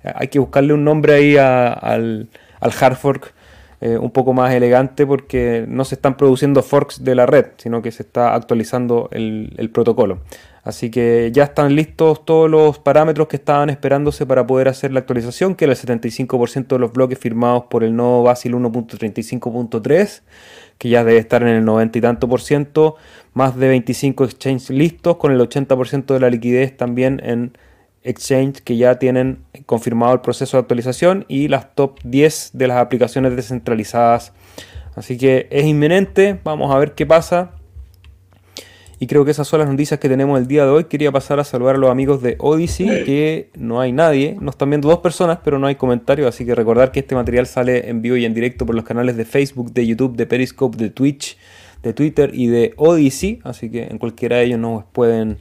eh, 0.04 0.12
hay 0.14 0.28
que 0.28 0.38
buscarle 0.38 0.72
un 0.72 0.84
nombre 0.84 1.14
ahí 1.14 1.36
al, 1.36 2.28
hard 2.60 2.96
fork 2.96 3.32
eh, 3.80 3.96
un 3.96 4.12
poco 4.12 4.32
más 4.32 4.52
elegante 4.54 5.04
porque 5.04 5.64
no 5.66 5.84
se 5.84 5.96
están 5.96 6.16
produciendo 6.16 6.62
forks 6.62 7.02
de 7.02 7.14
la 7.16 7.26
red, 7.26 7.46
sino 7.56 7.82
que 7.82 7.90
se 7.90 8.04
está 8.04 8.34
actualizando 8.34 9.08
el 9.12 9.70
protocolo. 9.72 10.20
Así 10.64 10.90
que 10.90 11.30
ya 11.32 11.44
están 11.44 11.74
listos 11.74 12.24
todos 12.24 12.48
los 12.48 12.78
parámetros 12.78 13.26
que 13.26 13.36
estaban 13.36 13.68
esperándose 13.68 14.26
para 14.26 14.46
poder 14.46 14.68
hacer 14.68 14.92
la 14.92 15.00
actualización, 15.00 15.56
que 15.56 15.64
era 15.64 15.72
el 15.72 15.78
75% 15.78 16.68
de 16.68 16.78
los 16.78 16.92
bloques 16.92 17.18
firmados 17.18 17.64
por 17.68 17.82
el 17.82 17.96
nodo 17.96 18.22
Basil 18.22 18.54
1.35.3, 18.54 20.22
que 20.78 20.88
ya 20.88 21.02
debe 21.02 21.18
estar 21.18 21.42
en 21.42 21.48
el 21.48 21.64
90 21.64 21.98
y 21.98 22.00
tanto 22.00 22.28
por 22.28 22.40
ciento, 22.40 22.94
más 23.34 23.56
de 23.56 23.68
25 23.68 24.24
exchanges 24.24 24.70
listos, 24.70 25.16
con 25.16 25.32
el 25.32 25.40
80% 25.40 26.14
de 26.14 26.20
la 26.20 26.30
liquidez 26.30 26.76
también 26.76 27.20
en 27.24 27.58
exchange 28.04 28.62
que 28.62 28.76
ya 28.76 28.98
tienen 29.00 29.44
confirmado 29.66 30.12
el 30.12 30.20
proceso 30.20 30.56
de 30.56 30.60
actualización 30.60 31.24
y 31.28 31.48
las 31.48 31.74
top 31.74 31.98
10 32.04 32.50
de 32.54 32.68
las 32.68 32.78
aplicaciones 32.78 33.34
descentralizadas. 33.34 34.32
Así 34.94 35.18
que 35.18 35.48
es 35.50 35.64
inminente, 35.64 36.38
vamos 36.44 36.72
a 36.72 36.78
ver 36.78 36.92
qué 36.92 37.06
pasa. 37.06 37.52
Y 39.02 39.08
creo 39.08 39.24
que 39.24 39.32
esas 39.32 39.48
son 39.48 39.58
las 39.58 39.68
noticias 39.68 39.98
que 39.98 40.08
tenemos 40.08 40.38
el 40.40 40.46
día 40.46 40.64
de 40.64 40.70
hoy. 40.70 40.84
Quería 40.84 41.10
pasar 41.10 41.40
a 41.40 41.42
saludar 41.42 41.74
a 41.74 41.78
los 41.78 41.90
amigos 41.90 42.22
de 42.22 42.36
Odyssey, 42.38 43.02
que 43.02 43.50
no 43.56 43.80
hay 43.80 43.90
nadie. 43.90 44.36
Nos 44.40 44.54
están 44.54 44.70
viendo 44.70 44.88
dos 44.88 45.00
personas, 45.00 45.40
pero 45.42 45.58
no 45.58 45.66
hay 45.66 45.74
comentarios. 45.74 46.28
Así 46.28 46.46
que 46.46 46.54
recordar 46.54 46.92
que 46.92 47.00
este 47.00 47.16
material 47.16 47.48
sale 47.48 47.90
en 47.90 48.00
vivo 48.00 48.16
y 48.16 48.24
en 48.24 48.32
directo 48.32 48.64
por 48.64 48.76
los 48.76 48.84
canales 48.84 49.16
de 49.16 49.24
Facebook, 49.24 49.72
de 49.72 49.88
YouTube, 49.88 50.14
de 50.14 50.24
Periscope, 50.26 50.76
de 50.78 50.90
Twitch, 50.90 51.36
de 51.82 51.92
Twitter 51.94 52.30
y 52.32 52.46
de 52.46 52.74
Odyssey. 52.76 53.40
Así 53.42 53.72
que 53.72 53.88
en 53.90 53.98
cualquiera 53.98 54.36
de 54.36 54.44
ellos 54.44 54.60
nos 54.60 54.84
pueden 54.84 55.38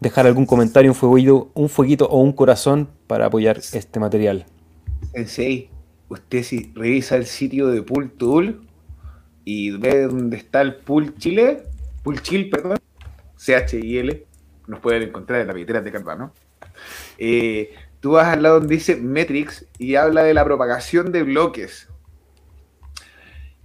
dejar 0.00 0.26
algún 0.26 0.46
comentario, 0.46 0.90
un 0.90 0.94
fueguito, 0.94 1.50
un 1.52 1.68
fueguito 1.68 2.08
o 2.08 2.22
un 2.22 2.32
corazón 2.32 2.88
para 3.06 3.26
apoyar 3.26 3.58
este 3.58 4.00
material. 4.00 4.46
Sensei, 5.12 5.68
usted 6.08 6.42
si 6.42 6.72
revisa 6.74 7.16
el 7.16 7.26
sitio 7.26 7.66
de 7.66 7.82
Pool 7.82 8.10
Tool 8.12 8.62
y 9.44 9.72
ve 9.72 10.04
dónde 10.04 10.38
está 10.38 10.62
el 10.62 10.76
Pool 10.76 11.14
Chile 11.18 11.67
Pulchil, 12.08 12.48
perdón, 12.48 12.78
C-H-I-L, 13.36 14.24
nos 14.66 14.80
pueden 14.80 15.02
encontrar 15.02 15.42
en 15.42 15.46
la 15.46 15.52
billetera 15.52 15.82
de 15.82 15.92
Cardano. 15.92 16.32
Eh, 17.18 17.74
tú 18.00 18.12
vas 18.12 18.28
al 18.28 18.42
lado 18.42 18.60
donde 18.60 18.76
dice 18.76 18.96
Metrics 18.96 19.66
y 19.76 19.96
habla 19.96 20.22
de 20.22 20.32
la 20.32 20.42
propagación 20.42 21.12
de 21.12 21.22
bloques. 21.24 21.86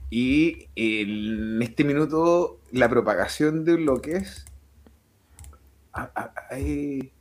Y 0.09 0.67
en 0.75 1.61
este 1.61 1.85
minuto, 1.85 2.59
la 2.73 2.89
propagación 2.89 3.63
de 3.63 3.77
bloques. 3.77 4.43
Hay 6.49 7.13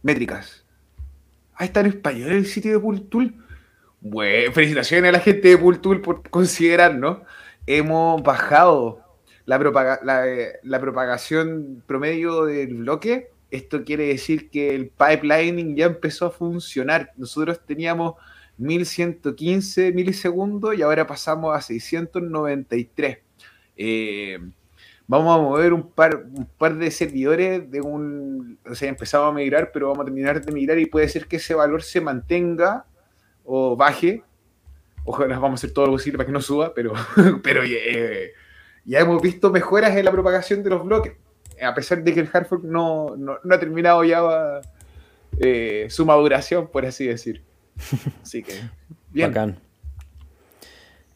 métricas. 0.00 0.64
Ahí 1.52 1.66
está 1.66 1.80
en 1.80 1.86
español 1.88 2.32
el 2.32 2.46
sitio 2.46 2.72
de 2.72 2.78
Pultool. 2.78 3.34
Bueno, 4.00 4.52
felicitaciones 4.52 5.10
a 5.10 5.12
la 5.12 5.20
gente 5.20 5.48
de 5.48 5.58
Pultool 5.58 6.00
por 6.00 6.26
considerarnos. 6.30 7.18
Hemos 7.66 8.22
bajado 8.22 9.03
eh, 9.46 10.52
la, 10.62 10.80
propagación 10.80 11.82
promedio 11.86 12.46
del 12.46 12.74
bloque, 12.74 13.30
esto 13.50 13.84
quiere 13.84 14.08
decir 14.08 14.48
que 14.50 14.74
el 14.74 14.88
pipelining 14.88 15.76
ya 15.76 15.86
empezó 15.86 16.26
a 16.26 16.30
funcionar. 16.30 17.12
Nosotros 17.16 17.60
teníamos 17.66 18.14
1115 18.56 19.92
milisegundos 19.92 20.76
y 20.76 20.82
ahora 20.82 21.06
pasamos 21.06 21.56
a 21.56 21.60
693. 21.60 23.18
Eh, 23.76 24.38
vamos 25.06 25.38
a 25.38 25.42
mover 25.42 25.72
un 25.72 25.90
par, 25.90 26.16
un 26.16 26.46
par 26.58 26.76
de 26.76 26.90
servidores 26.90 27.70
de 27.70 27.80
un. 27.80 28.58
O 28.68 28.74
sea, 28.74 28.88
empezamos 28.88 29.30
a 29.30 29.34
migrar, 29.34 29.70
pero 29.72 29.88
vamos 29.88 30.02
a 30.02 30.04
terminar 30.06 30.44
de 30.44 30.52
migrar 30.52 30.78
y 30.78 30.86
puede 30.86 31.08
ser 31.08 31.26
que 31.26 31.36
ese 31.36 31.54
valor 31.54 31.82
se 31.82 32.00
mantenga 32.00 32.86
o 33.44 33.76
baje. 33.76 34.22
Ojalá 35.04 35.38
vamos 35.38 35.60
a 35.60 35.60
hacer 35.60 35.72
todo 35.72 35.86
lo 35.86 35.92
posible 35.92 36.16
para 36.16 36.26
que 36.26 36.32
no 36.32 36.40
suba, 36.40 36.72
pero, 36.72 36.94
pero 37.42 37.62
eh, 37.62 38.32
ya 38.84 39.00
hemos 39.00 39.20
visto 39.22 39.50
mejoras 39.50 39.96
en 39.96 40.04
la 40.04 40.12
propagación 40.12 40.62
de 40.62 40.70
los 40.70 40.84
bloques. 40.84 41.14
a 41.62 41.74
pesar 41.74 42.02
de 42.02 42.12
que 42.12 42.20
el 42.20 42.28
hard 42.32 42.46
fork 42.46 42.64
no, 42.64 43.16
no, 43.16 43.38
ha 43.50 43.58
terminado 43.58 44.04
ya 44.04 44.60
eh, 45.38 45.86
su 45.88 46.04
maduración, 46.04 46.68
por 46.68 46.84
así 46.84 47.06
decir. 47.06 47.42
Así 48.22 48.42
que, 48.42 48.54
bien. 49.10 49.30
Bacán. 49.30 49.58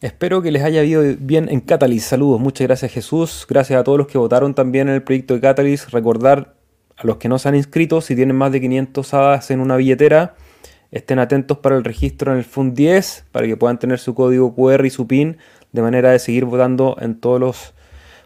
Espero 0.01 0.41
que 0.41 0.49
les 0.49 0.63
haya 0.63 0.81
ido 0.83 1.03
bien 1.19 1.49
en 1.49 1.59
Catalyst. 1.59 2.09
Saludos, 2.09 2.39
muchas 2.39 2.67
gracias 2.67 2.93
Jesús. 2.93 3.45
Gracias 3.49 3.77
a 3.77 3.83
todos 3.83 3.97
los 3.97 4.07
que 4.07 4.17
votaron 4.17 4.55
también 4.55 4.87
en 4.87 4.95
el 4.95 5.03
proyecto 5.03 5.33
de 5.33 5.41
Catalyst. 5.41 5.89
Recordar 5.89 6.55
a 6.95 7.05
los 7.05 7.17
que 7.17 7.27
no 7.27 7.37
se 7.37 7.49
han 7.49 7.55
inscrito, 7.55 7.99
si 7.99 8.15
tienen 8.15 8.37
más 8.37 8.53
de 8.53 8.61
500 8.61 9.13
hadas 9.13 9.51
en 9.51 9.59
una 9.59 9.75
billetera, 9.75 10.35
estén 10.91 11.19
atentos 11.19 11.57
para 11.57 11.75
el 11.75 11.83
registro 11.83 12.31
en 12.31 12.37
el 12.37 12.45
Fund 12.45 12.75
10 12.75 13.25
para 13.33 13.45
que 13.45 13.57
puedan 13.57 13.77
tener 13.77 13.99
su 13.99 14.15
código 14.15 14.55
QR 14.55 14.85
y 14.85 14.89
su 14.89 15.05
PIN 15.05 15.37
de 15.71 15.81
manera 15.81 16.11
de 16.11 16.19
seguir 16.19 16.45
votando 16.45 16.97
en 16.99 17.15
todos 17.19 17.39
los 17.39 17.73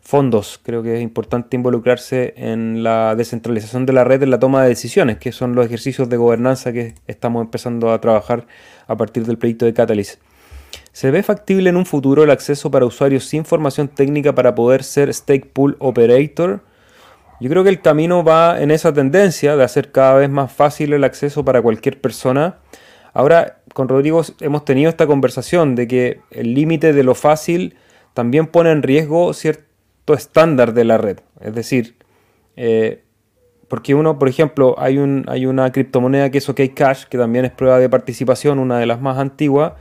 fondos. 0.01 0.59
Creo 0.63 0.83
que 0.83 0.97
es 0.97 1.01
importante 1.01 1.55
involucrarse 1.55 2.33
en 2.37 2.83
la 2.83 3.15
descentralización 3.15 3.85
de 3.85 3.93
la 3.93 4.03
red 4.03 4.21
en 4.21 4.29
la 4.29 4.39
toma 4.39 4.63
de 4.63 4.69
decisiones, 4.69 5.17
que 5.17 5.31
son 5.31 5.55
los 5.55 5.65
ejercicios 5.65 6.09
de 6.09 6.17
gobernanza 6.17 6.73
que 6.73 6.95
estamos 7.07 7.41
empezando 7.41 7.91
a 7.91 8.01
trabajar 8.01 8.45
a 8.87 8.97
partir 8.97 9.25
del 9.25 9.37
proyecto 9.37 9.65
de 9.65 9.73
Catalyst. 9.73 10.19
¿Se 10.91 11.09
ve 11.09 11.23
factible 11.23 11.69
en 11.69 11.77
un 11.77 11.85
futuro 11.85 12.23
el 12.23 12.29
acceso 12.29 12.69
para 12.69 12.85
usuarios 12.85 13.25
sin 13.25 13.45
formación 13.45 13.87
técnica 13.87 14.35
para 14.35 14.53
poder 14.53 14.83
ser 14.83 15.11
stake 15.13 15.51
pool 15.51 15.75
operator? 15.79 16.61
Yo 17.39 17.49
creo 17.49 17.63
que 17.63 17.69
el 17.69 17.81
camino 17.81 18.23
va 18.23 18.61
en 18.61 18.71
esa 18.71 18.93
tendencia 18.93 19.55
de 19.55 19.63
hacer 19.63 19.91
cada 19.91 20.15
vez 20.15 20.29
más 20.29 20.51
fácil 20.51 20.93
el 20.93 21.03
acceso 21.03 21.43
para 21.43 21.61
cualquier 21.61 21.99
persona. 21.99 22.57
Ahora, 23.13 23.59
con 23.73 23.89
Rodrigo 23.89 24.21
hemos 24.39 24.65
tenido 24.65 24.89
esta 24.89 25.07
conversación 25.07 25.75
de 25.75 25.87
que 25.87 26.19
el 26.31 26.53
límite 26.53 26.93
de 26.93 27.03
lo 27.03 27.15
fácil 27.15 27.75
también 28.13 28.47
pone 28.47 28.71
en 28.71 28.83
riesgo 28.83 29.33
cierto 29.33 30.13
estándar 30.13 30.73
de 30.73 30.83
la 30.83 30.97
red. 30.97 31.19
Es 31.41 31.55
decir, 31.55 31.95
eh, 32.55 33.03
porque 33.67 33.95
uno, 33.95 34.19
por 34.19 34.29
ejemplo, 34.29 34.75
hay, 34.77 34.99
un, 34.99 35.25
hay 35.27 35.47
una 35.47 35.71
criptomoneda 35.71 36.29
que 36.29 36.37
es 36.37 36.47
OKCash, 36.47 37.05
que 37.05 37.17
también 37.17 37.45
es 37.45 37.51
prueba 37.51 37.79
de 37.79 37.89
participación, 37.89 38.59
una 38.59 38.77
de 38.77 38.85
las 38.85 39.01
más 39.01 39.17
antiguas, 39.17 39.73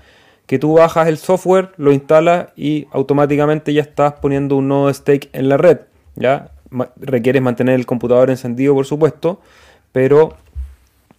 que 0.47 0.59
tú 0.59 0.74
bajas 0.74 1.09
el 1.09 1.18
software, 1.18 1.72
lo 1.76 1.93
instalas 1.93 2.49
y 2.57 2.86
automáticamente 2.90 3.72
ya 3.72 3.82
estás 3.82 4.14
poniendo 4.14 4.57
un 4.57 4.68
nodo 4.68 4.93
stake 4.93 5.28
en 5.32 5.49
la 5.49 5.57
red. 5.59 5.80
¿ya? 6.16 6.53
Requieres 6.97 7.43
mantener 7.43 7.74
el 7.74 7.86
computador 7.86 8.30
encendido, 8.30 8.74
por 8.74 8.86
supuesto, 8.86 9.40
pero 9.93 10.36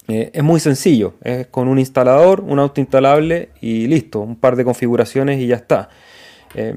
eh, 0.07 0.31
es 0.33 0.43
muy 0.43 0.59
sencillo. 0.59 1.15
Es 1.23 1.47
con 1.47 1.67
un 1.67 1.79
instalador, 1.79 2.41
un 2.41 2.59
auto 2.59 2.81
instalable 2.81 3.49
y 3.61 3.87
listo. 3.87 4.19
Un 4.19 4.35
par 4.35 4.55
de 4.55 4.63
configuraciones 4.65 5.39
y 5.39 5.47
ya 5.47 5.55
está. 5.55 5.89
Eh, 6.55 6.75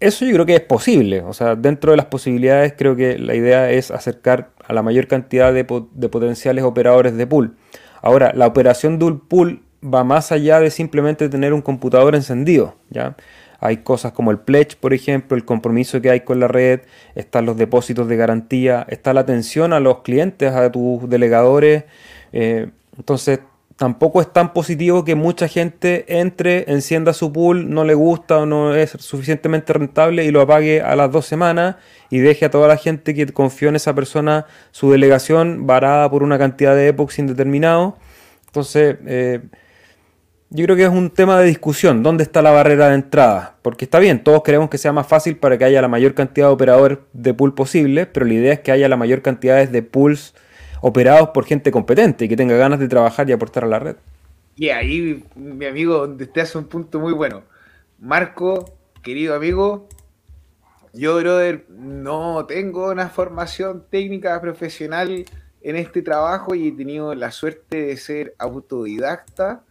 eso 0.00 0.24
yo 0.24 0.32
creo 0.32 0.46
que 0.46 0.56
es 0.56 0.60
posible. 0.60 1.22
O 1.22 1.32
sea, 1.32 1.54
dentro 1.54 1.92
de 1.92 1.96
las 1.96 2.06
posibilidades 2.06 2.74
creo 2.76 2.96
que 2.96 3.18
la 3.18 3.34
idea 3.34 3.70
es 3.70 3.90
acercar 3.90 4.50
a 4.66 4.72
la 4.72 4.82
mayor 4.82 5.06
cantidad 5.06 5.52
de, 5.52 5.64
potenciales 5.64 6.64
operadores 6.64 7.16
de 7.16 7.26
pool. 7.26 7.56
Ahora, 8.00 8.32
la 8.34 8.48
operación 8.48 8.98
de 8.98 9.04
un 9.04 9.20
pool 9.20 9.62
va 9.82 10.02
más 10.02 10.32
allá 10.32 10.58
de 10.58 10.70
simplemente 10.70 11.28
tener 11.28 11.52
un 11.52 11.62
computador 11.62 12.14
encendido, 12.14 12.76
¿ya? 12.90 13.16
Hay 13.60 13.78
cosas 13.78 14.10
como 14.10 14.32
el 14.32 14.40
pledge, 14.40 14.76
por 14.80 14.92
ejemplo, 14.92 15.36
el 15.36 15.44
compromiso 15.44 16.00
que 16.00 16.10
hay 16.10 16.20
con 16.20 16.40
la 16.40 16.48
red, 16.48 16.80
están 17.14 17.46
los 17.46 17.56
depósitos 17.56 18.08
de 18.08 18.16
garantía, 18.16 18.84
está 18.88 19.14
la 19.14 19.20
atención 19.20 19.72
a 19.72 19.78
los 19.78 20.00
clientes, 20.00 20.52
a 20.52 20.72
tus 20.72 21.08
delegadores. 21.08 21.84
Eh, 22.32 22.70
entonces, 22.96 23.40
tampoco 23.76 24.20
es 24.20 24.32
tan 24.32 24.52
positivo 24.52 25.04
que 25.04 25.14
mucha 25.14 25.48
gente 25.48 26.04
entre, 26.20 26.70
encienda 26.70 27.12
su 27.12 27.32
pool, 27.32 27.70
no 27.70 27.84
le 27.84 27.94
gusta 27.94 28.38
o 28.38 28.46
no 28.46 28.74
es 28.74 28.90
suficientemente 28.90 29.72
rentable 29.72 30.24
y 30.24 30.30
lo 30.30 30.40
apague 30.40 30.82
a 30.82 30.94
las 30.94 31.10
dos 31.10 31.26
semanas 31.26 31.76
y 32.10 32.18
deje 32.18 32.44
a 32.44 32.50
toda 32.50 32.68
la 32.68 32.76
gente 32.76 33.14
que 33.14 33.26
confió 33.32 33.68
en 33.68 33.76
esa 33.76 33.94
persona 33.94 34.46
su 34.70 34.90
delegación 34.90 35.66
varada 35.66 36.10
por 36.10 36.22
una 36.22 36.38
cantidad 36.38 36.76
de 36.76 36.88
epochs 36.88 37.18
indeterminado. 37.18 37.96
Entonces, 38.46 38.96
eh, 39.06 39.40
yo 40.50 40.64
creo 40.66 40.76
que 40.76 40.84
es 40.84 40.90
un 40.90 41.08
tema 41.08 41.40
de 41.40 41.46
discusión. 41.46 42.02
¿Dónde 42.02 42.24
está 42.24 42.42
la 42.42 42.50
barrera 42.50 42.90
de 42.90 42.96
entrada? 42.96 43.56
Porque 43.62 43.86
está 43.86 43.98
bien, 43.98 44.22
todos 44.22 44.42
queremos 44.42 44.68
que 44.68 44.76
sea 44.76 44.92
más 44.92 45.06
fácil 45.06 45.38
para 45.38 45.56
que 45.56 45.64
haya 45.64 45.80
la 45.80 45.88
mayor 45.88 46.12
cantidad 46.12 46.48
de 46.48 46.52
operadores 46.52 46.98
de 47.14 47.32
pool 47.32 47.54
posible, 47.54 48.04
pero 48.04 48.26
la 48.26 48.34
idea 48.34 48.52
es 48.52 48.60
que 48.60 48.70
haya 48.70 48.88
la 48.88 48.98
mayor 48.98 49.22
cantidad 49.22 49.66
de 49.66 49.82
pools 49.82 50.34
operados 50.82 51.30
por 51.30 51.46
gente 51.46 51.70
competente 51.70 52.26
y 52.26 52.28
que 52.28 52.36
tenga 52.36 52.56
ganas 52.56 52.78
de 52.78 52.88
trabajar 52.88 53.28
y 53.30 53.32
aportar 53.32 53.64
a 53.64 53.68
la 53.68 53.78
red. 53.78 53.96
Y 54.54 54.68
ahí, 54.68 55.24
mi 55.34 55.64
amigo, 55.64 56.06
te 56.10 56.40
hace 56.42 56.58
un 56.58 56.64
punto 56.64 57.00
muy 57.00 57.14
bueno. 57.14 57.42
Marco, 57.98 58.76
querido 59.02 59.34
amigo, 59.34 59.88
yo, 60.92 61.16
brother, 61.16 61.64
no 61.70 62.44
tengo 62.44 62.90
una 62.90 63.08
formación 63.08 63.84
técnica 63.88 64.38
profesional 64.40 65.24
en 65.62 65.76
este 65.76 66.02
trabajo 66.02 66.54
y 66.54 66.68
he 66.68 66.72
tenido 66.72 67.14
la 67.14 67.30
suerte 67.30 67.86
de 67.86 67.96
ser 67.96 68.34
autodidacta 68.38 69.64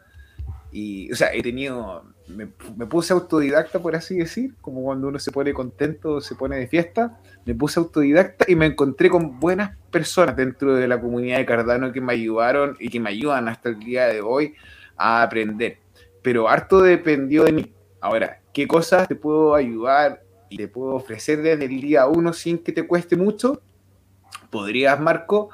y, 0.71 1.11
o 1.11 1.15
sea, 1.15 1.33
he 1.33 1.43
tenido, 1.43 2.05
me, 2.27 2.47
puse 2.87 3.13
autodidacta, 3.13 3.79
por 3.79 3.95
así 3.95 4.15
decir, 4.15 4.55
como 4.61 4.81
cuando 4.81 5.09
uno 5.09 5.19
se 5.19 5.31
pone 5.31 5.53
contento, 5.53 6.21
se 6.21 6.35
pone 6.35 6.57
de 6.57 6.67
fiesta, 6.67 7.19
me 7.45 7.55
puse 7.55 7.79
autodidacta 7.79 8.45
y 8.47 8.55
me 8.55 8.65
encontré 8.65 9.09
con 9.09 9.39
buenas 9.39 9.77
personas 9.91 10.35
dentro 10.35 10.75
de 10.75 10.87
la 10.87 10.99
comunidad 10.99 11.37
de 11.37 11.45
Cardano 11.45 11.91
que 11.91 12.01
me 12.01 12.13
ayudaron 12.13 12.77
y 12.79 12.89
que 12.89 12.99
me 12.99 13.09
ayudan 13.09 13.47
hasta 13.47 13.69
el 13.69 13.79
día 13.79 14.07
de 14.07 14.21
hoy 14.21 14.55
a 14.95 15.23
aprender. 15.23 15.79
Pero 16.21 16.47
harto 16.49 16.81
dependió 16.81 17.43
de 17.43 17.51
mí. 17.51 17.73
Ahora, 17.99 18.41
¿qué 18.53 18.67
cosas 18.67 19.07
te 19.07 19.15
puedo 19.15 19.55
ayudar 19.55 20.23
y 20.49 20.57
te 20.57 20.67
puedo 20.67 20.95
ofrecer 20.95 21.41
desde 21.41 21.65
el 21.65 21.81
día 21.81 22.07
uno 22.07 22.33
sin 22.33 22.57
que 22.59 22.71
te 22.71 22.85
cueste 22.85 23.15
mucho? 23.15 23.61
Podrías, 24.49 24.99
Marco, 24.99 25.49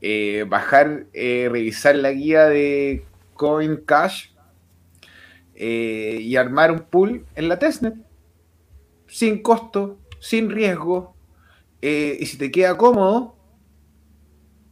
eh, 0.00 0.44
bajar, 0.48 1.06
eh, 1.12 1.48
revisar 1.50 1.96
la 1.96 2.12
guía 2.12 2.46
de 2.46 3.04
CoinCash 3.34 4.30
eh, 5.54 6.18
y 6.20 6.36
armar 6.36 6.70
un 6.70 6.80
pool 6.80 7.24
en 7.34 7.48
la 7.48 7.58
testnet 7.58 7.94
sin 9.08 9.42
costo, 9.42 9.98
sin 10.20 10.50
riesgo. 10.50 11.14
Eh, 11.80 12.16
y 12.20 12.26
si 12.26 12.36
te 12.36 12.50
queda 12.50 12.76
cómodo, 12.76 13.36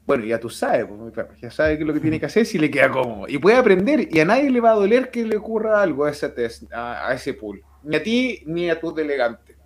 bueno, 0.06 0.24
ya 0.24 0.38
tú 0.38 0.48
sabes, 0.48 0.86
pues, 0.86 1.40
ya 1.40 1.50
sabes 1.50 1.76
qué 1.76 1.82
es 1.82 1.86
lo 1.86 1.92
que 1.92 2.00
tiene 2.00 2.20
que 2.20 2.26
hacer 2.26 2.46
si 2.46 2.58
le 2.58 2.70
queda 2.70 2.90
cómodo. 2.90 3.28
Y 3.28 3.38
puede 3.38 3.56
aprender 3.56 4.08
y 4.10 4.20
a 4.20 4.24
nadie 4.24 4.50
le 4.50 4.60
va 4.60 4.70
a 4.70 4.74
doler 4.74 5.10
que 5.10 5.24
le 5.24 5.36
ocurra 5.36 5.82
algo 5.82 6.04
a 6.04 6.10
ese, 6.10 6.28
test, 6.28 6.72
a, 6.72 7.12
ese 7.12 7.34
pool. 7.34 7.62
Ni 7.82 7.96
a 7.96 8.02
ti 8.02 8.42
ni 8.46 8.70
a 8.70 8.80
tus 8.80 8.94
delegantes. 8.94 9.56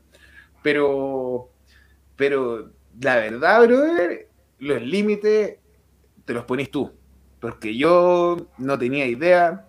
Pero, 0.62 1.50
pero 2.16 2.70
la 3.00 3.16
verdad, 3.16 3.66
brother, 3.66 4.28
los 4.58 4.82
límites 4.82 5.58
te 6.24 6.34
los 6.34 6.44
pones 6.44 6.70
tú. 6.70 6.92
Porque 7.40 7.74
yo 7.74 8.48
no 8.58 8.78
tenía 8.78 9.06
idea, 9.06 9.66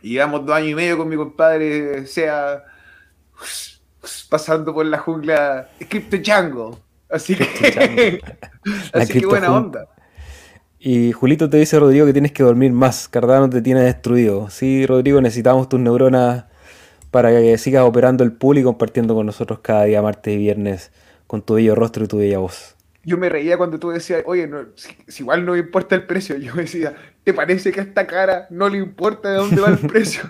llevamos 0.00 0.44
dos 0.44 0.56
años 0.56 0.70
y 0.70 0.74
medio 0.74 0.98
con 0.98 1.08
mi 1.08 1.16
compadre, 1.16 2.06
sea 2.06 2.64
pasando 4.28 4.72
por 4.74 4.86
la 4.86 4.98
jungla 4.98 5.68
Crypto 5.88 6.16
Jungle. 6.16 6.78
Así 7.08 7.36
que, 7.36 8.20
así 8.92 9.20
que 9.20 9.26
buena 9.26 9.52
onda. 9.52 9.88
Y 10.78 11.12
Julito 11.12 11.48
te 11.48 11.56
dice, 11.56 11.78
Rodrigo, 11.78 12.06
que 12.06 12.12
tienes 12.12 12.32
que 12.32 12.42
dormir 12.42 12.72
más. 12.72 13.08
Cardano 13.08 13.48
te 13.48 13.62
tiene 13.62 13.82
destruido. 13.82 14.50
Sí, 14.50 14.86
Rodrigo, 14.86 15.20
necesitamos 15.20 15.68
tus 15.68 15.80
neuronas 15.80 16.44
para 17.10 17.30
que 17.30 17.58
sigas 17.58 17.84
operando 17.84 18.24
el 18.24 18.32
pool 18.32 18.58
y 18.58 18.62
compartiendo 18.62 19.14
con 19.14 19.26
nosotros 19.26 19.60
cada 19.60 19.84
día, 19.84 20.02
martes 20.02 20.34
y 20.34 20.36
viernes, 20.36 20.92
con 21.26 21.42
tu 21.42 21.54
bello 21.54 21.74
rostro 21.74 22.04
y 22.04 22.08
tu 22.08 22.18
bella 22.18 22.38
voz 22.38 22.76
yo 23.06 23.16
me 23.16 23.28
reía 23.28 23.56
cuando 23.56 23.78
tú 23.78 23.90
decías, 23.90 24.24
oye, 24.26 24.50
si, 24.74 25.22
igual 25.22 25.46
no 25.46 25.52
me 25.52 25.58
importa 25.58 25.94
el 25.94 26.04
precio, 26.06 26.36
yo 26.38 26.52
decía, 26.54 26.96
¿te 27.22 27.32
parece 27.32 27.70
que 27.70 27.78
a 27.78 27.84
esta 27.84 28.04
cara 28.04 28.48
no 28.50 28.68
le 28.68 28.78
importa 28.78 29.30
de 29.30 29.36
dónde 29.36 29.60
va 29.60 29.68
el 29.68 29.78
precio? 29.78 30.22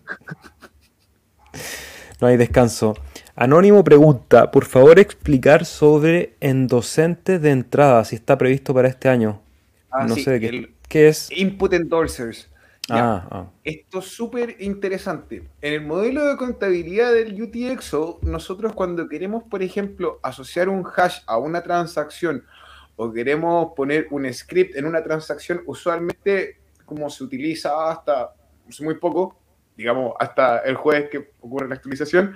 no 2.20 2.26
hay 2.26 2.36
descanso. 2.36 2.94
Anónimo 3.38 3.84
pregunta, 3.84 4.50
por 4.50 4.64
favor 4.64 4.98
explicar 4.98 5.66
sobre 5.66 6.36
endocentes 6.40 7.42
de 7.42 7.50
entrada, 7.50 8.02
si 8.06 8.16
está 8.16 8.38
previsto 8.38 8.72
para 8.72 8.88
este 8.88 9.10
año. 9.10 9.42
Ah, 9.90 10.06
no 10.06 10.14
sé 10.14 10.40
qué, 10.40 10.72
qué 10.88 11.08
es. 11.08 11.30
Input 11.30 11.74
endorsers. 11.74 12.48
Ah, 12.88 13.28
ah. 13.30 13.50
Esto 13.62 13.98
es 13.98 14.06
súper 14.06 14.56
interesante. 14.60 15.46
En 15.60 15.74
el 15.74 15.82
modelo 15.82 16.24
de 16.24 16.38
contabilidad 16.38 17.12
del 17.12 17.38
UTXO, 17.42 18.20
nosotros 18.22 18.72
cuando 18.72 19.06
queremos, 19.06 19.44
por 19.44 19.62
ejemplo, 19.62 20.18
asociar 20.22 20.70
un 20.70 20.82
hash 20.96 21.18
a 21.26 21.36
una 21.36 21.62
transacción 21.62 22.42
o 22.96 23.12
queremos 23.12 23.74
poner 23.76 24.06
un 24.12 24.32
script 24.32 24.76
en 24.76 24.86
una 24.86 25.04
transacción, 25.04 25.60
usualmente 25.66 26.58
como 26.86 27.10
se 27.10 27.22
utiliza 27.22 27.90
hasta 27.90 28.32
muy 28.80 28.94
poco, 28.94 29.38
digamos 29.76 30.14
hasta 30.18 30.60
el 30.60 30.76
jueves 30.76 31.10
que 31.10 31.32
ocurre 31.40 31.68
la 31.68 31.74
actualización, 31.74 32.34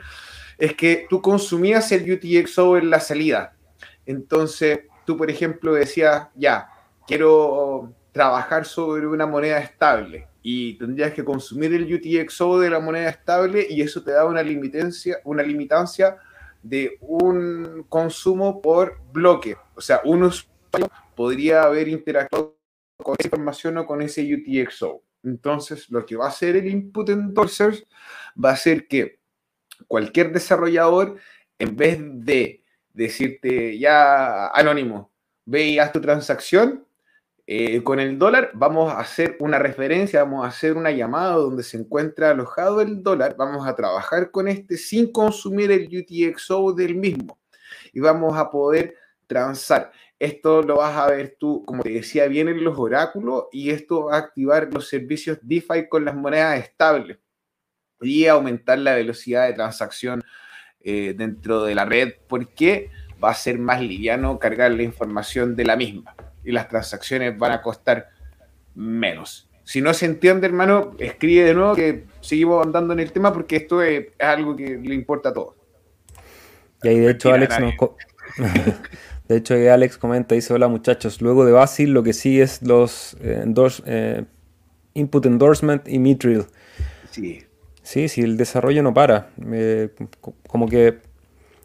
es 0.60 0.74
que 0.74 1.06
tú 1.08 1.22
consumías 1.22 1.90
el 1.90 2.12
UTXO 2.12 2.76
en 2.76 2.90
la 2.90 3.00
salida. 3.00 3.56
Entonces, 4.04 4.80
tú, 5.06 5.16
por 5.16 5.30
ejemplo, 5.30 5.72
decías, 5.72 6.28
ya, 6.34 6.68
quiero 7.06 7.94
trabajar 8.12 8.66
sobre 8.66 9.06
una 9.06 9.26
moneda 9.26 9.58
estable 9.58 10.28
y 10.42 10.74
tendrías 10.78 11.12
que 11.12 11.24
consumir 11.24 11.72
el 11.72 11.92
UTXO 11.92 12.60
de 12.60 12.70
la 12.70 12.78
moneda 12.80 13.08
estable 13.08 13.66
y 13.68 13.80
eso 13.80 14.02
te 14.02 14.12
da 14.12 14.26
una 14.26 14.42
limitancia, 14.42 15.18
una 15.24 15.42
limitancia 15.42 16.18
de 16.62 16.98
un 17.00 17.86
consumo 17.88 18.60
por 18.60 19.00
bloque. 19.12 19.56
O 19.74 19.80
sea, 19.80 20.02
un 20.04 20.24
usuario 20.24 20.90
podría 21.14 21.62
haber 21.62 21.88
interactuado 21.88 22.58
con 23.02 23.16
esa 23.18 23.28
información 23.28 23.78
o 23.78 23.86
con 23.86 24.02
ese 24.02 24.22
UTXO. 24.34 25.02
Entonces, 25.22 25.88
lo 25.90 26.04
que 26.04 26.16
va 26.16 26.26
a 26.26 26.28
hacer 26.28 26.56
el 26.56 26.66
input 26.66 27.08
endorsers 27.08 27.86
va 28.42 28.50
a 28.50 28.56
ser 28.56 28.86
que 28.86 29.19
cualquier 29.90 30.32
desarrollador, 30.32 31.16
en 31.58 31.74
vez 31.74 31.98
de 32.00 32.62
decirte 32.92 33.76
ya 33.76 34.46
anónimo, 34.46 35.10
ve 35.44 35.64
y 35.64 35.78
haz 35.80 35.90
tu 35.90 36.00
transacción, 36.00 36.86
eh, 37.44 37.82
con 37.82 37.98
el 37.98 38.16
dólar 38.16 38.52
vamos 38.54 38.92
a 38.92 39.00
hacer 39.00 39.36
una 39.40 39.58
referencia, 39.58 40.22
vamos 40.22 40.44
a 40.44 40.48
hacer 40.48 40.76
una 40.76 40.92
llamada 40.92 41.32
donde 41.32 41.64
se 41.64 41.76
encuentra 41.76 42.30
alojado 42.30 42.80
el 42.80 43.02
dólar, 43.02 43.34
vamos 43.36 43.66
a 43.66 43.74
trabajar 43.74 44.30
con 44.30 44.46
este 44.46 44.76
sin 44.76 45.10
consumir 45.10 45.72
el 45.72 45.88
UTXO 45.88 46.72
del 46.72 46.94
mismo 46.94 47.40
y 47.92 47.98
vamos 47.98 48.38
a 48.38 48.48
poder 48.48 48.94
transar. 49.26 49.90
Esto 50.20 50.62
lo 50.62 50.76
vas 50.76 50.96
a 50.96 51.08
ver 51.08 51.34
tú, 51.36 51.64
como 51.66 51.82
te 51.82 51.90
decía, 51.90 52.28
bien 52.28 52.46
en 52.46 52.62
los 52.62 52.78
oráculos 52.78 53.46
y 53.50 53.70
esto 53.70 54.04
va 54.04 54.14
a 54.14 54.18
activar 54.18 54.72
los 54.72 54.86
servicios 54.86 55.38
DeFi 55.42 55.88
con 55.88 56.04
las 56.04 56.14
monedas 56.14 56.60
estables 56.60 57.18
y 58.00 58.26
aumentar 58.26 58.78
la 58.78 58.94
velocidad 58.94 59.46
de 59.46 59.54
transacción 59.54 60.22
eh, 60.82 61.14
dentro 61.16 61.64
de 61.64 61.74
la 61.74 61.84
red 61.84 62.14
porque 62.26 62.90
va 63.22 63.30
a 63.30 63.34
ser 63.34 63.58
más 63.58 63.82
liviano 63.82 64.38
cargar 64.38 64.70
la 64.72 64.82
información 64.82 65.54
de 65.54 65.64
la 65.64 65.76
misma 65.76 66.14
y 66.42 66.52
las 66.52 66.68
transacciones 66.68 67.36
van 67.38 67.52
a 67.52 67.62
costar 67.62 68.08
menos. 68.74 69.48
Si 69.64 69.80
no 69.82 69.92
se 69.94 70.06
entiende, 70.06 70.46
hermano, 70.46 70.96
escribe 70.98 71.44
de 71.44 71.54
nuevo 71.54 71.74
que 71.74 72.04
seguimos 72.20 72.64
andando 72.64 72.92
en 72.92 73.00
el 73.00 73.12
tema 73.12 73.32
porque 73.32 73.56
esto 73.56 73.82
es, 73.82 74.06
algo 74.18 74.56
que 74.56 74.78
le 74.82 74.94
importa 74.94 75.28
a 75.28 75.32
todos. 75.32 75.54
Y 76.82 76.88
ahí 76.88 76.98
de 76.98 77.10
hecho 77.10 77.32
Alex 77.32 77.60
nos... 77.60 77.74
de 79.28 79.36
hecho 79.36 79.54
Alex 79.54 79.98
comenta, 79.98 80.34
dice, 80.34 80.54
hola 80.54 80.68
muchachos, 80.68 81.20
luego 81.20 81.44
de 81.44 81.52
Basil 81.52 81.92
lo 81.92 82.02
que 82.02 82.14
sí 82.14 82.40
es 82.40 82.62
los 82.62 83.16
eh, 83.20 83.44
eh, 83.84 84.24
input 84.94 85.26
endorsement 85.26 85.86
y 85.86 85.98
Mitril. 85.98 86.46
Sí. 87.10 87.44
Sí, 87.90 88.06
sí, 88.06 88.20
el 88.20 88.36
desarrollo 88.36 88.84
no 88.84 88.94
para. 88.94 89.30
Eh, 89.52 89.88
como 90.46 90.68
que 90.68 90.98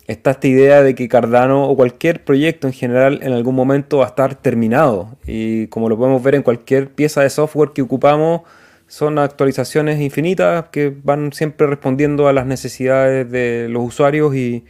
está 0.07 0.31
esta 0.31 0.47
idea 0.47 0.81
de 0.81 0.95
que 0.95 1.07
Cardano 1.07 1.69
o 1.69 1.75
cualquier 1.75 2.23
proyecto 2.23 2.65
en 2.65 2.73
general 2.73 3.19
en 3.21 3.31
algún 3.31 3.53
momento 3.53 3.99
va 3.99 4.05
a 4.05 4.07
estar 4.07 4.33
terminado. 4.33 5.19
Y 5.27 5.67
como 5.67 5.87
lo 5.87 5.97
podemos 5.97 6.23
ver 6.23 6.33
en 6.33 6.41
cualquier 6.41 6.89
pieza 6.89 7.21
de 7.21 7.29
software 7.29 7.73
que 7.75 7.83
ocupamos, 7.83 8.41
son 8.87 9.19
actualizaciones 9.19 10.01
infinitas 10.01 10.69
que 10.69 10.91
van 11.03 11.31
siempre 11.31 11.67
respondiendo 11.67 12.27
a 12.27 12.33
las 12.33 12.47
necesidades 12.47 13.29
de 13.29 13.67
los 13.69 13.83
usuarios 13.83 14.33
y, 14.35 14.65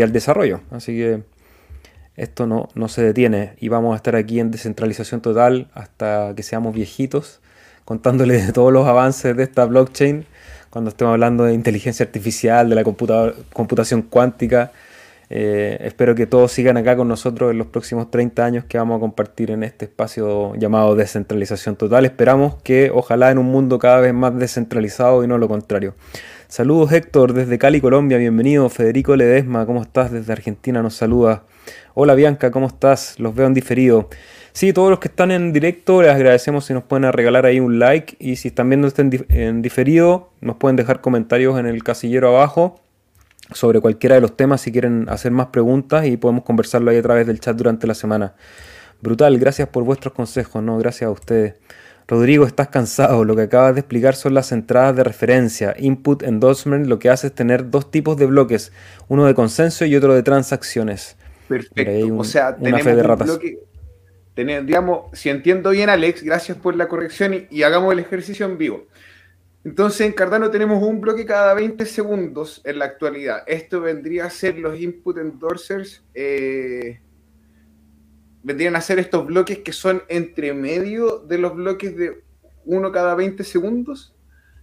al 0.00 0.12
desarrollo. 0.12 0.60
Así 0.70 0.92
que 0.96 1.24
esto 2.14 2.46
no, 2.46 2.68
no 2.76 2.86
se 2.86 3.02
detiene 3.02 3.54
y 3.58 3.66
vamos 3.68 3.94
a 3.94 3.96
estar 3.96 4.14
aquí 4.14 4.38
en 4.38 4.52
descentralización 4.52 5.22
total 5.22 5.72
hasta 5.74 6.34
que 6.36 6.44
seamos 6.44 6.72
viejitos, 6.72 7.40
contándoles 7.84 8.46
de 8.46 8.52
todos 8.52 8.72
los 8.72 8.86
avances 8.86 9.36
de 9.36 9.42
esta 9.42 9.64
blockchain 9.64 10.26
cuando 10.74 10.88
estemos 10.88 11.12
hablando 11.12 11.44
de 11.44 11.54
inteligencia 11.54 12.04
artificial, 12.04 12.68
de 12.68 12.74
la 12.74 12.82
computación 12.82 14.02
cuántica. 14.02 14.72
Eh, 15.30 15.78
espero 15.82 16.16
que 16.16 16.26
todos 16.26 16.50
sigan 16.50 16.76
acá 16.76 16.96
con 16.96 17.06
nosotros 17.06 17.52
en 17.52 17.58
los 17.58 17.68
próximos 17.68 18.10
30 18.10 18.44
años 18.44 18.64
que 18.64 18.76
vamos 18.76 18.96
a 18.96 19.00
compartir 19.00 19.52
en 19.52 19.62
este 19.62 19.84
espacio 19.84 20.52
llamado 20.56 20.96
descentralización 20.96 21.76
total. 21.76 22.06
Esperamos 22.06 22.56
que 22.64 22.90
ojalá 22.92 23.30
en 23.30 23.38
un 23.38 23.46
mundo 23.46 23.78
cada 23.78 24.00
vez 24.00 24.12
más 24.12 24.36
descentralizado 24.36 25.22
y 25.22 25.28
no 25.28 25.38
lo 25.38 25.46
contrario. 25.46 25.94
Saludos 26.48 26.90
Héctor 26.90 27.34
desde 27.34 27.56
Cali, 27.56 27.80
Colombia, 27.80 28.18
bienvenido. 28.18 28.68
Federico 28.68 29.14
Ledesma, 29.14 29.66
¿cómo 29.66 29.80
estás? 29.80 30.10
Desde 30.10 30.32
Argentina 30.32 30.82
nos 30.82 30.96
saluda. 30.96 31.44
Hola 31.94 32.16
Bianca, 32.16 32.50
¿cómo 32.50 32.66
estás? 32.66 33.20
Los 33.20 33.36
veo 33.36 33.46
en 33.46 33.54
diferido. 33.54 34.08
Sí, 34.54 34.72
todos 34.72 34.88
los 34.88 35.00
que 35.00 35.08
están 35.08 35.32
en 35.32 35.52
directo, 35.52 36.00
les 36.00 36.12
agradecemos 36.12 36.64
si 36.64 36.74
nos 36.74 36.84
pueden 36.84 37.12
regalar 37.12 37.44
ahí 37.44 37.58
un 37.58 37.80
like 37.80 38.14
y 38.20 38.36
si 38.36 38.48
están 38.48 38.68
viendo 38.68 38.86
esto 38.86 39.02
en, 39.02 39.62
diferido, 39.62 40.30
nos 40.40 40.54
pueden 40.56 40.76
dejar 40.76 41.00
comentarios 41.00 41.58
en 41.58 41.66
el 41.66 41.82
casillero 41.82 42.28
abajo 42.28 42.80
sobre 43.50 43.80
cualquiera 43.80 44.14
de 44.14 44.20
los 44.20 44.36
temas 44.36 44.60
si 44.60 44.70
quieren 44.70 45.06
hacer 45.08 45.32
más 45.32 45.48
preguntas 45.48 46.06
y 46.06 46.16
podemos 46.16 46.44
conversarlo 46.44 46.92
ahí 46.92 46.98
a 46.98 47.02
través 47.02 47.26
del 47.26 47.40
chat 47.40 47.56
durante 47.56 47.88
la 47.88 47.94
semana. 47.94 48.36
Brutal, 49.02 49.40
gracias 49.40 49.66
por 49.66 49.82
vuestros 49.82 50.14
consejos, 50.14 50.62
no, 50.62 50.78
gracias 50.78 51.08
a 51.08 51.10
ustedes. 51.10 51.54
Rodrigo, 52.06 52.46
estás 52.46 52.68
cansado. 52.68 53.24
Lo 53.24 53.34
que 53.34 53.42
acabas 53.42 53.74
de 53.74 53.80
explicar 53.80 54.14
son 54.14 54.34
las 54.34 54.52
entradas 54.52 54.94
de 54.94 55.02
referencia. 55.02 55.74
Input 55.80 56.22
endorsement 56.22 56.86
lo 56.86 57.00
que 57.00 57.10
hace 57.10 57.26
es 57.26 57.34
tener 57.34 57.70
dos 57.70 57.90
tipos 57.90 58.16
de 58.16 58.26
bloques, 58.26 58.70
uno 59.08 59.24
de 59.26 59.34
consenso 59.34 59.84
y 59.84 59.96
otro 59.96 60.14
de 60.14 60.22
transacciones. 60.22 61.16
Perfecto. 61.48 62.16
o 62.16 62.22
sea, 62.22 62.54
tenemos 62.54 62.86
un 62.86 63.18
bloque, 63.18 63.58
digamos, 64.36 65.16
si 65.16 65.30
entiendo 65.30 65.70
bien, 65.70 65.88
Alex, 65.88 66.22
gracias 66.22 66.58
por 66.58 66.74
la 66.74 66.88
corrección 66.88 67.46
y, 67.50 67.62
hagamos 67.62 67.92
el 67.92 68.00
ejercicio 68.00 68.46
en 68.46 68.58
vivo. 68.58 68.86
Entonces, 69.64 70.02
en 70.02 70.12
Cardano 70.12 70.50
tenemos 70.50 70.82
un 70.82 71.00
bloque 71.00 71.24
cada 71.24 71.54
20 71.54 71.86
segundos 71.86 72.60
en 72.64 72.80
la 72.80 72.84
actualidad. 72.86 73.44
Esto 73.46 73.80
vendría 73.80 74.26
a 74.26 74.30
ser 74.30 74.58
los 74.58 74.78
input 74.78 75.16
endorsers. 75.18 76.02
Eh, 76.14 77.00
vendrían 78.42 78.76
a 78.76 78.80
ser 78.82 78.98
estos 78.98 79.24
bloques 79.24 79.58
que 79.60 79.72
son 79.72 80.02
entre 80.08 80.52
medio 80.52 81.18
de 81.20 81.38
los 81.38 81.54
bloques 81.54 81.96
de 81.96 82.22
uno 82.66 82.92
cada 82.92 83.14
20 83.14 83.42
segundos. 83.44 84.14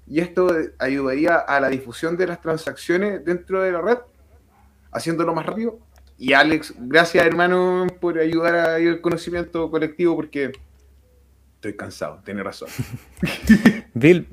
Y 0.06 0.20
esto 0.20 0.56
ayudaría 0.78 1.36
a 1.36 1.60
la 1.60 1.70
difusión 1.70 2.18
de 2.18 2.28
las 2.28 2.42
transacciones 2.42 3.24
dentro 3.24 3.62
de 3.62 3.72
la 3.72 3.82
red, 3.82 3.98
haciéndolo 4.92 5.34
más 5.34 5.46
rápido. 5.46 5.80
Y 6.22 6.34
Alex, 6.34 6.76
gracias 6.78 7.26
hermano 7.26 7.88
por 8.00 8.20
ayudar 8.20 8.54
a 8.54 8.80
ir 8.80 8.90
al 8.90 9.02
conocimiento 9.02 9.72
colectivo 9.72 10.16
porque 10.16 10.52
estoy 11.56 11.76
cansado, 11.76 12.22
tiene 12.24 12.44
razón. 12.44 12.70
Bill, 13.96 14.28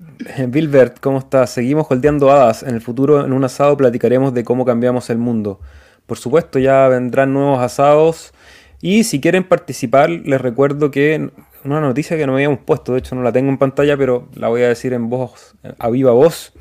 Bilbert, 0.49 1.01
¿cómo 1.01 1.17
estás? 1.17 1.49
Seguimos 1.49 1.87
holdeando 1.89 2.31
hadas. 2.31 2.63
En 2.63 2.75
el 2.75 2.83
futuro, 2.83 3.25
en 3.25 3.33
un 3.33 3.43
asado, 3.43 3.75
platicaremos 3.79 4.35
de 4.35 4.45
cómo 4.45 4.67
cambiamos 4.67 5.09
el 5.09 5.17
mundo. 5.17 5.61
Por 6.05 6.19
supuesto, 6.19 6.59
ya 6.59 6.89
vendrán 6.89 7.33
nuevos 7.33 7.61
asados. 7.61 8.35
Y 8.83 9.05
si 9.05 9.19
quieren 9.19 9.45
participar, 9.45 10.11
les 10.11 10.43
recuerdo 10.43 10.91
que 10.91 11.31
una 11.65 11.81
noticia 11.81 12.19
que 12.19 12.27
no 12.27 12.35
habíamos 12.35 12.59
puesto, 12.59 12.93
de 12.93 12.99
hecho 12.99 13.15
no 13.15 13.23
la 13.23 13.33
tengo 13.33 13.49
en 13.49 13.57
pantalla, 13.57 13.97
pero 13.97 14.29
la 14.35 14.49
voy 14.49 14.61
a 14.61 14.69
decir 14.69 14.93
en 14.93 15.09
voz, 15.09 15.55
a 15.79 15.89
viva 15.89 16.13
voz 16.13 16.53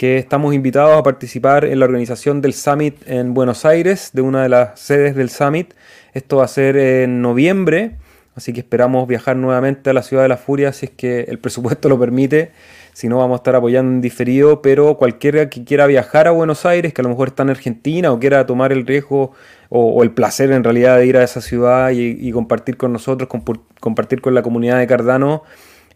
que 0.00 0.16
estamos 0.16 0.54
invitados 0.54 0.96
a 0.96 1.02
participar 1.02 1.66
en 1.66 1.78
la 1.78 1.84
organización 1.84 2.40
del 2.40 2.54
Summit 2.54 3.06
en 3.06 3.34
Buenos 3.34 3.66
Aires, 3.66 4.12
de 4.14 4.22
una 4.22 4.42
de 4.42 4.48
las 4.48 4.80
sedes 4.80 5.14
del 5.14 5.28
Summit. 5.28 5.74
Esto 6.14 6.38
va 6.38 6.46
a 6.46 6.48
ser 6.48 6.78
en 6.78 7.20
noviembre, 7.20 7.96
así 8.34 8.54
que 8.54 8.60
esperamos 8.60 9.06
viajar 9.06 9.36
nuevamente 9.36 9.90
a 9.90 9.92
la 9.92 10.02
Ciudad 10.02 10.22
de 10.22 10.30
la 10.30 10.38
Furia 10.38 10.72
si 10.72 10.86
es 10.86 10.92
que 10.92 11.26
el 11.28 11.38
presupuesto 11.38 11.90
lo 11.90 12.00
permite. 12.00 12.52
Si 12.94 13.10
no, 13.10 13.18
vamos 13.18 13.34
a 13.34 13.40
estar 13.40 13.54
apoyando 13.56 13.92
en 13.92 14.00
diferido, 14.00 14.62
pero 14.62 14.96
cualquiera 14.96 15.50
que 15.50 15.64
quiera 15.64 15.86
viajar 15.86 16.28
a 16.28 16.30
Buenos 16.30 16.64
Aires, 16.64 16.94
que 16.94 17.02
a 17.02 17.04
lo 17.04 17.10
mejor 17.10 17.28
está 17.28 17.42
en 17.42 17.50
Argentina 17.50 18.10
o 18.10 18.18
quiera 18.18 18.46
tomar 18.46 18.72
el 18.72 18.86
riesgo 18.86 19.32
o, 19.68 20.02
el 20.02 20.12
placer 20.12 20.50
en 20.50 20.64
realidad 20.64 20.96
de 20.96 21.04
ir 21.04 21.18
a 21.18 21.24
esa 21.24 21.42
ciudad 21.42 21.90
y, 21.90 22.32
compartir 22.32 22.78
con 22.78 22.94
nosotros, 22.94 23.28
compartir 23.80 24.22
con 24.22 24.34
la 24.34 24.40
comunidad 24.40 24.78
de 24.78 24.86
Cardano, 24.86 25.42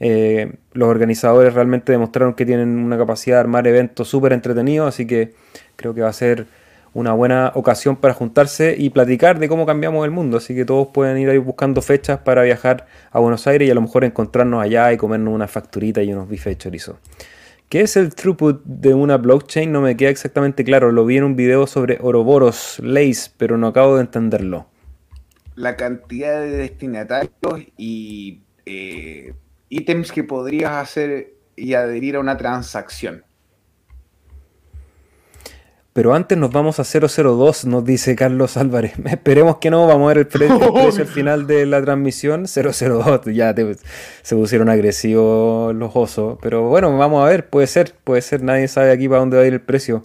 eh, 0.00 0.54
los 0.72 0.88
organizadores 0.88 1.54
realmente 1.54 1.92
demostraron 1.92 2.34
que 2.34 2.44
tienen 2.44 2.78
una 2.78 2.98
capacidad 2.98 3.36
de 3.36 3.40
armar 3.40 3.66
eventos 3.66 4.08
súper 4.08 4.32
entretenidos, 4.32 4.88
así 4.88 5.06
que 5.06 5.34
creo 5.76 5.94
que 5.94 6.02
va 6.02 6.08
a 6.08 6.12
ser 6.12 6.46
una 6.94 7.12
buena 7.12 7.50
ocasión 7.54 7.96
para 7.96 8.14
juntarse 8.14 8.76
y 8.78 8.90
platicar 8.90 9.38
de 9.38 9.48
cómo 9.48 9.66
cambiamos 9.66 10.04
el 10.04 10.12
mundo. 10.12 10.36
Así 10.36 10.54
que 10.54 10.64
todos 10.64 10.88
pueden 10.88 11.18
ir 11.18 11.28
ahí 11.28 11.38
buscando 11.38 11.82
fechas 11.82 12.18
para 12.20 12.42
viajar 12.42 12.86
a 13.10 13.18
Buenos 13.18 13.46
Aires 13.46 13.68
y 13.68 13.70
a 13.70 13.74
lo 13.74 13.82
mejor 13.82 14.04
encontrarnos 14.04 14.62
allá 14.62 14.92
y 14.92 14.96
comernos 14.96 15.34
una 15.34 15.48
facturita 15.48 16.02
y 16.02 16.12
unos 16.12 16.28
bifes 16.28 16.56
chorizo. 16.56 16.98
¿Qué 17.68 17.80
es 17.80 17.96
el 17.96 18.14
throughput 18.14 18.62
de 18.64 18.94
una 18.94 19.16
blockchain? 19.16 19.72
No 19.72 19.80
me 19.80 19.96
queda 19.96 20.10
exactamente 20.10 20.62
claro. 20.62 20.92
Lo 20.92 21.04
vi 21.04 21.16
en 21.16 21.24
un 21.24 21.34
video 21.34 21.66
sobre 21.66 21.98
Oroboros, 22.00 22.78
Lace, 22.80 23.32
pero 23.36 23.58
no 23.58 23.66
acabo 23.66 23.96
de 23.96 24.02
entenderlo. 24.02 24.66
La 25.56 25.76
cantidad 25.76 26.40
de 26.40 26.50
destinatarios 26.50 27.32
y 27.76 28.42
eh, 28.66 29.34
ítems 29.74 30.12
que 30.12 30.22
podrías 30.22 30.70
hacer 30.72 31.34
y 31.56 31.74
adherir 31.74 32.16
a 32.16 32.20
una 32.20 32.36
transacción. 32.36 33.24
Pero 35.92 36.12
antes 36.14 36.36
nos 36.36 36.50
vamos 36.50 36.80
a 36.80 36.84
002, 36.84 37.66
nos 37.66 37.84
dice 37.84 38.16
Carlos 38.16 38.56
Álvarez. 38.56 38.94
Esperemos 39.04 39.58
que 39.58 39.70
no, 39.70 39.86
vamos 39.86 40.06
a 40.06 40.08
ver 40.08 40.18
el, 40.18 40.26
precio 40.26 41.02
al 41.02 41.06
final 41.06 41.46
de 41.46 41.66
la 41.66 41.82
transmisión. 41.82 42.46
002, 42.52 43.20
ya 43.32 43.54
se 44.22 44.36
pusieron 44.36 44.68
agresivos 44.68 45.74
los 45.74 45.90
osos. 45.94 46.38
Pero 46.40 46.68
bueno, 46.68 46.96
vamos 46.96 47.24
a 47.24 47.28
ver, 47.28 47.48
puede 47.48 47.66
ser, 47.66 47.94
puede 48.04 48.22
ser, 48.22 48.42
nadie 48.42 48.68
sabe 48.68 48.92
aquí 48.92 49.08
para 49.08 49.20
dónde 49.20 49.36
va 49.36 49.42
a 49.42 49.46
ir 49.46 49.54
el 49.54 49.60
precio. 49.60 50.04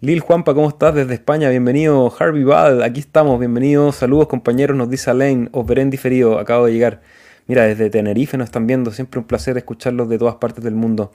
Lil 0.00 0.20
Juanpa, 0.20 0.54
¿cómo 0.54 0.68
estás 0.68 0.94
desde 0.94 1.14
España? 1.14 1.50
Bienvenido. 1.50 2.12
Harvey 2.18 2.44
Bad, 2.44 2.82
aquí 2.82 3.00
estamos, 3.00 3.38
bienvenidos. 3.38 3.96
Saludos 3.96 4.28
compañeros, 4.28 4.76
nos 4.76 4.88
dice 4.88 5.10
Alain. 5.10 5.48
Os 5.52 5.66
veré 5.66 5.82
en 5.82 5.90
diferido, 5.90 6.38
acabo 6.38 6.66
de 6.66 6.72
llegar. 6.72 7.00
Mira, 7.48 7.64
desde 7.64 7.90
Tenerife 7.90 8.36
nos 8.36 8.44
están 8.44 8.66
viendo, 8.66 8.92
siempre 8.92 9.18
un 9.18 9.26
placer 9.26 9.56
escucharlos 9.56 10.08
de 10.08 10.18
todas 10.18 10.36
partes 10.36 10.62
del 10.62 10.74
mundo. 10.74 11.12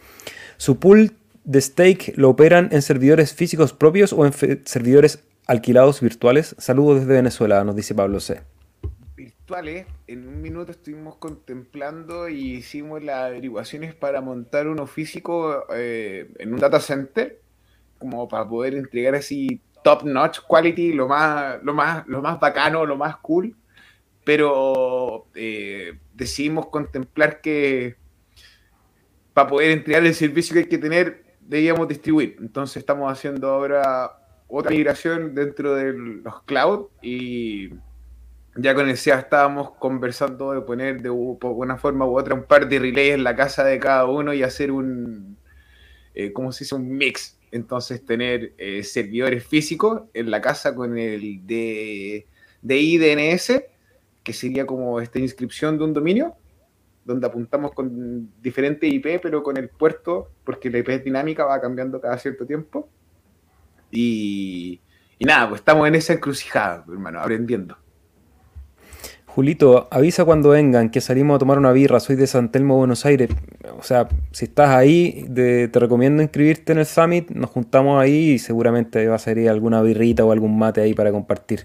Su 0.58 0.80
pool 0.80 1.14
de 1.44 1.62
stake 1.62 2.14
lo 2.16 2.30
operan 2.30 2.70
en 2.72 2.82
servidores 2.82 3.34
físicos 3.34 3.72
propios 3.72 4.14
o 4.14 4.26
en 4.26 4.34
servidores 4.66 5.24
alquilados 5.46 6.02
virtuales? 6.02 6.56
Saludos 6.58 7.02
desde 7.02 7.14
Venezuela, 7.14 7.64
nos 7.64 7.76
dice 7.76 7.94
Pablo 7.94 8.20
C. 8.20 8.42
Virtuales, 9.16 9.86
en 10.08 10.28
un 10.28 10.42
minuto 10.42 10.72
estuvimos 10.72 11.18
contemplando 11.18 12.28
y 12.30 12.56
hicimos 12.56 13.04
las 13.04 13.26
averiguaciones 13.26 13.94
para 13.94 14.22
montar 14.22 14.68
uno 14.68 14.88
físico 14.88 15.66
eh, 15.76 16.32
en 16.40 16.54
un 16.54 16.60
data 16.60 16.80
center, 16.80 17.40
como 18.00 18.28
para 18.28 18.48
poder 18.48 18.74
entregar 18.74 19.16
así 19.16 19.62
top 19.84 20.04
notch 20.04 20.40
quality, 20.48 20.94
lo 20.94 21.08
más, 21.08 21.62
lo 21.62 21.74
más, 21.74 22.08
lo 22.08 22.22
más 22.22 22.40
bacano, 22.40 22.86
lo 22.86 22.98
más 22.98 23.18
cool. 23.18 23.56
Pero 24.24 25.28
eh, 25.36 26.00
decidimos 26.14 26.68
contemplar 26.68 27.41
que 27.41 27.95
para 29.34 29.47
poder 29.47 29.72
entregar 29.72 30.05
el 30.05 30.14
servicio 30.14 30.53
que 30.53 30.59
hay 30.59 30.68
que 30.68 30.78
tener, 30.78 31.24
debíamos 31.41 31.88
distribuir. 31.88 32.38
Entonces 32.39 32.78
estamos 32.78 33.11
haciendo 33.11 33.49
ahora 33.49 34.20
otra 34.47 34.72
migración 34.72 35.34
dentro 35.34 35.76
de 35.76 35.93
los 35.93 36.43
cloud 36.43 36.88
y 37.01 37.72
ya 38.55 38.76
con 38.76 38.88
el 38.88 38.97
SEA 38.97 39.20
estábamos 39.20 39.72
conversando 39.72 40.51
de 40.51 40.61
poner 40.61 41.01
de 41.01 41.09
una 41.09 41.78
forma 41.78 42.05
u 42.05 42.18
otra 42.18 42.36
un 42.36 42.43
par 42.43 42.70
de 42.70 42.78
relays 42.78 43.16
en 43.16 43.24
la 43.24 43.36
casa 43.36 43.64
de 43.64 43.80
cada 43.80 44.05
uno 44.05 44.34
y 44.34 44.43
hacer 44.43 44.72
un, 44.72 45.38
eh, 46.14 46.32
¿cómo 46.34 46.51
se 46.51 46.64
dice? 46.64 46.76
Un 46.76 46.95
mix. 46.95 47.39
Entonces 47.51 48.05
tener 48.05 48.53
eh, 48.57 48.84
servidores 48.84 49.45
físicos 49.45 50.03
en 50.14 50.32
la 50.32 50.41
casa 50.41 50.76
con 50.76 50.97
el 50.97 51.45
de, 51.45 52.28
de 52.61 52.78
IDNS, 52.78 53.64
que 54.24 54.34
sería 54.34 54.65
como 54.65 54.99
esta 54.99 55.19
inscripción 55.19 55.78
de 55.78 55.84
un 55.84 55.93
dominio, 55.93 56.36
donde 57.05 57.28
apuntamos 57.28 57.74
con 57.74 58.32
diferente 58.41 58.88
IP, 58.88 59.19
pero 59.21 59.43
con 59.43 59.57
el 59.57 59.69
puerto, 59.69 60.32
porque 60.43 60.69
la 60.69 60.80
IP 60.80 61.03
dinámica, 61.03 61.45
va 61.45 61.59
cambiando 61.59 61.99
cada 61.99 62.17
cierto 62.17 62.45
tiempo. 62.45 62.89
Y, 63.91 64.82
y 65.19 65.26
nada, 65.26 65.49
pues 65.49 65.61
estamos 65.61 65.88
en 65.88 65.95
esa 65.95 66.13
encrucijada, 66.13 66.86
hermano, 66.89 67.19
aprendiendo. 67.19 67.78
Julito, 69.36 69.88
avisa 69.89 70.26
cuando 70.26 70.49
vengan, 70.49 70.91
que 70.91 71.01
salimos 71.01 71.38
a 71.38 71.39
tomar 71.39 71.57
una 71.57 71.71
birra, 71.71 71.99
soy 71.99 72.15
de 72.15 72.28
San 72.28 72.51
Telmo, 72.51 72.78
Buenos 72.78 73.03
Aires. 73.03 73.32
O 73.80 73.82
sea, 73.82 74.07
si 74.32 74.45
estás 74.45 74.69
ahí, 74.69 75.26
te 75.34 75.71
recomiendo 75.74 76.21
inscribirte 76.21 76.71
en 76.71 76.78
el 76.78 76.86
Summit, 76.86 77.32
nos 77.32 77.49
juntamos 77.49 77.99
ahí 77.99 78.34
y 78.34 78.38
seguramente 78.38 79.07
va 79.07 79.15
a 79.15 79.19
salir 79.19 79.49
alguna 79.49 79.82
birrita 79.82 80.24
o 80.24 80.32
algún 80.32 80.59
mate 80.59 80.82
ahí 80.82 80.93
para 80.93 81.11
compartir. 81.11 81.63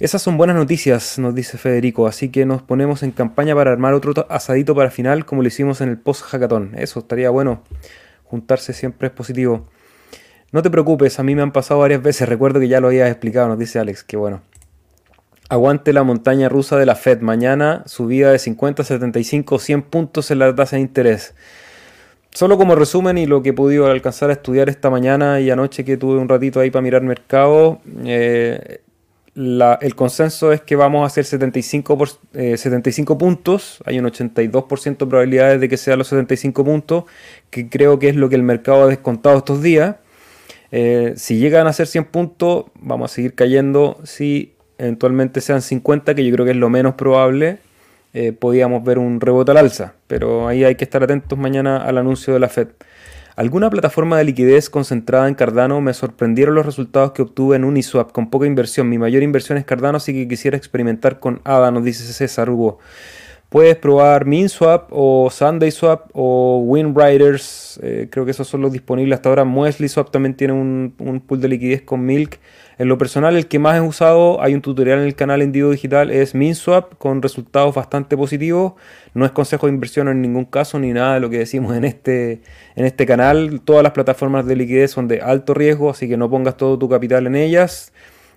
Esas 0.00 0.22
son 0.22 0.36
buenas 0.36 0.56
noticias, 0.56 1.20
nos 1.20 1.36
dice 1.36 1.56
Federico, 1.56 2.08
así 2.08 2.28
que 2.28 2.44
nos 2.44 2.62
ponemos 2.62 3.04
en 3.04 3.12
campaña 3.12 3.54
para 3.54 3.70
armar 3.70 3.94
otro 3.94 4.26
asadito 4.28 4.74
para 4.74 4.90
final 4.90 5.24
como 5.24 5.40
lo 5.40 5.46
hicimos 5.46 5.80
en 5.80 5.88
el 5.88 5.98
post-hackathon. 5.98 6.72
Eso 6.76 6.98
estaría 6.98 7.30
bueno, 7.30 7.62
juntarse 8.24 8.72
siempre 8.72 9.06
es 9.06 9.14
positivo. 9.14 9.68
No 10.50 10.62
te 10.62 10.70
preocupes, 10.70 11.20
a 11.20 11.22
mí 11.22 11.36
me 11.36 11.42
han 11.42 11.52
pasado 11.52 11.78
varias 11.78 12.02
veces, 12.02 12.28
recuerdo 12.28 12.58
que 12.58 12.66
ya 12.66 12.80
lo 12.80 12.88
habías 12.88 13.08
explicado, 13.08 13.46
nos 13.46 13.58
dice 13.58 13.78
Alex, 13.78 14.02
que 14.02 14.16
bueno. 14.16 14.42
Aguante 15.48 15.92
la 15.92 16.02
montaña 16.02 16.48
rusa 16.48 16.76
de 16.76 16.86
la 16.86 16.96
Fed. 16.96 17.20
Mañana 17.20 17.84
subida 17.86 18.32
de 18.32 18.38
50, 18.40 18.82
75, 18.82 19.58
100 19.60 19.82
puntos 19.82 20.30
en 20.32 20.40
la 20.40 20.52
tasa 20.54 20.74
de 20.76 20.82
interés. 20.82 21.34
Solo 22.32 22.58
como 22.58 22.74
resumen 22.74 23.16
y 23.18 23.26
lo 23.26 23.42
que 23.42 23.50
he 23.50 23.52
podido 23.52 23.86
alcanzar 23.86 24.30
a 24.30 24.32
estudiar 24.32 24.68
esta 24.68 24.90
mañana 24.90 25.40
y 25.40 25.50
anoche 25.50 25.84
que 25.84 25.96
tuve 25.96 26.18
un 26.18 26.28
ratito 26.28 26.58
ahí 26.58 26.70
para 26.70 26.82
mirar 26.82 27.02
mercado, 27.02 27.80
eh, 28.04 28.80
el 29.36 29.94
consenso 29.96 30.52
es 30.52 30.60
que 30.60 30.76
vamos 30.76 31.02
a 31.02 31.06
hacer 31.06 31.24
75, 31.24 32.06
75 32.32 33.12
eh, 33.12 33.16
puntos. 33.16 33.82
Hay 33.84 33.98
un 33.98 34.06
82% 34.06 34.98
de 34.98 35.06
probabilidades 35.06 35.60
de 35.60 35.68
que 35.68 35.76
sean 35.76 35.98
los 35.98 36.08
75 36.08 36.64
puntos, 36.64 37.04
que 37.50 37.68
creo 37.68 37.98
que 37.98 38.08
es 38.08 38.16
lo 38.16 38.28
que 38.28 38.36
el 38.36 38.42
mercado 38.42 38.84
ha 38.84 38.86
descontado 38.86 39.38
estos 39.38 39.62
días. 39.62 39.96
Eh, 40.70 41.14
si 41.16 41.38
llegan 41.38 41.66
a 41.66 41.72
ser 41.72 41.86
100 41.86 42.04
puntos, 42.06 42.66
vamos 42.80 43.10
a 43.10 43.14
seguir 43.14 43.34
cayendo. 43.34 44.00
Si 44.04 44.54
eventualmente 44.78 45.40
sean 45.40 45.62
50, 45.62 46.14
que 46.14 46.24
yo 46.24 46.32
creo 46.32 46.44
que 46.44 46.52
es 46.52 46.56
lo 46.56 46.70
menos 46.70 46.94
probable, 46.94 47.58
eh, 48.12 48.32
podíamos 48.32 48.84
ver 48.84 48.98
un 48.98 49.20
rebote 49.20 49.50
al 49.50 49.56
alza. 49.56 49.94
Pero 50.06 50.46
ahí 50.46 50.62
hay 50.62 50.76
que 50.76 50.84
estar 50.84 51.02
atentos 51.02 51.36
mañana 51.38 51.78
al 51.78 51.98
anuncio 51.98 52.34
de 52.34 52.40
la 52.40 52.48
Fed. 52.48 52.68
¿Alguna 53.36 53.68
plataforma 53.68 54.16
de 54.16 54.24
liquidez 54.24 54.70
concentrada 54.70 55.26
en 55.26 55.34
Cardano? 55.34 55.80
Me 55.80 55.92
sorprendieron 55.92 56.54
los 56.54 56.64
resultados 56.64 57.10
que 57.12 57.22
obtuve 57.22 57.56
en 57.56 57.64
Uniswap 57.64 58.12
con 58.12 58.30
poca 58.30 58.46
inversión. 58.46 58.88
Mi 58.88 58.96
mayor 58.96 59.24
inversión 59.24 59.58
es 59.58 59.64
Cardano, 59.64 59.96
así 59.96 60.12
que 60.12 60.28
quisiera 60.28 60.56
experimentar 60.56 61.18
con 61.18 61.40
ADA, 61.42 61.72
nos 61.72 61.82
dice 61.82 62.04
César 62.04 62.48
Hugo. 62.48 62.78
Puedes 63.48 63.76
probar 63.76 64.24
MinSwap 64.24 64.88
o 64.90 65.30
SundaySwap 65.30 66.10
o 66.12 66.62
WinRiders. 66.64 67.80
Eh, 67.82 68.08
creo 68.08 68.24
que 68.24 68.30
esos 68.30 68.46
son 68.46 68.60
los 68.60 68.72
disponibles 68.72 69.16
hasta 69.16 69.28
ahora. 69.30 69.44
MuesliSwap 69.44 70.10
también 70.12 70.34
tiene 70.34 70.52
un, 70.52 70.94
un 70.98 71.20
pool 71.20 71.40
de 71.40 71.48
liquidez 71.48 71.82
con 71.82 72.04
Milk. 72.06 72.38
En 72.76 72.88
lo 72.88 72.98
personal, 72.98 73.36
el 73.36 73.46
que 73.46 73.60
más 73.60 73.76
he 73.76 73.80
usado, 73.80 74.42
hay 74.42 74.52
un 74.54 74.60
tutorial 74.60 74.98
en 74.98 75.04
el 75.04 75.14
canal 75.14 75.42
en 75.42 75.52
Digital, 75.52 76.10
es 76.10 76.34
MinSwap 76.34 76.96
con 76.98 77.22
resultados 77.22 77.74
bastante 77.74 78.16
positivos. 78.16 78.72
No 79.14 79.24
es 79.24 79.30
consejo 79.30 79.66
de 79.66 79.72
inversión 79.72 80.08
en 80.08 80.20
ningún 80.20 80.44
caso 80.44 80.80
ni 80.80 80.92
nada 80.92 81.14
de 81.14 81.20
lo 81.20 81.30
que 81.30 81.38
decimos 81.38 81.76
en 81.76 81.84
este, 81.84 82.40
en 82.74 82.84
este 82.84 83.06
canal. 83.06 83.60
Todas 83.64 83.84
las 83.84 83.92
plataformas 83.92 84.44
de 84.46 84.56
liquidez 84.56 84.90
son 84.90 85.06
de 85.06 85.20
alto 85.20 85.54
riesgo, 85.54 85.90
así 85.90 86.08
que 86.08 86.16
no 86.16 86.28
pongas 86.28 86.56
todo 86.56 86.76
tu 86.76 86.88
capital 86.88 87.28
en 87.28 87.36
ellas. 87.36 87.92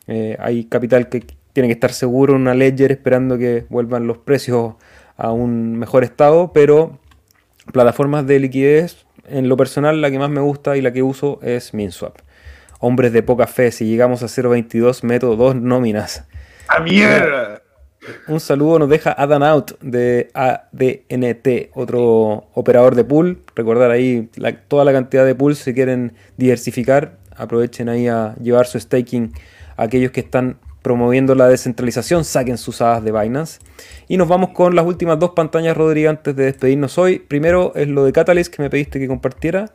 Eh, 0.06 0.38
hay 0.40 0.66
capital 0.66 1.10
que 1.10 1.24
tiene 1.54 1.68
que 1.68 1.74
estar 1.74 1.92
seguro 1.92 2.36
en 2.36 2.42
una 2.42 2.54
ledger 2.54 2.92
esperando 2.92 3.40
que 3.40 3.66
vuelvan 3.70 4.06
los 4.06 4.20
precios 4.20 4.76
a 5.16 5.32
un 5.32 5.80
mejor 5.80 6.04
estado, 6.04 6.54
pero 6.54 7.00
plataformas 7.74 8.28
de 8.28 8.40
liquidez, 8.40 9.08
en 9.28 9.50
lo 9.50 9.58
personal 9.58 10.00
la 10.00 10.12
que 10.12 10.20
más 10.20 10.30
me 10.30 10.42
gusta 10.42 10.78
y 10.78 10.82
la 10.82 10.94
que 10.94 11.02
uso 11.02 11.40
es 11.42 11.74
MinSwap 11.74 12.27
hombres 12.80 13.14
de 13.14 13.24
poca 13.24 13.48
fe. 13.48 13.72
Si 13.72 13.86
llegamos 13.86 14.24
a 14.24 14.28
0.22, 14.28 15.04
meto 15.04 15.36
dos 15.36 15.56
nóminas. 15.56 16.26
¡A 16.68 16.80
mierda! 16.80 17.62
Un 18.28 18.40
saludo 18.40 18.80
nos 18.80 18.90
deja 18.90 19.12
Adam 19.12 19.44
Out 19.44 19.80
de 19.82 20.30
ADNT, 20.34 21.72
otro 21.74 22.48
operador 22.54 22.96
de 22.96 23.04
pool. 23.04 23.42
Recordar 23.56 23.92
ahí 23.92 24.30
toda 24.68 24.86
la 24.86 24.94
cantidad 24.94 25.26
de 25.26 25.36
pools 25.36 25.58
si 25.58 25.74
quieren 25.74 26.14
diversificar. 26.38 27.18
Aprovechen 27.36 27.90
ahí 27.90 28.08
a 28.08 28.36
llevar 28.42 28.66
su 28.66 28.80
staking 28.80 29.34
a 29.76 29.84
aquellos 29.84 30.12
que 30.12 30.22
están 30.22 30.58
promoviendo 30.82 31.36
la 31.36 31.48
descentralización. 31.48 32.24
Saquen 32.24 32.58
sus 32.58 32.82
hadas 32.82 33.04
de 33.04 33.12
Binance. 33.12 33.60
Y 34.08 34.18
nos 34.18 34.28
vamos 34.28 34.52
con 34.52 34.76
las 34.76 34.86
últimas 34.86 35.20
dos 35.20 35.32
pantallas, 35.32 35.76
Rodrigo, 35.76 36.10
antes 36.10 36.36
de 36.36 36.46
despedirnos 36.46 36.98
hoy. 36.98 37.20
Primero 37.20 37.74
es 37.76 37.88
lo 37.88 38.06
de 38.06 38.14
Catalyst 38.14 38.54
que 38.54 38.62
me 38.62 38.70
pediste 38.70 39.00
que 39.00 39.08
compartiera. 39.08 39.74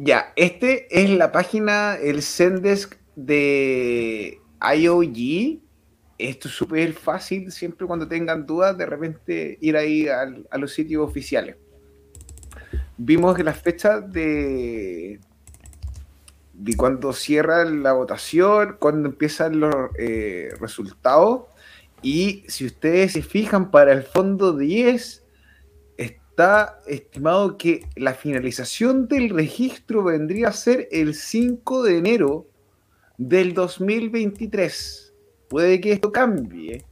Ya, 0.00 0.32
este 0.36 0.86
es 0.90 1.10
la 1.10 1.32
página, 1.32 1.96
el 1.96 2.22
Zendesk 2.22 2.94
de 3.16 4.40
IOG. 4.60 5.60
Esto 6.18 6.46
es 6.46 6.54
súper 6.54 6.92
fácil, 6.92 7.50
siempre 7.50 7.84
cuando 7.84 8.06
tengan 8.06 8.46
dudas, 8.46 8.78
de 8.78 8.86
repente 8.86 9.58
ir 9.60 9.76
ahí 9.76 10.06
a 10.06 10.56
los 10.56 10.72
sitios 10.72 11.04
oficiales. 11.04 11.56
Vimos 12.96 13.36
que 13.36 13.42
las 13.42 13.60
fechas 13.60 14.12
de, 14.12 15.18
de 16.52 16.76
cuando 16.76 17.12
cierra 17.12 17.64
la 17.64 17.92
votación, 17.92 18.76
cuando 18.78 19.08
empiezan 19.08 19.58
los 19.58 19.74
eh, 19.98 20.50
resultados. 20.60 21.42
Y 22.02 22.44
si 22.46 22.66
ustedes 22.66 23.14
se 23.14 23.22
fijan, 23.22 23.72
para 23.72 23.92
el 23.92 24.04
fondo 24.04 24.56
10 24.56 25.24
está 26.38 26.78
estimado 26.86 27.58
que 27.58 27.84
la 27.96 28.14
finalización 28.14 29.08
del 29.08 29.30
registro 29.30 30.04
vendría 30.04 30.46
a 30.46 30.52
ser 30.52 30.86
el 30.92 31.16
5 31.16 31.82
de 31.82 31.98
enero 31.98 32.46
del 33.16 33.54
2023. 33.54 35.12
Puede 35.48 35.80
que 35.80 35.90
esto 35.90 36.12
cambie 36.12 36.84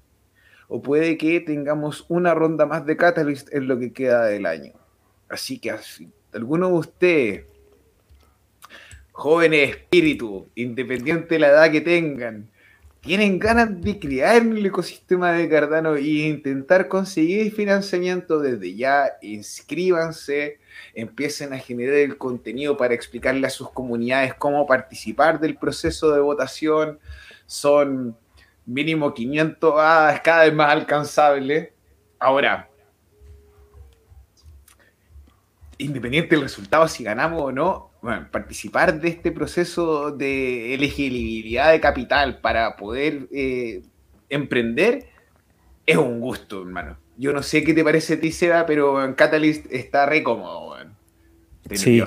o 0.66 0.82
puede 0.82 1.16
que 1.16 1.38
tengamos 1.38 2.07
una 2.09 2.34
ronda 2.34 2.66
más 2.66 2.84
de 2.86 2.97
Catalyst 2.97 3.55
en 3.55 3.68
lo 3.68 3.78
que 3.78 3.92
queda 3.92 4.24
del 4.24 4.47
año. 4.47 4.72
Así 5.28 5.61
que 5.61 5.70
así, 5.70 6.11
alguno 6.32 6.66
de 6.66 6.74
ustedes, 6.74 7.44
jóvenes 9.12 9.70
espíritu, 9.70 10.49
independiente 10.57 11.36
de 11.36 11.38
la 11.38 11.49
edad 11.51 11.70
que 11.70 11.82
tengan, 11.82 12.51
tienen 13.07 13.38
ganas 13.38 13.80
de 13.80 14.00
crear 14.00 14.42
el 14.42 14.66
ecosistema 14.66 15.30
de 15.30 15.48
Cardano 15.48 15.94
e 15.94 16.02
intentar 16.02 16.88
conseguir 16.88 17.52
financiamiento 17.52 18.40
desde 18.40 18.74
ya, 18.74 19.12
inscríbanse, 19.22 20.59
empiecen 20.92 21.52
a 21.52 21.59
generar 21.59 21.94
el 21.94 22.18
contenido 22.18 22.76
para 22.76 22.94
explicarle 22.94 23.46
a 23.46 23.50
sus 23.50 23.70
comunidades 23.70 24.34
cómo 24.34 24.66
participar 24.66 25.38
del 25.38 25.57
proceso 25.57 26.11
de 26.11 26.20
votación. 26.20 26.98
Son 27.46 28.16
mínimo 28.66 29.14
500 29.14 29.74
ah, 29.76 30.20
cada 30.24 30.42
vez 30.42 30.52
más 30.52 30.72
alcanzable. 30.72 31.72
Ahora, 32.18 32.68
independiente 35.78 36.34
del 36.34 36.42
resultado, 36.42 36.88
si 36.88 37.04
ganamos 37.04 37.40
o 37.40 37.52
no, 37.52 37.86
bueno, 38.03 38.28
participar 38.30 39.01
de 39.01 39.09
este 39.09 39.32
proceso 39.32 40.11
de 40.11 40.74
elegibilidad 40.74 41.72
de 41.72 41.80
capital 41.80 42.40
para 42.40 42.76
poder 42.76 43.28
eh, 43.32 43.82
emprender 44.28 45.07
es 45.86 45.97
un 45.97 46.20
gusto, 46.20 46.62
hermano. 46.62 46.97
Yo 47.16 47.32
no 47.32 47.42
sé 47.42 47.64
qué 47.64 47.72
te 47.72 47.84
parece 47.84 48.14
a 48.14 48.20
ti, 48.20 48.32
Seba, 48.32 48.66
pero 48.66 49.03
en 49.05 49.14
Catalyst 49.14 49.66
está 49.70 50.05
re 50.07 50.22
cómodo, 50.22 50.76
sí. 51.72 52.03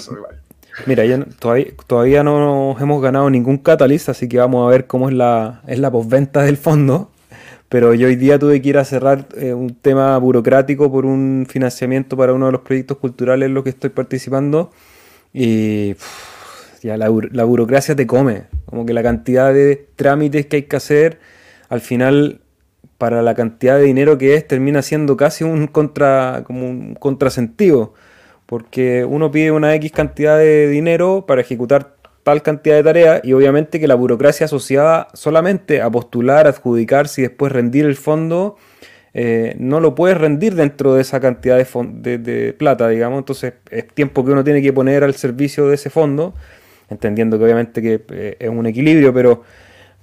Mira, 0.86 1.06
ya 1.06 1.26
todavía, 1.40 1.68
todavía 1.88 2.24
no 2.24 2.78
hemos 2.80 3.02
ganado 3.02 3.30
ningún 3.30 3.58
catalyst, 3.58 4.10
así 4.10 4.30
que 4.30 4.38
vamos 4.38 4.66
a 4.66 4.70
ver 4.70 4.88
cómo 4.88 5.10
es 5.10 5.16
la, 5.16 5.62
es 5.68 5.80
la 5.80 5.92
postventa 5.92 6.44
del 6.44 6.58
fondo. 6.58 7.12
Pero 7.70 7.94
yo 7.94 8.08
hoy 8.08 8.16
día 8.16 8.40
tuve 8.40 8.62
que 8.62 8.70
ir 8.70 8.78
a 8.78 8.86
cerrar 8.86 9.28
eh, 9.38 9.54
un 9.54 9.76
tema 9.76 10.18
burocrático 10.18 10.92
por 10.92 11.06
un 11.06 11.46
financiamiento 11.48 12.18
para 12.18 12.34
uno 12.34 12.48
de 12.48 12.54
los 12.54 12.62
proyectos 12.62 12.98
culturales 12.98 13.48
en 13.48 13.54
los 13.54 13.64
que 13.64 13.70
estoy 13.70 13.92
participando. 13.92 14.72
Y 15.34 15.96
ya 16.82 16.98
la, 16.98 17.12
la 17.32 17.44
burocracia 17.44 17.96
te 17.96 18.08
come. 18.08 18.44
Como 18.66 18.86
que 18.86 18.94
la 18.94 19.04
cantidad 19.04 19.54
de 19.54 19.88
trámites 19.96 20.46
que 20.46 20.58
hay 20.58 20.64
que 20.64 20.76
hacer, 20.76 21.20
al 21.70 21.82
final 21.82 22.42
para 22.98 23.22
la 23.22 23.34
cantidad 23.34 23.78
de 23.78 23.84
dinero 23.84 24.18
que 24.18 24.36
es, 24.36 24.48
termina 24.48 24.82
siendo 24.82 25.16
casi 25.16 25.44
un 25.44 25.68
contra, 25.68 26.44
como 26.46 26.68
un 26.70 26.96
contrasentido. 26.96 27.94
Porque 28.46 29.06
uno 29.06 29.32
pide 29.32 29.52
una 29.52 29.74
X 29.76 29.92
cantidad 29.92 30.38
de 30.38 30.68
dinero 30.68 31.26
para 31.28 31.42
ejecutar 31.42 31.96
tal 32.24 32.42
cantidad 32.42 32.76
de 32.76 32.84
tareas 32.84 33.22
y 33.24 33.34
obviamente 33.34 33.80
que 33.80 33.88
la 33.88 33.96
burocracia 33.96 34.46
asociada 34.46 35.08
solamente 35.14 35.82
a 35.82 35.90
postular, 35.90 36.48
adjudicarse 36.48 37.22
y 37.22 37.24
después 37.26 37.52
rendir 37.52 37.86
el 37.86 37.96
fondo, 37.96 38.58
eh, 39.14 39.56
no 39.60 39.80
lo 39.80 39.96
puedes 39.96 40.18
rendir 40.18 40.56
dentro 40.56 40.94
de 40.94 41.02
esa 41.02 41.20
cantidad 41.20 41.58
de, 41.58 42.18
de, 42.18 42.54
plata, 42.54 42.88
digamos. 42.88 43.20
Entonces 43.20 43.54
es 43.70 43.88
tiempo 43.88 44.26
que 44.26 44.32
uno 44.32 44.44
tiene 44.44 44.62
que 44.62 44.74
poner 44.74 45.04
al 45.04 45.16
servicio 45.16 45.68
de 45.68 45.76
ese 45.76 45.90
fondo, 45.90 46.34
entendiendo 46.90 47.38
que 47.38 47.46
obviamente 47.46 47.82
que 47.82 48.02
eh, 48.10 48.38
es 48.40 48.50
un 48.50 48.66
equilibrio, 48.66 49.14
pero 49.14 49.44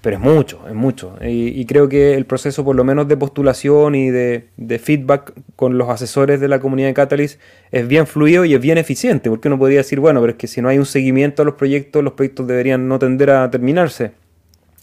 pero 0.07 0.19
es 0.19 0.23
mucho, 0.23 0.61
es 0.69 0.75
mucho. 0.75 1.17
Y, 1.21 1.65
creo 1.67 1.89
que 1.89 2.15
el 2.15 2.27
proceso, 2.27 2.65
por 2.65 2.77
lo 2.77 2.85
menos 2.85 3.09
de 3.09 3.17
postulación 3.17 3.97
y 3.97 4.11
de, 4.11 4.79
feedback 4.81 5.33
con 5.57 5.79
los 5.79 5.89
asesores 5.89 6.39
de 6.39 6.47
la 6.47 6.61
comunidad 6.61 6.87
de 6.87 6.95
Catalyst, 6.95 7.41
es 7.73 7.89
bien 7.89 8.07
fluido 8.07 8.45
y 8.45 8.55
es 8.55 8.61
bien 8.61 8.79
eficiente, 8.79 9.29
porque 9.29 9.49
uno 9.49 9.59
podría 9.59 9.79
decir, 9.79 9.99
bueno, 9.99 10.21
pero 10.21 10.31
es 10.31 10.39
que 10.39 10.47
si 10.47 10.63
no 10.63 10.69
hay 10.69 10.79
un 10.79 10.87
seguimiento 10.87 11.43
a 11.43 11.45
los 11.45 11.55
proyectos, 11.55 12.05
los 12.05 12.13
proyectos 12.13 12.47
deberían 12.47 12.87
no 12.87 13.01
tender 13.01 13.31
a 13.31 13.51
terminarse. 13.51 14.13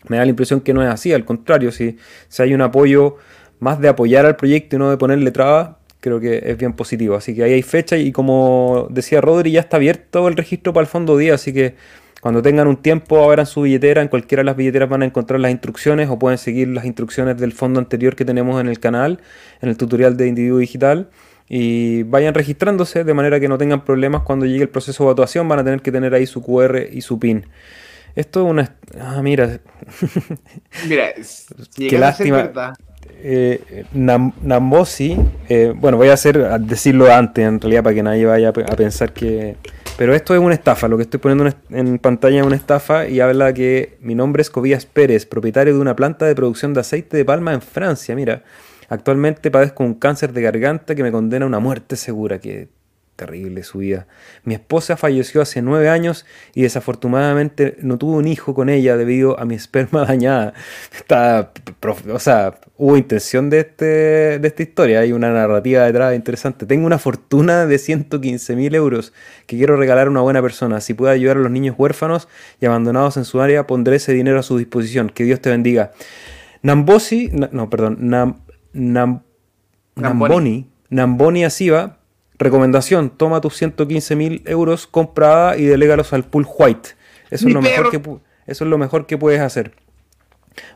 Me 0.10 0.18
da 0.18 0.26
la 0.26 0.30
impresión 0.30 0.60
que 0.60 0.74
no 0.74 0.84
es 0.84 0.90
así, 0.90 1.14
al 1.14 1.24
contrario, 1.24 1.72
si, 1.72 1.98
si 2.28 2.44
hay 2.44 2.54
un 2.54 2.62
apoyo 2.62 3.16
más 3.64 3.80
de 3.80 3.88
apoyar 3.88 4.26
al 4.26 4.36
proyecto 4.36 4.76
y 4.76 4.80
no 4.80 4.90
de 4.90 4.98
ponerle 4.98 5.32
trabas, 5.32 5.78
creo 6.02 6.20
que 6.20 6.44
es 6.46 6.58
bien 6.58 6.74
positivo. 6.74 7.16
Así 7.16 7.34
que 7.34 7.44
ahí 7.44 7.54
hay 7.54 7.64
fecha 7.64 7.98
y 7.98 8.12
como 8.12 8.88
decía 8.92 9.22
Rodri, 9.22 9.52
ya 9.52 9.62
está 9.62 9.78
abierto 9.78 10.28
el 10.28 10.36
registro 10.36 10.74
para 10.74 10.84
el 10.84 10.88
fondo 10.88 11.18
día, 11.18 11.34
así 11.34 11.54
que 11.54 11.76
cuando 12.22 12.42
tengan 12.42 12.68
un 12.68 12.78
tiempo, 12.78 13.22
abran 13.24 13.46
su 13.46 13.64
billetera, 13.64 14.02
en 14.02 14.08
cualquiera 14.08 14.42
de 14.42 14.46
las 14.46 14.56
billeteras 14.56 14.88
van 14.88 15.02
a 15.02 15.06
encontrar 15.06 15.40
las 15.40 15.52
instrucciones 15.52 16.10
o 16.10 16.20
pueden 16.20 16.38
seguir 16.38 16.70
las 16.70 16.86
instrucciones 16.86 17.38
del 17.38 17.52
fondo 17.52 17.80
anterior 17.80 18.16
que 18.16 18.24
tenemos 18.24 18.62
en 18.62 18.70
el 18.70 18.80
canal, 18.80 19.20
en 19.62 19.70
el 19.70 19.76
tutorial 19.76 20.16
de 20.16 20.28
individuo 20.28 20.60
digital. 20.60 21.10
Y 21.50 22.04
vayan 22.04 22.34
registrándose 22.34 23.04
de 23.04 23.14
manera 23.14 23.42
que 23.42 23.50
no 23.50 23.58
tengan 23.58 23.84
problemas 23.84 24.22
cuando 24.22 24.46
llegue 24.46 24.62
el 24.62 24.70
proceso 24.70 25.04
de 25.04 25.10
votación, 25.10 25.50
van 25.50 25.60
a 25.60 25.64
tener 25.66 25.82
que 25.82 25.92
tener 25.92 26.14
ahí 26.14 26.26
su 26.26 26.42
QR 26.42 26.88
y 26.90 27.02
su 27.02 27.20
PIN. 27.20 27.46
Esto 28.16 28.46
es 28.46 28.50
una... 28.50 28.76
Ah, 29.02 29.22
mira. 29.22 29.60
mira, 30.88 31.14
qué 31.76 32.00
lástima. 32.00 32.52
Eh, 33.22 33.86
Nambosi, 33.94 35.18
eh, 35.50 35.74
bueno, 35.76 35.98
voy 35.98 36.10
a 36.10 36.14
hacer 36.14 36.40
a 36.40 36.58
decirlo 36.58 37.12
antes 37.12 37.46
en 37.46 37.60
realidad 37.60 37.84
para 37.84 37.96
que 37.96 38.04
nadie 38.04 38.26
vaya 38.26 38.50
a 38.50 38.76
pensar 38.76 39.14
que, 39.14 39.56
pero 39.98 40.16
esto 40.16 40.34
es 40.34 40.42
una 40.42 40.56
estafa, 40.56 40.88
lo 40.88 40.98
que 40.98 41.04
estoy 41.04 41.20
poniendo 41.20 41.56
en 41.70 42.00
pantalla 42.00 42.40
es 42.40 42.46
una 42.46 42.56
estafa 42.56 43.08
y 43.08 43.20
habla 43.20 43.54
que 43.54 43.98
mi 44.02 44.16
nombre 44.16 44.42
es 44.42 44.50
Cobías 44.50 44.86
Pérez, 44.86 45.26
propietario 45.26 45.74
de 45.74 45.80
una 45.80 45.96
planta 45.96 46.26
de 46.26 46.34
producción 46.34 46.74
de 46.74 46.80
aceite 46.80 47.16
de 47.16 47.26
palma 47.26 47.54
en 47.54 47.62
Francia. 47.62 48.16
Mira, 48.16 48.44
actualmente 48.90 49.52
padezco 49.52 49.84
un 49.84 49.94
cáncer 49.94 50.34
de 50.34 50.42
garganta 50.42 50.96
que 50.96 51.04
me 51.04 51.12
condena 51.12 51.46
a 51.46 51.48
una 51.48 51.60
muerte 51.60 51.96
segura. 51.96 52.40
Que 52.40 52.70
terrible 53.16 53.64
su 53.64 53.80
vida. 53.80 54.08
Mi 54.44 54.56
esposa 54.56 54.98
falleció 54.98 55.42
hace 55.42 55.62
nueve 55.62 55.90
años 55.90 56.26
y 56.54 56.64
desafortunadamente 56.64 57.78
no 57.82 57.98
tuvo 57.98 58.18
un 58.18 58.28
hijo 58.28 58.54
con 58.54 58.70
ella 58.70 58.98
debido 58.98 59.40
a 59.40 59.46
mi 59.46 59.56
esperma 59.64 60.06
dañada. 60.06 60.54
Está, 60.96 61.52
o 62.12 62.20
sea, 62.20 62.60
hubo 62.78 62.98
intención 62.98 63.50
de, 63.50 63.60
este, 63.60 63.86
de 64.40 64.48
esta 64.48 64.64
historia, 64.64 65.00
hay 65.02 65.12
una 65.12 65.32
narrativa 65.32 65.84
detrás 65.84 66.16
interesante. 66.16 66.66
Tengo 66.66 66.86
una 66.86 67.00
fortuna 67.00 67.66
de 67.66 67.78
115 67.78 68.56
mil 68.56 68.76
euros 68.76 69.14
que 69.46 69.58
quiero 69.58 69.78
regalar 69.78 70.08
a 70.08 70.12
una 70.12 70.22
buena 70.22 70.42
persona. 70.42 70.82
Si 70.82 70.94
puede 70.94 71.14
ayudar 71.14 71.38
a 71.38 71.42
los 71.42 71.52
niños 71.52 71.76
huérfanos 71.78 72.28
y 72.60 72.66
abandonados 72.66 73.18
en 73.18 73.26
su 73.26 73.42
área, 73.42 73.68
pondré 73.68 73.98
ese 73.98 74.14
dinero 74.14 74.40
a 74.40 74.44
su 74.44 74.58
disposición. 74.58 75.10
Que 75.10 75.24
Dios 75.24 75.40
te 75.40 75.50
bendiga. 75.50 75.92
Nambosi, 76.62 77.30
no, 77.34 77.70
perdón, 77.70 77.98
Nam, 78.00 78.40
Nam, 78.72 79.24
Namboni, 79.96 80.72
Namboni 80.90 81.44
Asiva 81.44 82.03
Recomendación, 82.44 83.10
toma 83.10 83.40
tus 83.40 83.56
115 83.56 84.18
mil 84.18 84.44
euros 84.46 84.86
comprada 84.86 85.56
y 85.56 85.64
delégalos 85.64 86.12
al 86.12 86.26
pool 86.26 86.46
white. 86.46 86.90
Eso 87.32 87.48
es, 87.48 87.54
lo 87.54 87.62
mejor 87.62 87.90
que, 87.90 88.02
eso 88.48 88.64
es 88.66 88.70
lo 88.70 88.78
mejor 88.78 89.06
que 89.06 89.18
puedes 89.18 89.40
hacer. 89.40 89.72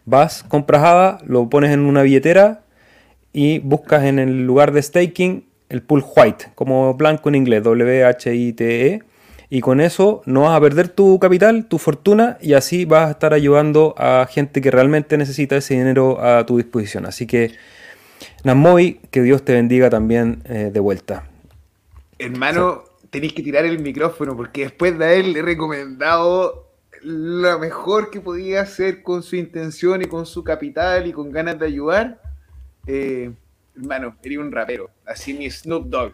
Vas, 0.05 0.43
compras 0.47 0.82
ADA, 0.82 1.18
lo 1.26 1.49
pones 1.49 1.72
en 1.72 1.82
una 1.82 2.03
billetera 2.03 2.63
y 3.34 3.59
buscas 3.59 4.05
en 4.05 4.18
el 4.18 4.45
lugar 4.45 4.72
de 4.72 4.82
staking 4.82 5.45
el 5.68 5.82
pool 5.82 6.05
white, 6.15 6.45
como 6.55 6.93
blanco 6.93 7.28
en 7.28 7.36
inglés, 7.36 7.63
W-H-I-T-E. 7.63 9.03
Y 9.49 9.59
con 9.59 9.82
eso 9.82 10.22
no 10.26 10.43
vas 10.43 10.55
a 10.55 10.61
perder 10.61 10.88
tu 10.88 11.20
capital, 11.20 11.65
tu 11.65 11.80
fortuna, 11.80 12.38
y 12.39 12.53
así 12.53 12.86
vas 12.86 13.09
a 13.09 13.11
estar 13.11 13.34
ayudando 13.34 13.93
a 13.97 14.26
gente 14.30 14.61
que 14.61 14.72
realmente 14.72 15.18
necesita 15.18 15.57
ese 15.57 15.74
dinero 15.74 16.22
a 16.24 16.45
tu 16.45 16.55
disposición. 16.55 17.05
Así 17.05 17.28
que, 17.28 17.51
Namoy, 18.45 19.01
que 19.11 19.22
Dios 19.22 19.43
te 19.43 19.53
bendiga 19.53 19.89
también 19.89 20.43
eh, 20.45 20.70
de 20.72 20.80
vuelta. 20.80 21.26
Hermano, 22.20 22.84
tenéis 23.09 23.34
que 23.34 23.43
tirar 23.43 23.65
el 23.65 23.80
micrófono 23.80 24.36
porque 24.36 24.61
después 24.61 24.97
de 24.97 25.05
haberle 25.05 25.41
recomendado 25.41 26.68
lo 27.03 27.59
mejor 27.59 28.09
que 28.09 28.22
podía 28.22 28.61
hacer 28.61 29.03
con 29.03 29.24
su 29.24 29.36
intención 29.36 30.01
y 30.01 30.05
con 30.05 30.26
su 30.26 30.43
capital 30.43 31.07
y 31.07 31.13
con 31.13 31.32
ganas 31.32 31.59
de 31.59 31.68
ayudar, 31.68 32.22
eh, 32.88 33.32
hermano, 33.76 34.15
sería 34.22 34.39
un 34.39 34.51
rapero, 34.51 34.89
así 35.05 35.34
mi 35.34 35.49
Snoop 35.49 35.88
Dogg. 35.88 36.13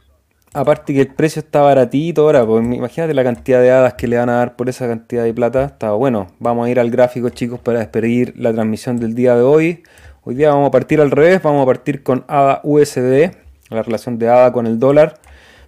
Aparte 0.56 0.94
que 0.94 1.02
el 1.02 1.08
precio 1.08 1.40
está 1.40 1.62
baratito 1.62 2.24
ahora, 2.24 2.46
pues 2.46 2.64
imagínate 2.64 3.16
la 3.16 3.24
cantidad 3.24 3.60
de 3.60 3.72
hadas 3.72 3.96
que 3.96 4.08
le 4.08 4.18
van 4.18 4.30
a 4.30 4.34
dar 4.34 4.56
por 4.56 4.70
esa 4.70 4.88
cantidad 4.88 5.24
de 5.24 5.34
plata. 5.34 5.66
Está 5.66 5.94
bueno. 5.94 6.28
Vamos 6.38 6.68
a 6.68 6.70
ir 6.70 6.80
al 6.80 6.92
gráfico, 6.92 7.30
chicos, 7.30 7.60
para 7.60 7.80
despedir 7.80 8.36
la 8.38 8.54
transmisión 8.54 8.98
del 8.98 9.16
día 9.16 9.36
de 9.36 9.42
hoy. 9.42 9.82
Hoy 10.22 10.36
día 10.36 10.50
vamos 10.50 10.68
a 10.68 10.72
partir 10.72 11.02
al 11.02 11.10
revés, 11.10 11.42
vamos 11.42 11.64
a 11.64 11.66
partir 11.66 12.04
con 12.04 12.24
ADA 12.28 12.62
USD, 12.64 13.32
la 13.72 13.82
relación 13.82 14.20
de 14.20 14.30
ADA 14.30 14.54
con 14.54 14.68
el 14.68 14.78
dólar. 14.78 15.20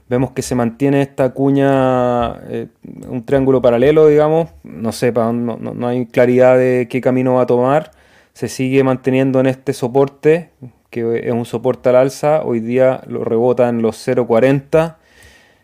Vemos 0.07 0.31
que 0.31 0.43
se 0.43 0.53
mantiene 0.53 1.01
esta 1.01 1.31
cuña, 1.31 2.35
eh, 2.47 2.67
un 3.07 3.25
triángulo 3.25 3.61
paralelo, 3.61 4.07
digamos. 4.07 4.49
No 4.63 4.91
sé, 4.91 5.11
no, 5.11 5.33
no, 5.33 5.87
hay 5.87 6.05
claridad 6.05 6.57
de 6.57 6.87
qué 6.89 7.01
camino 7.01 7.35
va 7.35 7.43
a 7.43 7.45
tomar. 7.47 7.91
Se 8.33 8.47
sigue 8.47 8.83
manteniendo 8.83 9.39
en 9.39 9.47
este 9.47 9.73
soporte, 9.73 10.51
que 10.91 11.27
es 11.27 11.31
un 11.31 11.45
soporte 11.45 11.89
al 11.89 11.95
alza. 11.95 12.43
Hoy 12.43 12.59
día 12.59 13.01
lo 13.07 13.23
rebota 13.23 13.67
en 13.67 13.81
los 13.81 14.07
0.40. 14.07 14.97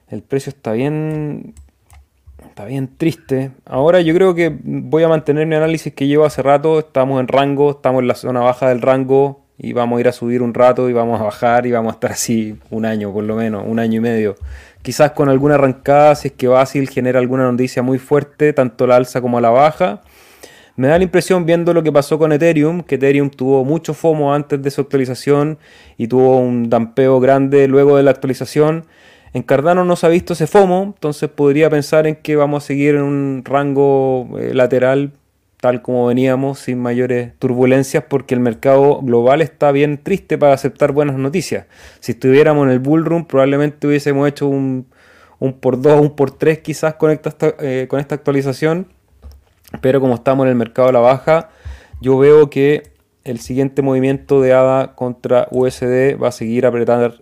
El 0.10 0.24
precio 0.24 0.50
está 0.50 0.72
bien, 0.72 1.54
está 2.44 2.66
bien 2.66 2.90
triste. 2.98 3.52
Ahora 3.66 4.02
yo 4.02 4.16
creo 4.16 4.34
que 4.34 4.58
voy 4.64 5.04
a 5.04 5.08
mantener 5.08 5.46
mi 5.46 5.54
análisis 5.56 5.94
que 5.94 6.08
llevo 6.08 6.26
hace 6.26 6.42
rato. 6.42 6.80
Estamos 6.80 7.20
en 7.20 7.28
rango, 7.28 7.72
estamos 7.72 8.02
en 8.02 8.08
la 8.08 8.16
zona 8.16 8.40
baja 8.40 8.70
del 8.70 8.82
rango 8.82 9.41
y 9.64 9.74
vamos 9.74 9.98
a 9.98 10.02
ir 10.02 10.08
a 10.08 10.12
subir 10.12 10.42
un 10.42 10.56
rato 10.56 10.90
y 10.90 10.94
vamos 10.94 11.22
a 11.22 11.24
bajar 11.24 11.68
y 11.68 11.72
vamos 11.72 11.92
a 11.92 11.94
estar 11.94 12.12
así 12.12 12.58
un 12.72 12.84
año 12.84 13.14
por 13.14 13.24
lo 13.24 13.36
menos, 13.36 13.64
un 13.68 13.78
año 13.78 13.98
y 13.98 14.00
medio. 14.00 14.36
Quizás 14.82 15.12
con 15.12 15.30
alguna 15.30 15.54
arrancada, 15.56 16.16
si 16.16 16.30
es 16.30 16.34
que 16.34 16.48
Basil 16.48 16.90
genera 16.90 17.20
alguna 17.20 17.44
noticia 17.44 17.84
muy 17.84 18.00
fuerte, 18.00 18.54
tanto 18.54 18.88
la 18.88 18.96
alza 18.96 19.22
como 19.22 19.40
la 19.40 19.52
baja. 19.52 20.02
Me 20.78 20.88
da 20.88 20.98
la 20.98 21.04
impresión 21.04 21.46
viendo 21.46 21.76
lo 21.76 21.84
que 21.84 21.92
pasó 21.92 22.18
con 22.18 22.32
Ethereum, 22.32 22.82
que 22.82 22.96
Ethereum 22.96 23.30
tuvo 23.30 23.64
mucho 23.64 23.94
FOMO 23.94 24.34
antes 24.34 24.64
de 24.64 24.72
su 24.72 24.82
actualización 24.82 25.60
y 25.96 26.08
tuvo 26.08 26.40
un 26.40 26.72
dampeo 26.72 27.20
grande 27.20 27.68
luego 27.68 27.98
de 27.98 28.04
la 28.04 28.10
actualización. 28.10 28.86
En 29.34 29.44
Cardano 29.44 29.86
no 29.86 29.96
se 29.96 30.08
ha 30.08 30.10
visto 30.10 30.34
ese 30.34 30.48
FOMO, 30.48 30.84
entonces 30.96 31.30
podría 31.30 31.70
pensar 31.70 32.08
en 32.08 32.16
que 32.16 32.36
vamos 32.36 32.64
a 32.64 32.68
seguir 32.68 32.96
en 32.96 33.04
un 33.04 33.44
rango 33.46 34.28
eh, 34.40 34.56
lateral 34.56 35.12
tal 35.62 35.84
como 35.84 36.08
veníamos, 36.08 36.58
sin 36.60 36.80
mayores 36.80 37.38
turbulencias, 37.38 38.04
porque 38.10 38.34
el 38.34 38.42
mercado 38.42 39.00
global 39.02 39.42
está 39.42 39.72
bien 39.72 40.00
triste 40.04 40.38
para 40.40 40.54
aceptar 40.54 40.92
buenas 40.92 41.18
noticias. 41.18 41.68
Si 42.00 42.14
estuviéramos 42.14 42.66
en 42.66 42.72
el 42.72 42.80
bullrun, 42.80 43.26
probablemente 43.26 43.86
hubiésemos 43.86 44.28
hecho 44.28 44.48
un, 44.48 44.88
un 45.38 45.54
por 45.54 45.80
dos, 45.80 46.02
un 46.02 46.16
por 46.16 46.32
tres 46.32 46.60
quizás 46.60 46.96
con 46.96 47.12
esta, 47.12 47.36
eh, 47.60 47.86
con 47.88 48.00
esta 48.00 48.16
actualización, 48.16 48.88
pero 49.82 50.02
como 50.02 50.16
estamos 50.16 50.46
en 50.46 50.50
el 50.50 50.56
mercado 50.56 50.90
a 50.90 50.92
la 50.92 51.00
baja, 51.00 51.50
yo 52.02 52.18
veo 52.18 52.50
que 52.50 52.92
el 53.24 53.40
siguiente 53.40 53.84
movimiento 53.84 54.42
de 54.42 54.54
ADA 54.54 54.96
contra 54.96 55.48
USD 55.52 56.20
va 56.20 56.30
a 56.30 56.32
seguir 56.32 56.66
apretar, 56.66 57.22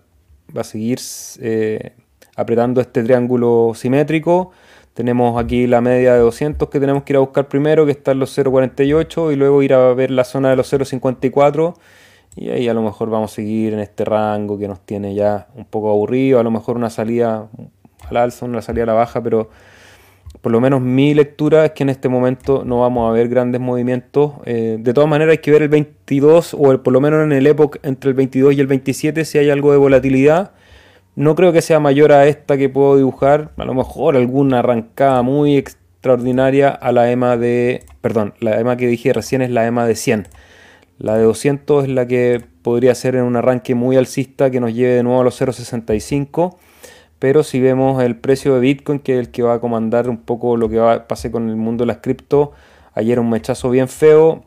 va 0.56 0.62
a 0.62 0.64
seguir 0.64 0.98
eh, 1.40 1.92
apretando 2.36 2.80
este 2.80 3.02
triángulo 3.02 3.72
simétrico 3.74 4.52
tenemos 4.94 5.42
aquí 5.42 5.66
la 5.66 5.80
media 5.80 6.14
de 6.14 6.20
200 6.20 6.68
que 6.68 6.80
tenemos 6.80 7.04
que 7.04 7.12
ir 7.12 7.16
a 7.16 7.20
buscar 7.20 7.48
primero, 7.48 7.86
que 7.86 7.92
está 7.92 8.12
en 8.12 8.18
los 8.18 8.36
0.48, 8.36 9.32
y 9.32 9.36
luego 9.36 9.62
ir 9.62 9.74
a 9.74 9.94
ver 9.94 10.10
la 10.10 10.24
zona 10.24 10.50
de 10.50 10.56
los 10.56 10.72
0.54. 10.72 11.74
Y 12.36 12.50
ahí 12.50 12.68
a 12.68 12.74
lo 12.74 12.82
mejor 12.82 13.10
vamos 13.10 13.32
a 13.32 13.34
seguir 13.34 13.72
en 13.72 13.80
este 13.80 14.04
rango 14.04 14.58
que 14.58 14.68
nos 14.68 14.80
tiene 14.80 15.14
ya 15.14 15.48
un 15.54 15.64
poco 15.64 15.90
aburrido. 15.90 16.38
A 16.38 16.42
lo 16.42 16.50
mejor 16.50 16.76
una 16.76 16.90
salida 16.90 17.48
al 18.08 18.16
alza, 18.16 18.46
una 18.46 18.62
salida 18.62 18.84
a 18.84 18.86
la 18.86 18.92
baja, 18.92 19.22
pero 19.22 19.50
por 20.40 20.52
lo 20.52 20.60
menos 20.60 20.80
mi 20.80 21.12
lectura 21.12 21.66
es 21.66 21.72
que 21.72 21.82
en 21.82 21.90
este 21.90 22.08
momento 22.08 22.64
no 22.64 22.80
vamos 22.80 23.10
a 23.10 23.12
ver 23.12 23.28
grandes 23.28 23.60
movimientos. 23.60 24.32
Eh, 24.46 24.78
de 24.80 24.94
todas 24.94 25.08
maneras 25.08 25.32
hay 25.32 25.38
que 25.38 25.50
ver 25.50 25.62
el 25.62 25.68
22 25.68 26.54
o 26.54 26.82
por 26.82 26.92
lo 26.92 27.00
menos 27.00 27.24
en 27.24 27.32
el 27.32 27.46
época 27.46 27.78
entre 27.82 28.10
el 28.10 28.14
22 28.14 28.54
y 28.54 28.60
el 28.60 28.66
27 28.66 29.24
si 29.24 29.38
hay 29.38 29.50
algo 29.50 29.72
de 29.72 29.78
volatilidad. 29.78 30.52
No 31.20 31.34
creo 31.34 31.52
que 31.52 31.60
sea 31.60 31.80
mayor 31.80 32.12
a 32.12 32.26
esta 32.26 32.56
que 32.56 32.70
puedo 32.70 32.96
dibujar. 32.96 33.50
A 33.58 33.66
lo 33.66 33.74
mejor 33.74 34.16
alguna 34.16 34.60
arrancada 34.60 35.20
muy 35.20 35.58
extraordinaria 35.58 36.70
a 36.70 36.92
la 36.92 37.10
EMA 37.10 37.36
de... 37.36 37.84
Perdón, 38.00 38.32
la 38.40 38.58
EMA 38.58 38.78
que 38.78 38.86
dije 38.86 39.12
recién 39.12 39.42
es 39.42 39.50
la 39.50 39.66
EMA 39.66 39.86
de 39.86 39.96
100. 39.96 40.28
La 40.96 41.16
de 41.16 41.24
200 41.24 41.84
es 41.84 41.90
la 41.90 42.06
que 42.06 42.42
podría 42.62 42.94
ser 42.94 43.16
en 43.16 43.24
un 43.24 43.36
arranque 43.36 43.74
muy 43.74 43.96
alcista 43.96 44.50
que 44.50 44.60
nos 44.60 44.72
lleve 44.72 44.94
de 44.94 45.02
nuevo 45.02 45.20
a 45.20 45.24
los 45.24 45.38
0.65 45.38 46.56
pero 47.18 47.42
si 47.42 47.60
vemos 47.60 48.02
el 48.02 48.16
precio 48.16 48.54
de 48.54 48.60
Bitcoin, 48.60 48.98
que 48.98 49.12
es 49.12 49.20
el 49.20 49.30
que 49.30 49.42
va 49.42 49.52
a 49.52 49.60
comandar 49.60 50.08
un 50.08 50.16
poco 50.16 50.56
lo 50.56 50.70
que 50.70 50.78
va 50.78 51.06
pase 51.06 51.30
con 51.30 51.50
el 51.50 51.56
mundo 51.56 51.82
de 51.82 51.88
las 51.88 51.98
cripto, 51.98 52.52
ayer 52.94 53.20
un 53.20 53.28
mechazo 53.28 53.68
bien 53.68 53.88
feo 53.88 54.42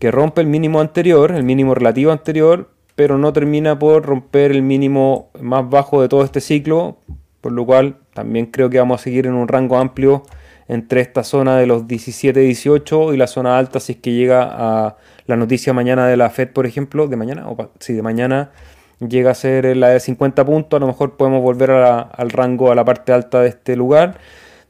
que 0.00 0.10
rompe 0.10 0.40
el 0.40 0.48
mínimo 0.48 0.80
anterior, 0.80 1.30
el 1.30 1.44
mínimo 1.44 1.72
relativo 1.72 2.10
anterior, 2.10 2.68
pero 3.00 3.16
no 3.16 3.32
termina 3.32 3.78
por 3.78 4.04
romper 4.04 4.50
el 4.50 4.60
mínimo 4.60 5.30
más 5.40 5.70
bajo 5.70 6.02
de 6.02 6.08
todo 6.10 6.22
este 6.22 6.42
ciclo, 6.42 6.98
por 7.40 7.50
lo 7.50 7.64
cual 7.64 7.96
también 8.12 8.44
creo 8.44 8.68
que 8.68 8.78
vamos 8.78 9.00
a 9.00 9.04
seguir 9.04 9.26
en 9.26 9.32
un 9.32 9.48
rango 9.48 9.78
amplio 9.78 10.22
entre 10.68 11.00
esta 11.00 11.24
zona 11.24 11.56
de 11.56 11.66
los 11.66 11.84
17-18 11.84 13.14
y 13.14 13.16
la 13.16 13.26
zona 13.26 13.56
alta 13.56 13.80
si 13.80 13.92
es 13.92 13.98
que 14.00 14.12
llega 14.12 14.42
a 14.42 14.98
la 15.24 15.36
noticia 15.36 15.72
mañana 15.72 16.06
de 16.08 16.18
la 16.18 16.28
Fed, 16.28 16.50
por 16.50 16.66
ejemplo, 16.66 17.08
de 17.08 17.16
mañana, 17.16 17.48
o 17.48 17.70
sí, 17.78 17.94
de 17.94 18.02
mañana 18.02 18.50
llega 18.98 19.30
a 19.30 19.34
ser 19.34 19.74
la 19.78 19.88
de 19.88 20.00
50 20.00 20.44
puntos, 20.44 20.76
a 20.76 20.80
lo 20.80 20.86
mejor 20.86 21.16
podemos 21.16 21.40
volver 21.40 21.70
al 21.70 22.28
rango, 22.28 22.70
a 22.70 22.74
la 22.74 22.84
parte 22.84 23.14
alta 23.14 23.40
de 23.40 23.48
este 23.48 23.76
lugar. 23.76 24.18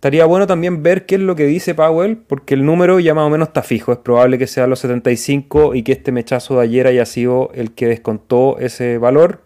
Estaría 0.01 0.24
bueno 0.24 0.46
también 0.46 0.82
ver 0.82 1.05
qué 1.05 1.16
es 1.16 1.20
lo 1.20 1.36
que 1.36 1.44
dice 1.44 1.74
Powell, 1.74 2.16
porque 2.16 2.55
el 2.55 2.64
número 2.64 3.01
ya 3.01 3.12
más 3.12 3.26
o 3.26 3.28
menos 3.28 3.48
está 3.48 3.62
fijo. 3.62 3.92
Es 3.92 3.98
probable 3.98 4.38
que 4.38 4.46
sea 4.46 4.66
los 4.66 4.78
75 4.78 5.74
y 5.74 5.82
que 5.82 5.92
este 5.92 6.11
mechazo 6.11 6.57
de 6.57 6.62
ayer 6.62 6.86
haya 6.86 7.05
sido 7.05 7.51
el 7.53 7.72
que 7.72 7.86
descontó 7.86 8.59
ese 8.59 8.96
valor 8.96 9.42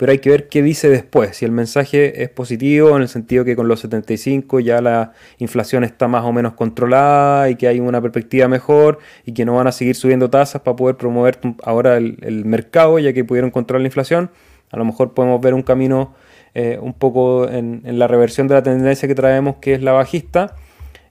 pero 0.00 0.12
hay 0.12 0.18
que 0.18 0.30
ver 0.30 0.48
qué 0.48 0.62
dice 0.62 0.88
después. 0.88 1.36
Si 1.36 1.44
el 1.44 1.52
mensaje 1.52 2.22
es 2.22 2.30
positivo, 2.30 2.96
en 2.96 3.02
el 3.02 3.08
sentido 3.08 3.44
que 3.44 3.54
con 3.54 3.68
los 3.68 3.80
75 3.80 4.58
ya 4.60 4.80
la 4.80 5.12
inflación 5.36 5.84
está 5.84 6.08
más 6.08 6.24
o 6.24 6.32
menos 6.32 6.54
controlada 6.54 7.50
y 7.50 7.56
que 7.56 7.68
hay 7.68 7.80
una 7.80 8.00
perspectiva 8.00 8.48
mejor 8.48 8.98
y 9.26 9.34
que 9.34 9.44
no 9.44 9.56
van 9.56 9.66
a 9.66 9.72
seguir 9.72 9.94
subiendo 9.96 10.30
tasas 10.30 10.62
para 10.62 10.74
poder 10.74 10.96
promover 10.96 11.38
ahora 11.62 11.98
el, 11.98 12.44
mercado, 12.46 12.98
ya 12.98 13.12
que 13.12 13.24
pudieron 13.24 13.50
controlar 13.50 13.82
la 13.82 13.88
inflación. 13.88 14.30
A 14.70 14.78
lo 14.78 14.86
mejor 14.86 15.12
podemos 15.12 15.38
ver 15.42 15.52
un 15.52 15.62
camino 15.62 16.14
eh, 16.54 16.78
un 16.80 16.94
poco 16.94 17.48
en, 17.48 17.82
la 17.84 18.06
reversión 18.06 18.48
de 18.48 18.54
la 18.54 18.62
tendencia 18.62 19.08
que 19.08 19.14
traemos, 19.14 19.56
que 19.56 19.74
es 19.74 19.82
la 19.82 19.92
bajista 19.92 20.56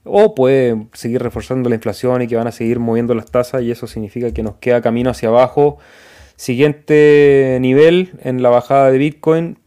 o 0.04 0.34
puede 0.34 0.88
seguir 0.94 1.22
reforzando 1.22 1.70
la 1.70 1.76
inflación 1.76 2.22
y 2.22 2.28
que 2.28 2.36
van 2.36 2.48
a 2.48 2.52
seguir 2.52 2.80
moviendo 2.80 3.14
las 3.14 3.30
tasas 3.30 3.62
y 3.62 3.72
eso 3.72 3.86
significa 3.86 4.32
que 4.32 4.42
nos 4.42 4.56
queda 4.56 4.82
camino 4.82 5.10
hacia 5.10 5.30
abajo 5.30 5.78
Siguiente 6.40 7.58
nivel 7.60 8.12
en 8.22 8.42
la 8.42 8.48
bajada 8.48 8.90
de 8.90 8.98
Bitcoin, 8.98 9.58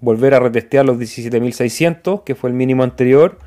volver 0.00 0.34
a 0.34 0.40
retestear 0.40 0.84
los 0.84 0.98
17.600, 0.98 2.24
que 2.24 2.34
fue 2.34 2.50
el 2.50 2.56
mínimo 2.56 2.82
anterior. 2.82 3.38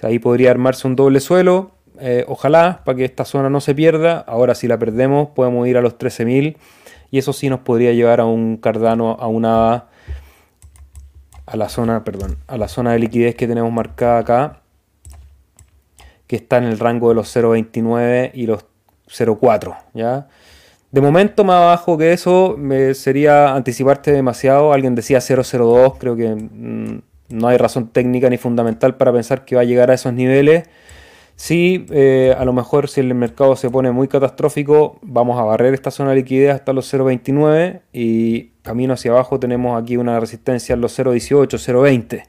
ahí 0.00 0.20
podría 0.20 0.52
armarse 0.52 0.86
un 0.86 0.94
doble 0.94 1.18
suelo. 1.18 1.72
Eh, 1.98 2.24
ojalá, 2.28 2.82
para 2.84 2.98
que 2.98 3.04
esta 3.04 3.24
zona 3.24 3.50
no 3.50 3.60
se 3.60 3.74
pierda. 3.74 4.18
Ahora 4.20 4.54
si 4.54 4.68
la 4.68 4.78
perdemos, 4.78 5.30
podemos 5.30 5.66
ir 5.66 5.76
a 5.76 5.80
los 5.80 5.98
13.000. 5.98 6.56
Y 7.10 7.18
eso 7.18 7.32
sí 7.32 7.48
nos 7.48 7.62
podría 7.62 7.92
llevar 7.94 8.20
a 8.20 8.26
un 8.26 8.58
cardano, 8.58 9.16
a 9.18 9.26
una... 9.26 9.86
A 11.50 11.56
la 11.56 11.68
zona, 11.68 12.04
perdón, 12.04 12.36
a 12.46 12.56
la 12.56 12.68
zona 12.68 12.92
de 12.92 13.00
liquidez 13.00 13.34
que 13.34 13.48
tenemos 13.48 13.72
marcada 13.72 14.18
acá, 14.18 14.60
que 16.28 16.36
está 16.36 16.58
en 16.58 16.64
el 16.64 16.78
rango 16.78 17.08
de 17.08 17.16
los 17.16 17.34
0.29 17.34 18.30
y 18.34 18.46
los 18.46 18.66
0.4, 19.08 19.76
¿ya? 19.92 20.28
De 20.92 21.00
momento 21.00 21.42
más 21.42 21.56
abajo 21.56 21.98
que 21.98 22.12
eso 22.12 22.54
me 22.56 22.94
sería 22.94 23.52
anticiparte 23.54 24.12
demasiado. 24.12 24.72
Alguien 24.72 24.94
decía 24.94 25.18
002, 25.20 25.98
creo 25.98 26.14
que 26.14 26.36
mm, 26.36 27.02
no 27.30 27.48
hay 27.48 27.56
razón 27.56 27.88
técnica 27.88 28.30
ni 28.30 28.38
fundamental 28.38 28.96
para 28.96 29.12
pensar 29.12 29.44
que 29.44 29.56
va 29.56 29.62
a 29.62 29.64
llegar 29.64 29.90
a 29.90 29.94
esos 29.94 30.12
niveles. 30.12 30.68
Sí, 31.34 31.86
eh, 31.90 32.32
a 32.38 32.44
lo 32.44 32.52
mejor 32.52 32.88
si 32.88 33.00
el 33.00 33.12
mercado 33.14 33.56
se 33.56 33.70
pone 33.70 33.90
muy 33.90 34.06
catastrófico, 34.06 34.98
vamos 35.02 35.40
a 35.40 35.42
barrer 35.42 35.74
esta 35.74 35.90
zona 35.90 36.10
de 36.10 36.16
liquidez 36.16 36.54
hasta 36.54 36.72
los 36.72 36.92
0.29 36.92 37.80
y 37.92 38.49
camino 38.62 38.94
hacia 38.94 39.10
abajo 39.10 39.40
tenemos 39.40 39.80
aquí 39.80 39.96
una 39.96 40.18
resistencia 40.20 40.74
en 40.74 40.80
los 40.80 40.98
0.18, 40.98 41.48
0.20. 41.48 42.22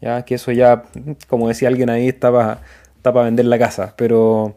¿ya? 0.00 0.24
Que 0.24 0.34
eso 0.36 0.52
ya, 0.52 0.84
como 1.28 1.48
decía 1.48 1.68
alguien 1.68 1.90
ahí, 1.90 2.08
está 2.08 2.32
para, 2.32 2.62
está 2.96 3.12
para 3.12 3.26
vender 3.26 3.46
la 3.46 3.58
casa. 3.58 3.94
Pero 3.96 4.56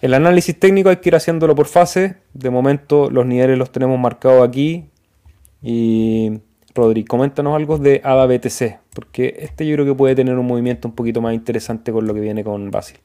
el 0.00 0.14
análisis 0.14 0.58
técnico 0.58 0.88
hay 0.88 0.96
que 0.96 1.08
ir 1.10 1.16
haciéndolo 1.16 1.54
por 1.54 1.66
fase. 1.66 2.16
De 2.34 2.50
momento 2.50 3.10
los 3.10 3.26
niveles 3.26 3.58
los 3.58 3.70
tenemos 3.70 3.98
marcados 3.98 4.46
aquí. 4.46 4.88
Y 5.62 6.40
Rodri, 6.74 7.04
coméntanos 7.04 7.54
algo 7.54 7.78
de 7.78 8.00
ADA 8.02 8.26
BTC, 8.26 8.80
porque 8.94 9.36
este 9.38 9.66
yo 9.66 9.74
creo 9.76 9.86
que 9.86 9.94
puede 9.94 10.14
tener 10.14 10.38
un 10.38 10.46
movimiento 10.46 10.88
un 10.88 10.94
poquito 10.94 11.20
más 11.20 11.34
interesante 11.34 11.92
con 11.92 12.06
lo 12.06 12.14
que 12.14 12.20
viene 12.20 12.42
con 12.42 12.70
Basil. 12.70 12.98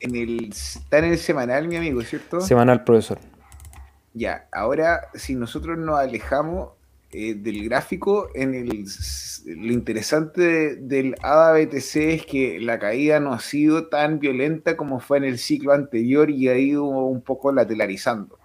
En 0.00 0.14
el, 0.14 0.50
está 0.50 0.98
en 0.98 1.04
el 1.06 1.18
semanal, 1.18 1.68
mi 1.68 1.76
amigo, 1.76 2.02
¿cierto? 2.02 2.40
Semanal, 2.40 2.84
profesor. 2.84 3.18
Ya, 4.12 4.46
ahora 4.52 5.08
si 5.14 5.34
nosotros 5.34 5.78
nos 5.78 5.98
alejamos 5.98 6.70
eh, 7.12 7.34
del 7.34 7.64
gráfico, 7.64 8.30
en 8.34 8.54
el, 8.54 8.84
lo 9.46 9.72
interesante 9.72 10.76
del 10.76 11.14
ADA 11.22 11.52
BTC 11.52 11.96
es 11.96 12.26
que 12.26 12.58
la 12.60 12.78
caída 12.78 13.20
no 13.20 13.32
ha 13.32 13.38
sido 13.38 13.86
tan 13.88 14.18
violenta 14.18 14.76
como 14.76 14.98
fue 14.98 15.18
en 15.18 15.24
el 15.24 15.38
ciclo 15.38 15.72
anterior 15.72 16.30
y 16.30 16.48
ha 16.48 16.58
ido 16.58 16.84
un 16.84 17.22
poco 17.22 17.52
lateralizando. 17.52 18.38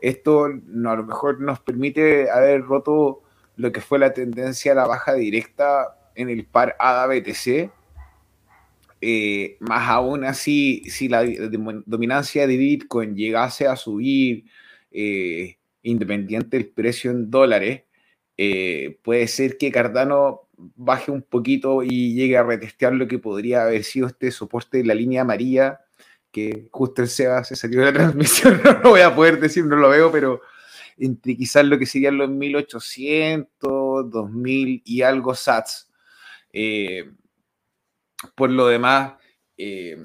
Esto 0.00 0.46
a 0.46 0.50
lo 0.96 1.04
mejor 1.04 1.40
nos 1.40 1.60
permite 1.60 2.28
haber 2.28 2.62
roto 2.62 3.22
lo 3.56 3.70
que 3.70 3.80
fue 3.80 4.00
la 4.00 4.12
tendencia 4.12 4.72
a 4.72 4.74
la 4.74 4.86
baja 4.86 5.14
directa 5.14 5.96
en 6.16 6.28
el 6.28 6.44
par 6.44 6.74
ADA 6.80 7.06
BTC. 7.06 7.70
Eh, 9.00 9.56
más 9.60 9.88
aún 9.88 10.24
así, 10.24 10.82
si 10.88 11.08
la 11.08 11.24
dominancia 11.86 12.46
de 12.46 12.56
Bitcoin 12.56 13.14
llegase 13.14 13.66
a 13.66 13.76
subir, 13.76 14.44
eh, 14.90 15.56
independiente 15.82 16.56
del 16.56 16.68
precio 16.68 17.10
en 17.10 17.30
dólares, 17.30 17.82
eh, 18.44 18.98
puede 19.04 19.28
ser 19.28 19.56
que 19.56 19.70
Cardano 19.70 20.48
baje 20.56 21.12
un 21.12 21.22
poquito 21.22 21.84
y 21.84 22.12
llegue 22.12 22.36
a 22.36 22.42
retestear 22.42 22.92
lo 22.92 23.06
que 23.06 23.20
podría 23.20 23.62
haber 23.62 23.84
sido 23.84 24.08
este 24.08 24.32
soporte 24.32 24.78
de 24.78 24.84
la 24.84 24.94
línea 24.94 25.22
amarilla, 25.22 25.82
que 26.32 26.66
justo 26.72 27.02
el 27.02 27.08
Seba 27.08 27.44
se 27.44 27.54
salió 27.54 27.78
de 27.78 27.86
la 27.86 27.92
transmisión, 28.00 28.60
no 28.64 28.72
lo 28.80 28.90
voy 28.90 29.02
a 29.02 29.14
poder 29.14 29.38
decir, 29.38 29.64
no 29.64 29.76
lo 29.76 29.88
veo, 29.88 30.10
pero 30.10 30.40
entre 30.98 31.36
quizás 31.36 31.64
lo 31.64 31.78
que 31.78 31.86
serían 31.86 32.18
los 32.18 32.30
1800, 32.30 34.10
2000 34.10 34.82
y 34.86 35.02
algo 35.02 35.36
sats. 35.36 35.88
Eh, 36.52 37.12
por 38.34 38.50
lo 38.50 38.66
demás, 38.66 39.12
eh, 39.56 39.98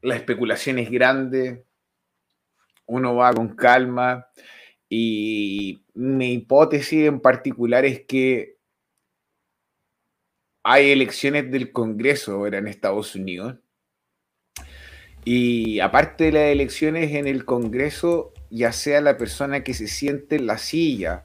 la 0.00 0.16
especulación 0.16 0.78
es 0.78 0.90
grande, 0.90 1.66
uno 2.86 3.16
va 3.16 3.34
con 3.34 3.54
calma. 3.54 4.28
Y 4.88 5.82
mi 5.94 6.34
hipótesis 6.34 7.06
en 7.06 7.20
particular 7.20 7.84
es 7.84 8.00
que 8.02 8.56
hay 10.62 10.90
elecciones 10.90 11.50
del 11.50 11.72
Congreso 11.72 12.32
ahora 12.32 12.58
en 12.58 12.68
Estados 12.68 13.14
Unidos. 13.14 13.56
Y 15.24 15.80
aparte 15.80 16.24
de 16.24 16.32
las 16.32 16.42
elecciones 16.44 17.12
en 17.12 17.26
el 17.26 17.44
Congreso, 17.44 18.32
ya 18.50 18.72
sea 18.72 19.00
la 19.00 19.16
persona 19.16 19.64
que 19.64 19.74
se 19.74 19.88
siente 19.88 20.36
en 20.36 20.46
la 20.46 20.58
silla, 20.58 21.24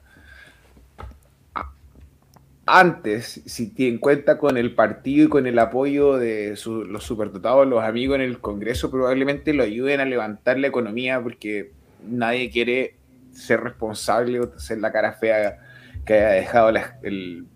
antes, 2.66 3.42
si 3.46 3.68
tiene 3.68 3.98
cuenta 3.98 4.38
con 4.38 4.56
el 4.56 4.74
partido 4.74 5.26
y 5.26 5.28
con 5.28 5.46
el 5.46 5.58
apoyo 5.58 6.16
de 6.16 6.56
los 6.66 7.04
superdotados, 7.04 7.66
los 7.66 7.82
amigos 7.82 8.16
en 8.16 8.22
el 8.22 8.38
Congreso, 8.38 8.90
probablemente 8.90 9.52
lo 9.52 9.64
ayuden 9.64 10.00
a 10.00 10.04
levantar 10.04 10.58
la 10.58 10.68
economía 10.68 11.20
porque 11.20 11.72
nadie 12.08 12.50
quiere 12.50 12.94
ser 13.32 13.60
responsable 13.60 14.40
o 14.40 14.58
ser 14.58 14.78
la 14.78 14.92
cara 14.92 15.12
fea 15.12 15.58
que 16.04 16.14
haya 16.14 16.28
dejado 16.30 16.72
el, 17.02 17.46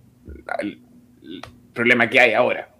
problema 1.72 2.08
que 2.08 2.20
hay 2.20 2.32
ahora. 2.32 2.70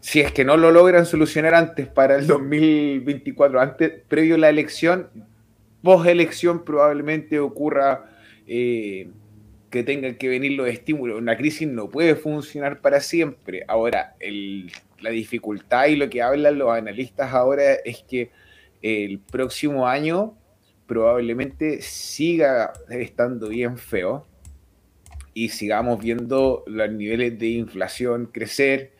Si 0.00 0.20
es 0.20 0.32
que 0.32 0.44
no 0.44 0.56
lo 0.56 0.70
logran 0.70 1.06
solucionar 1.06 1.54
antes 1.54 1.86
para 1.86 2.16
el 2.16 2.26
2024, 2.26 3.60
antes, 3.60 3.92
previo 4.08 4.34
a 4.34 4.38
la 4.38 4.48
elección, 4.48 5.08
post 5.82 6.06
elección 6.06 6.64
probablemente 6.64 7.38
ocurra 7.38 8.04
eh, 8.46 9.10
que 9.70 9.82
tengan 9.82 10.16
que 10.16 10.28
venir 10.28 10.52
los 10.52 10.68
estímulos. 10.68 11.18
Una 11.18 11.36
crisis 11.36 11.68
no 11.68 11.88
puede 11.88 12.14
funcionar 12.14 12.80
para 12.80 13.00
siempre. 13.00 13.64
Ahora, 13.68 14.14
la 15.00 15.10
dificultad 15.10 15.86
y 15.86 15.96
lo 15.96 16.10
que 16.10 16.22
hablan 16.22 16.58
los 16.58 16.70
analistas 16.70 17.32
ahora 17.32 17.74
es 17.84 18.02
que 18.02 18.30
el 18.82 19.18
próximo 19.20 19.86
año 19.86 20.36
probablemente 20.92 21.80
siga 21.80 22.70
estando 22.90 23.48
bien 23.48 23.78
feo 23.78 24.26
y 25.32 25.48
sigamos 25.48 25.98
viendo 25.98 26.64
los 26.66 26.92
niveles 26.92 27.38
de 27.38 27.46
inflación 27.46 28.26
crecer. 28.26 28.92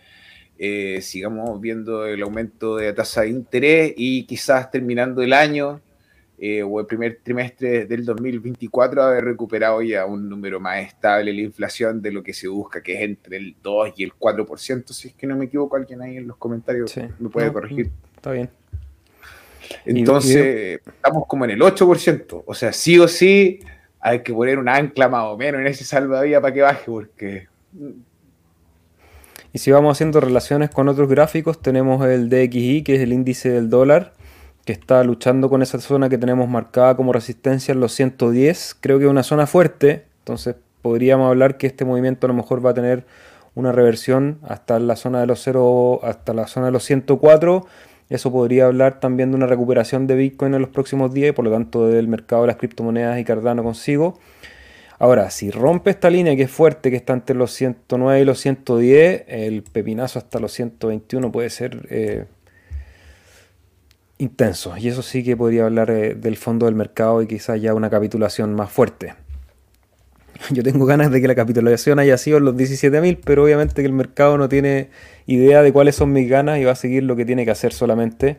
eh, 0.59 1.03
sigamos 1.03 1.61
viendo 1.61 2.07
el 2.07 2.23
aumento 2.23 2.77
de 2.77 2.95
tasa 2.95 3.23
de 3.23 3.29
interés 3.29 3.93
y 3.95 4.25
quizás 4.25 4.71
terminando 4.71 5.21
el 5.21 5.35
año 5.35 5.83
eh, 6.39 6.63
o 6.63 6.81
el 6.81 6.87
primer 6.87 7.19
trimestre 7.23 7.85
del 7.85 8.07
2024 8.07 9.03
haber 9.03 9.25
recuperado 9.25 9.83
ya 9.83 10.07
un 10.07 10.31
número 10.31 10.61
más 10.61 10.79
estable 10.79 11.31
la 11.31 11.43
inflación 11.43 12.01
de 12.01 12.11
lo 12.11 12.23
que 12.23 12.33
se 12.33 12.49
busca, 12.49 12.83
que 12.83 12.95
es 12.95 13.01
entre 13.03 13.37
el 13.37 13.55
2 13.63 13.93
y 13.97 14.05
el 14.05 14.13
4%, 14.15 14.93
si 14.93 15.09
es 15.09 15.15
que 15.15 15.27
no 15.27 15.37
me 15.37 15.45
equivoco, 15.45 15.77
alguien 15.77 16.01
ahí 16.01 16.17
en 16.17 16.27
los 16.27 16.39
comentarios 16.39 16.97
me 17.19 17.29
puede 17.29 17.53
corregir. 17.53 17.91
Está 18.17 18.33
bien. 18.33 18.62
Entonces, 19.85 20.81
estamos 20.87 21.27
como 21.27 21.45
en 21.45 21.53
el 21.53 21.61
8%, 21.61 22.43
o 22.47 22.55
sea, 22.55 22.73
sí 22.73 22.99
o 22.99 23.09
sí 23.09 23.61
hay 24.01 24.23
que 24.23 24.33
poner 24.33 24.59
un 24.59 24.69
ancla 24.69 25.09
más 25.09 25.25
o 25.25 25.37
menos 25.37 25.61
en 25.61 25.67
ese 25.67 25.85
salvavidas 25.85 26.41
para 26.41 26.55
que 26.55 26.63
baje, 26.63 26.85
porque 26.87 27.47
y 29.55 29.59
si 29.59 29.71
vamos 29.71 29.97
haciendo 29.97 30.21
relaciones 30.21 30.71
con 30.71 30.89
otros 30.89 31.09
gráficos, 31.09 31.61
tenemos 31.61 32.05
el 32.07 32.31
DXY, 32.31 32.83
que 32.83 32.95
es 32.95 33.03
el 33.03 33.13
índice 33.13 33.51
del 33.51 33.69
dólar, 33.69 34.15
que 34.65 34.73
está 34.73 35.05
luchando 35.05 35.51
con 35.51 35.61
esa 35.61 35.79
zona 35.79 36.09
que 36.09 36.17
tenemos 36.17 36.49
marcada 36.49 36.97
como 36.97 37.13
resistencia 37.13 37.73
en 37.73 37.81
los 37.81 37.93
110. 37.93 38.77
Creo 38.81 38.99
que 38.99 39.05
es 39.05 39.11
una 39.11 39.23
zona 39.23 39.47
fuerte, 39.47 40.07
entonces 40.21 40.57
podríamos 40.81 41.29
hablar 41.29 41.59
que 41.59 41.67
este 41.67 41.85
movimiento 41.85 42.27
a 42.27 42.29
lo 42.29 42.35
mejor 42.35 42.65
va 42.65 42.71
a 42.71 42.75
tener 42.75 43.05
una 43.55 43.73
reversión 43.73 44.39
hasta 44.49 44.79
la 44.79 44.97
zona 44.97 45.21
de 45.21 45.27
los 45.27 45.43
0, 45.43 46.01
hasta 46.03 46.33
la 46.33 46.47
zona 46.47 46.67
de 46.67 46.73
los 46.73 46.85
104. 46.85 47.67
Eso 48.13 48.31
podría 48.31 48.67
hablar 48.67 49.01
también 49.01 49.31
de 49.31 49.39
una 49.39 49.47
recuperación 49.47 50.07
de 50.07 50.15
Bitcoin 50.17 50.53
en 50.53 50.61
los 50.61 50.69
próximos 50.69 51.15
días 51.15 51.31
y 51.31 51.33
por 51.33 51.47
lo 51.47 51.51
tanto 51.51 51.89
del 51.89 52.09
mercado 52.09 52.43
de 52.43 52.49
las 52.49 52.57
criptomonedas 52.57 53.19
y 53.19 53.25
Cardano 53.25 53.65
consigo. 53.65 54.19
Ahora, 54.99 55.31
si 55.31 55.51
rompe 55.51 55.89
esta 55.89 56.11
línea 56.11 56.37
que 56.37 56.43
es 56.43 56.51
fuerte, 56.51 56.91
que 56.91 56.97
está 56.97 57.15
entre 57.15 57.35
los 57.35 57.53
109 57.53 58.21
y 58.21 58.25
los 58.27 58.39
110, 58.39 59.25
el 59.29 59.63
pepinazo 59.63 60.19
hasta 60.19 60.39
los 60.41 60.53
121 60.53 61.33
puede 61.33 61.49
ser 61.49 61.87
eh, 61.89 62.27
intenso. 64.19 64.77
Y 64.77 64.89
eso 64.89 65.01
sí 65.01 65.25
que 65.25 65.35
podría 65.35 65.65
hablar 65.65 65.91
eh, 65.91 66.15
del 66.15 66.37
fondo 66.37 66.67
del 66.67 66.75
mercado 66.75 67.23
y 67.23 67.27
quizás 67.27 67.63
ya 67.63 67.73
una 67.73 67.89
capitulación 67.89 68.53
más 68.55 68.71
fuerte. 68.71 69.15
Yo 70.51 70.63
tengo 70.63 70.87
ganas 70.87 71.11
de 71.11 71.21
que 71.21 71.29
la 71.29 71.35
capitulación 71.35 71.99
haya 71.99 72.19
sido 72.19 72.39
en 72.39 72.45
los 72.45 72.55
17.000, 72.55 73.19
pero 73.25 73.45
obviamente 73.45 73.83
que 73.83 73.87
el 73.87 73.93
mercado 73.93 74.39
no 74.39 74.49
tiene 74.49 74.91
idea 75.27 75.63
de 75.63 75.73
cuáles 75.73 75.97
son 75.97 76.13
mis 76.13 76.29
ganas 76.29 76.59
y 76.59 76.65
va 76.65 76.73
a 76.73 76.77
seguir 76.77 77.03
lo 77.05 77.17
que 77.17 77.25
tiene 77.25 77.45
que 77.45 77.51
hacer 77.51 77.73
solamente. 77.73 78.39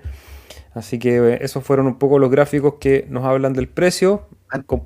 Así 0.74 1.00
que 1.00 1.18
eh, 1.18 1.40
esos 1.42 1.64
fueron 1.64 1.88
un 1.88 2.00
poco 2.00 2.20
los 2.20 2.32
gráficos 2.32 2.76
que 2.80 3.06
nos 3.10 3.26
hablan 3.26 3.54
del 3.54 3.68
precio 3.68 4.28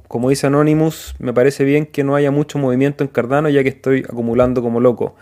como 0.07 0.29
dice 0.29 0.47
Anonymous, 0.47 1.15
me 1.19 1.33
parece 1.33 1.65
bien 1.65 1.85
que 1.85 2.03
no 2.03 2.15
haya 2.15 2.31
mucho 2.31 2.57
movimiento 2.57 3.03
en 3.03 3.09
Cardano 3.09 3.49
ya 3.49 3.63
que 3.63 3.69
estoy 3.69 4.05
acumulando 4.07 4.61
como 4.61 4.79
loco. 4.79 5.15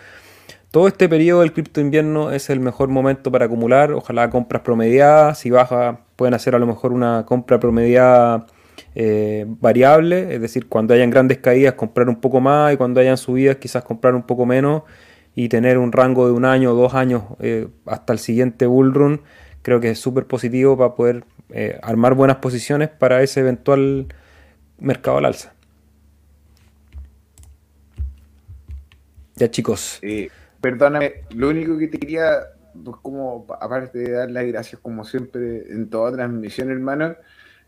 Todo 0.70 0.88
este 0.88 1.10
periodo 1.10 1.42
del 1.42 1.54
cripto 1.54 1.82
invierno 1.82 2.32
es 2.32 2.50
el 2.50 2.60
mejor 2.60 2.90
momento 2.90 3.32
para 3.32 3.46
acumular, 3.46 3.92
ojalá 3.94 4.30
compras 4.30 4.62
promediadas, 4.62 5.40
si 5.40 5.50
baja 5.50 6.02
pueden 6.16 6.34
hacer 6.34 6.54
a 6.54 6.60
lo 6.60 6.68
mejor 6.68 6.92
una 6.92 7.26
compra 7.26 7.60
promediada 7.60 8.46
eh, 8.98 9.46
variable, 9.46 10.34
es 10.34 10.40
decir, 10.40 10.68
cuando 10.68 10.94
hayan 10.94 11.10
grandes 11.10 11.40
caídas 11.40 11.74
comprar 11.74 12.08
un 12.08 12.22
poco 12.22 12.40
más 12.40 12.74
y 12.74 12.78
cuando 12.78 13.02
hayan 13.02 13.18
subidas 13.18 13.58
quizás 13.58 13.84
comprar 13.84 14.16
un 14.16 14.24
poco 14.24 14.46
menos 14.46 14.84
y 15.36 15.50
tener 15.50 15.78
un 15.78 15.92
rango 15.92 16.28
de 16.28 16.32
un 16.32 16.46
año 16.46 16.72
o 16.72 16.76
dos 16.76 16.94
años 16.94 17.24
eh, 17.40 17.68
hasta 17.86 18.14
el 18.14 18.20
siguiente 18.20 18.68
bull 18.68 18.94
run, 18.94 19.22
creo 19.64 19.82
que 19.82 19.90
es 19.92 20.00
súper 20.00 20.28
positivo 20.28 20.78
para 20.78 20.96
poder 20.96 21.26
eh, 21.50 21.78
armar 21.84 22.14
buenas 22.14 22.38
posiciones 22.38 22.88
para 22.88 23.22
ese 23.22 23.42
eventual 23.42 24.08
mercado 24.80 25.18
al 25.18 25.26
alza. 25.26 25.54
Ya 29.36 29.52
chicos. 29.52 30.00
perdóname, 30.62 31.16
lo 31.32 31.50
único 31.50 31.78
que 31.78 31.90
te 31.90 32.00
quería, 32.00 32.44
pues 32.82 32.96
como 33.02 33.46
aparte 33.60 34.00
de 34.00 34.12
dar 34.12 34.32
las 34.32 34.46
gracias 34.46 34.80
como 34.82 35.04
siempre 35.04 35.70
en 35.70 35.90
toda 35.90 36.14
transmisión, 36.14 36.72
hermano, 36.72 37.18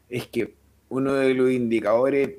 es 0.10 0.28
que 0.28 0.56
uno 0.90 1.14
de 1.14 1.34
los 1.34 1.52
indicadores 1.52 2.36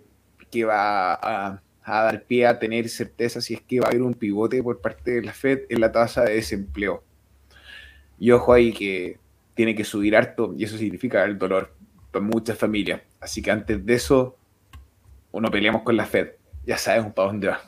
que 0.50 0.64
va 0.64 1.14
a, 1.14 1.62
dar 1.84 2.24
pie 2.24 2.46
a 2.46 2.58
tener 2.58 2.88
certeza 2.88 3.40
si 3.40 3.54
es 3.54 3.60
que 3.62 3.80
va 3.80 3.86
a 3.86 3.90
haber 3.90 4.02
un 4.02 4.14
pivote 4.14 4.62
por 4.62 4.80
parte 4.80 5.12
de 5.12 5.22
la 5.22 5.32
Fed 5.32 5.60
es 5.68 5.78
la 5.78 5.92
tasa 5.92 6.24
de 6.24 6.34
desempleo. 6.34 7.02
Y 8.18 8.30
ojo 8.30 8.52
ahí 8.52 8.72
que 8.72 9.18
tiene 9.54 9.74
que 9.74 9.84
subir 9.84 10.16
harto 10.16 10.54
y 10.56 10.64
eso 10.64 10.76
significa 10.76 11.24
el 11.24 11.38
dolor 11.38 11.74
para 12.10 12.24
muchas 12.24 12.58
familias. 12.58 13.02
Así 13.20 13.42
que 13.42 13.50
antes 13.50 13.84
de 13.84 13.94
eso, 13.94 14.36
uno 15.32 15.50
peleamos 15.50 15.82
con 15.82 15.96
la 15.96 16.06
Fed. 16.06 16.28
Ya 16.66 16.78
sabemos 16.78 17.12
para 17.12 17.28
dónde 17.28 17.48
va. 17.48 17.60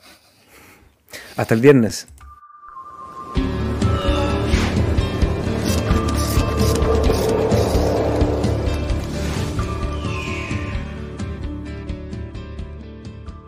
Hasta 1.37 1.55
el 1.55 1.61
viernes. 1.61 2.09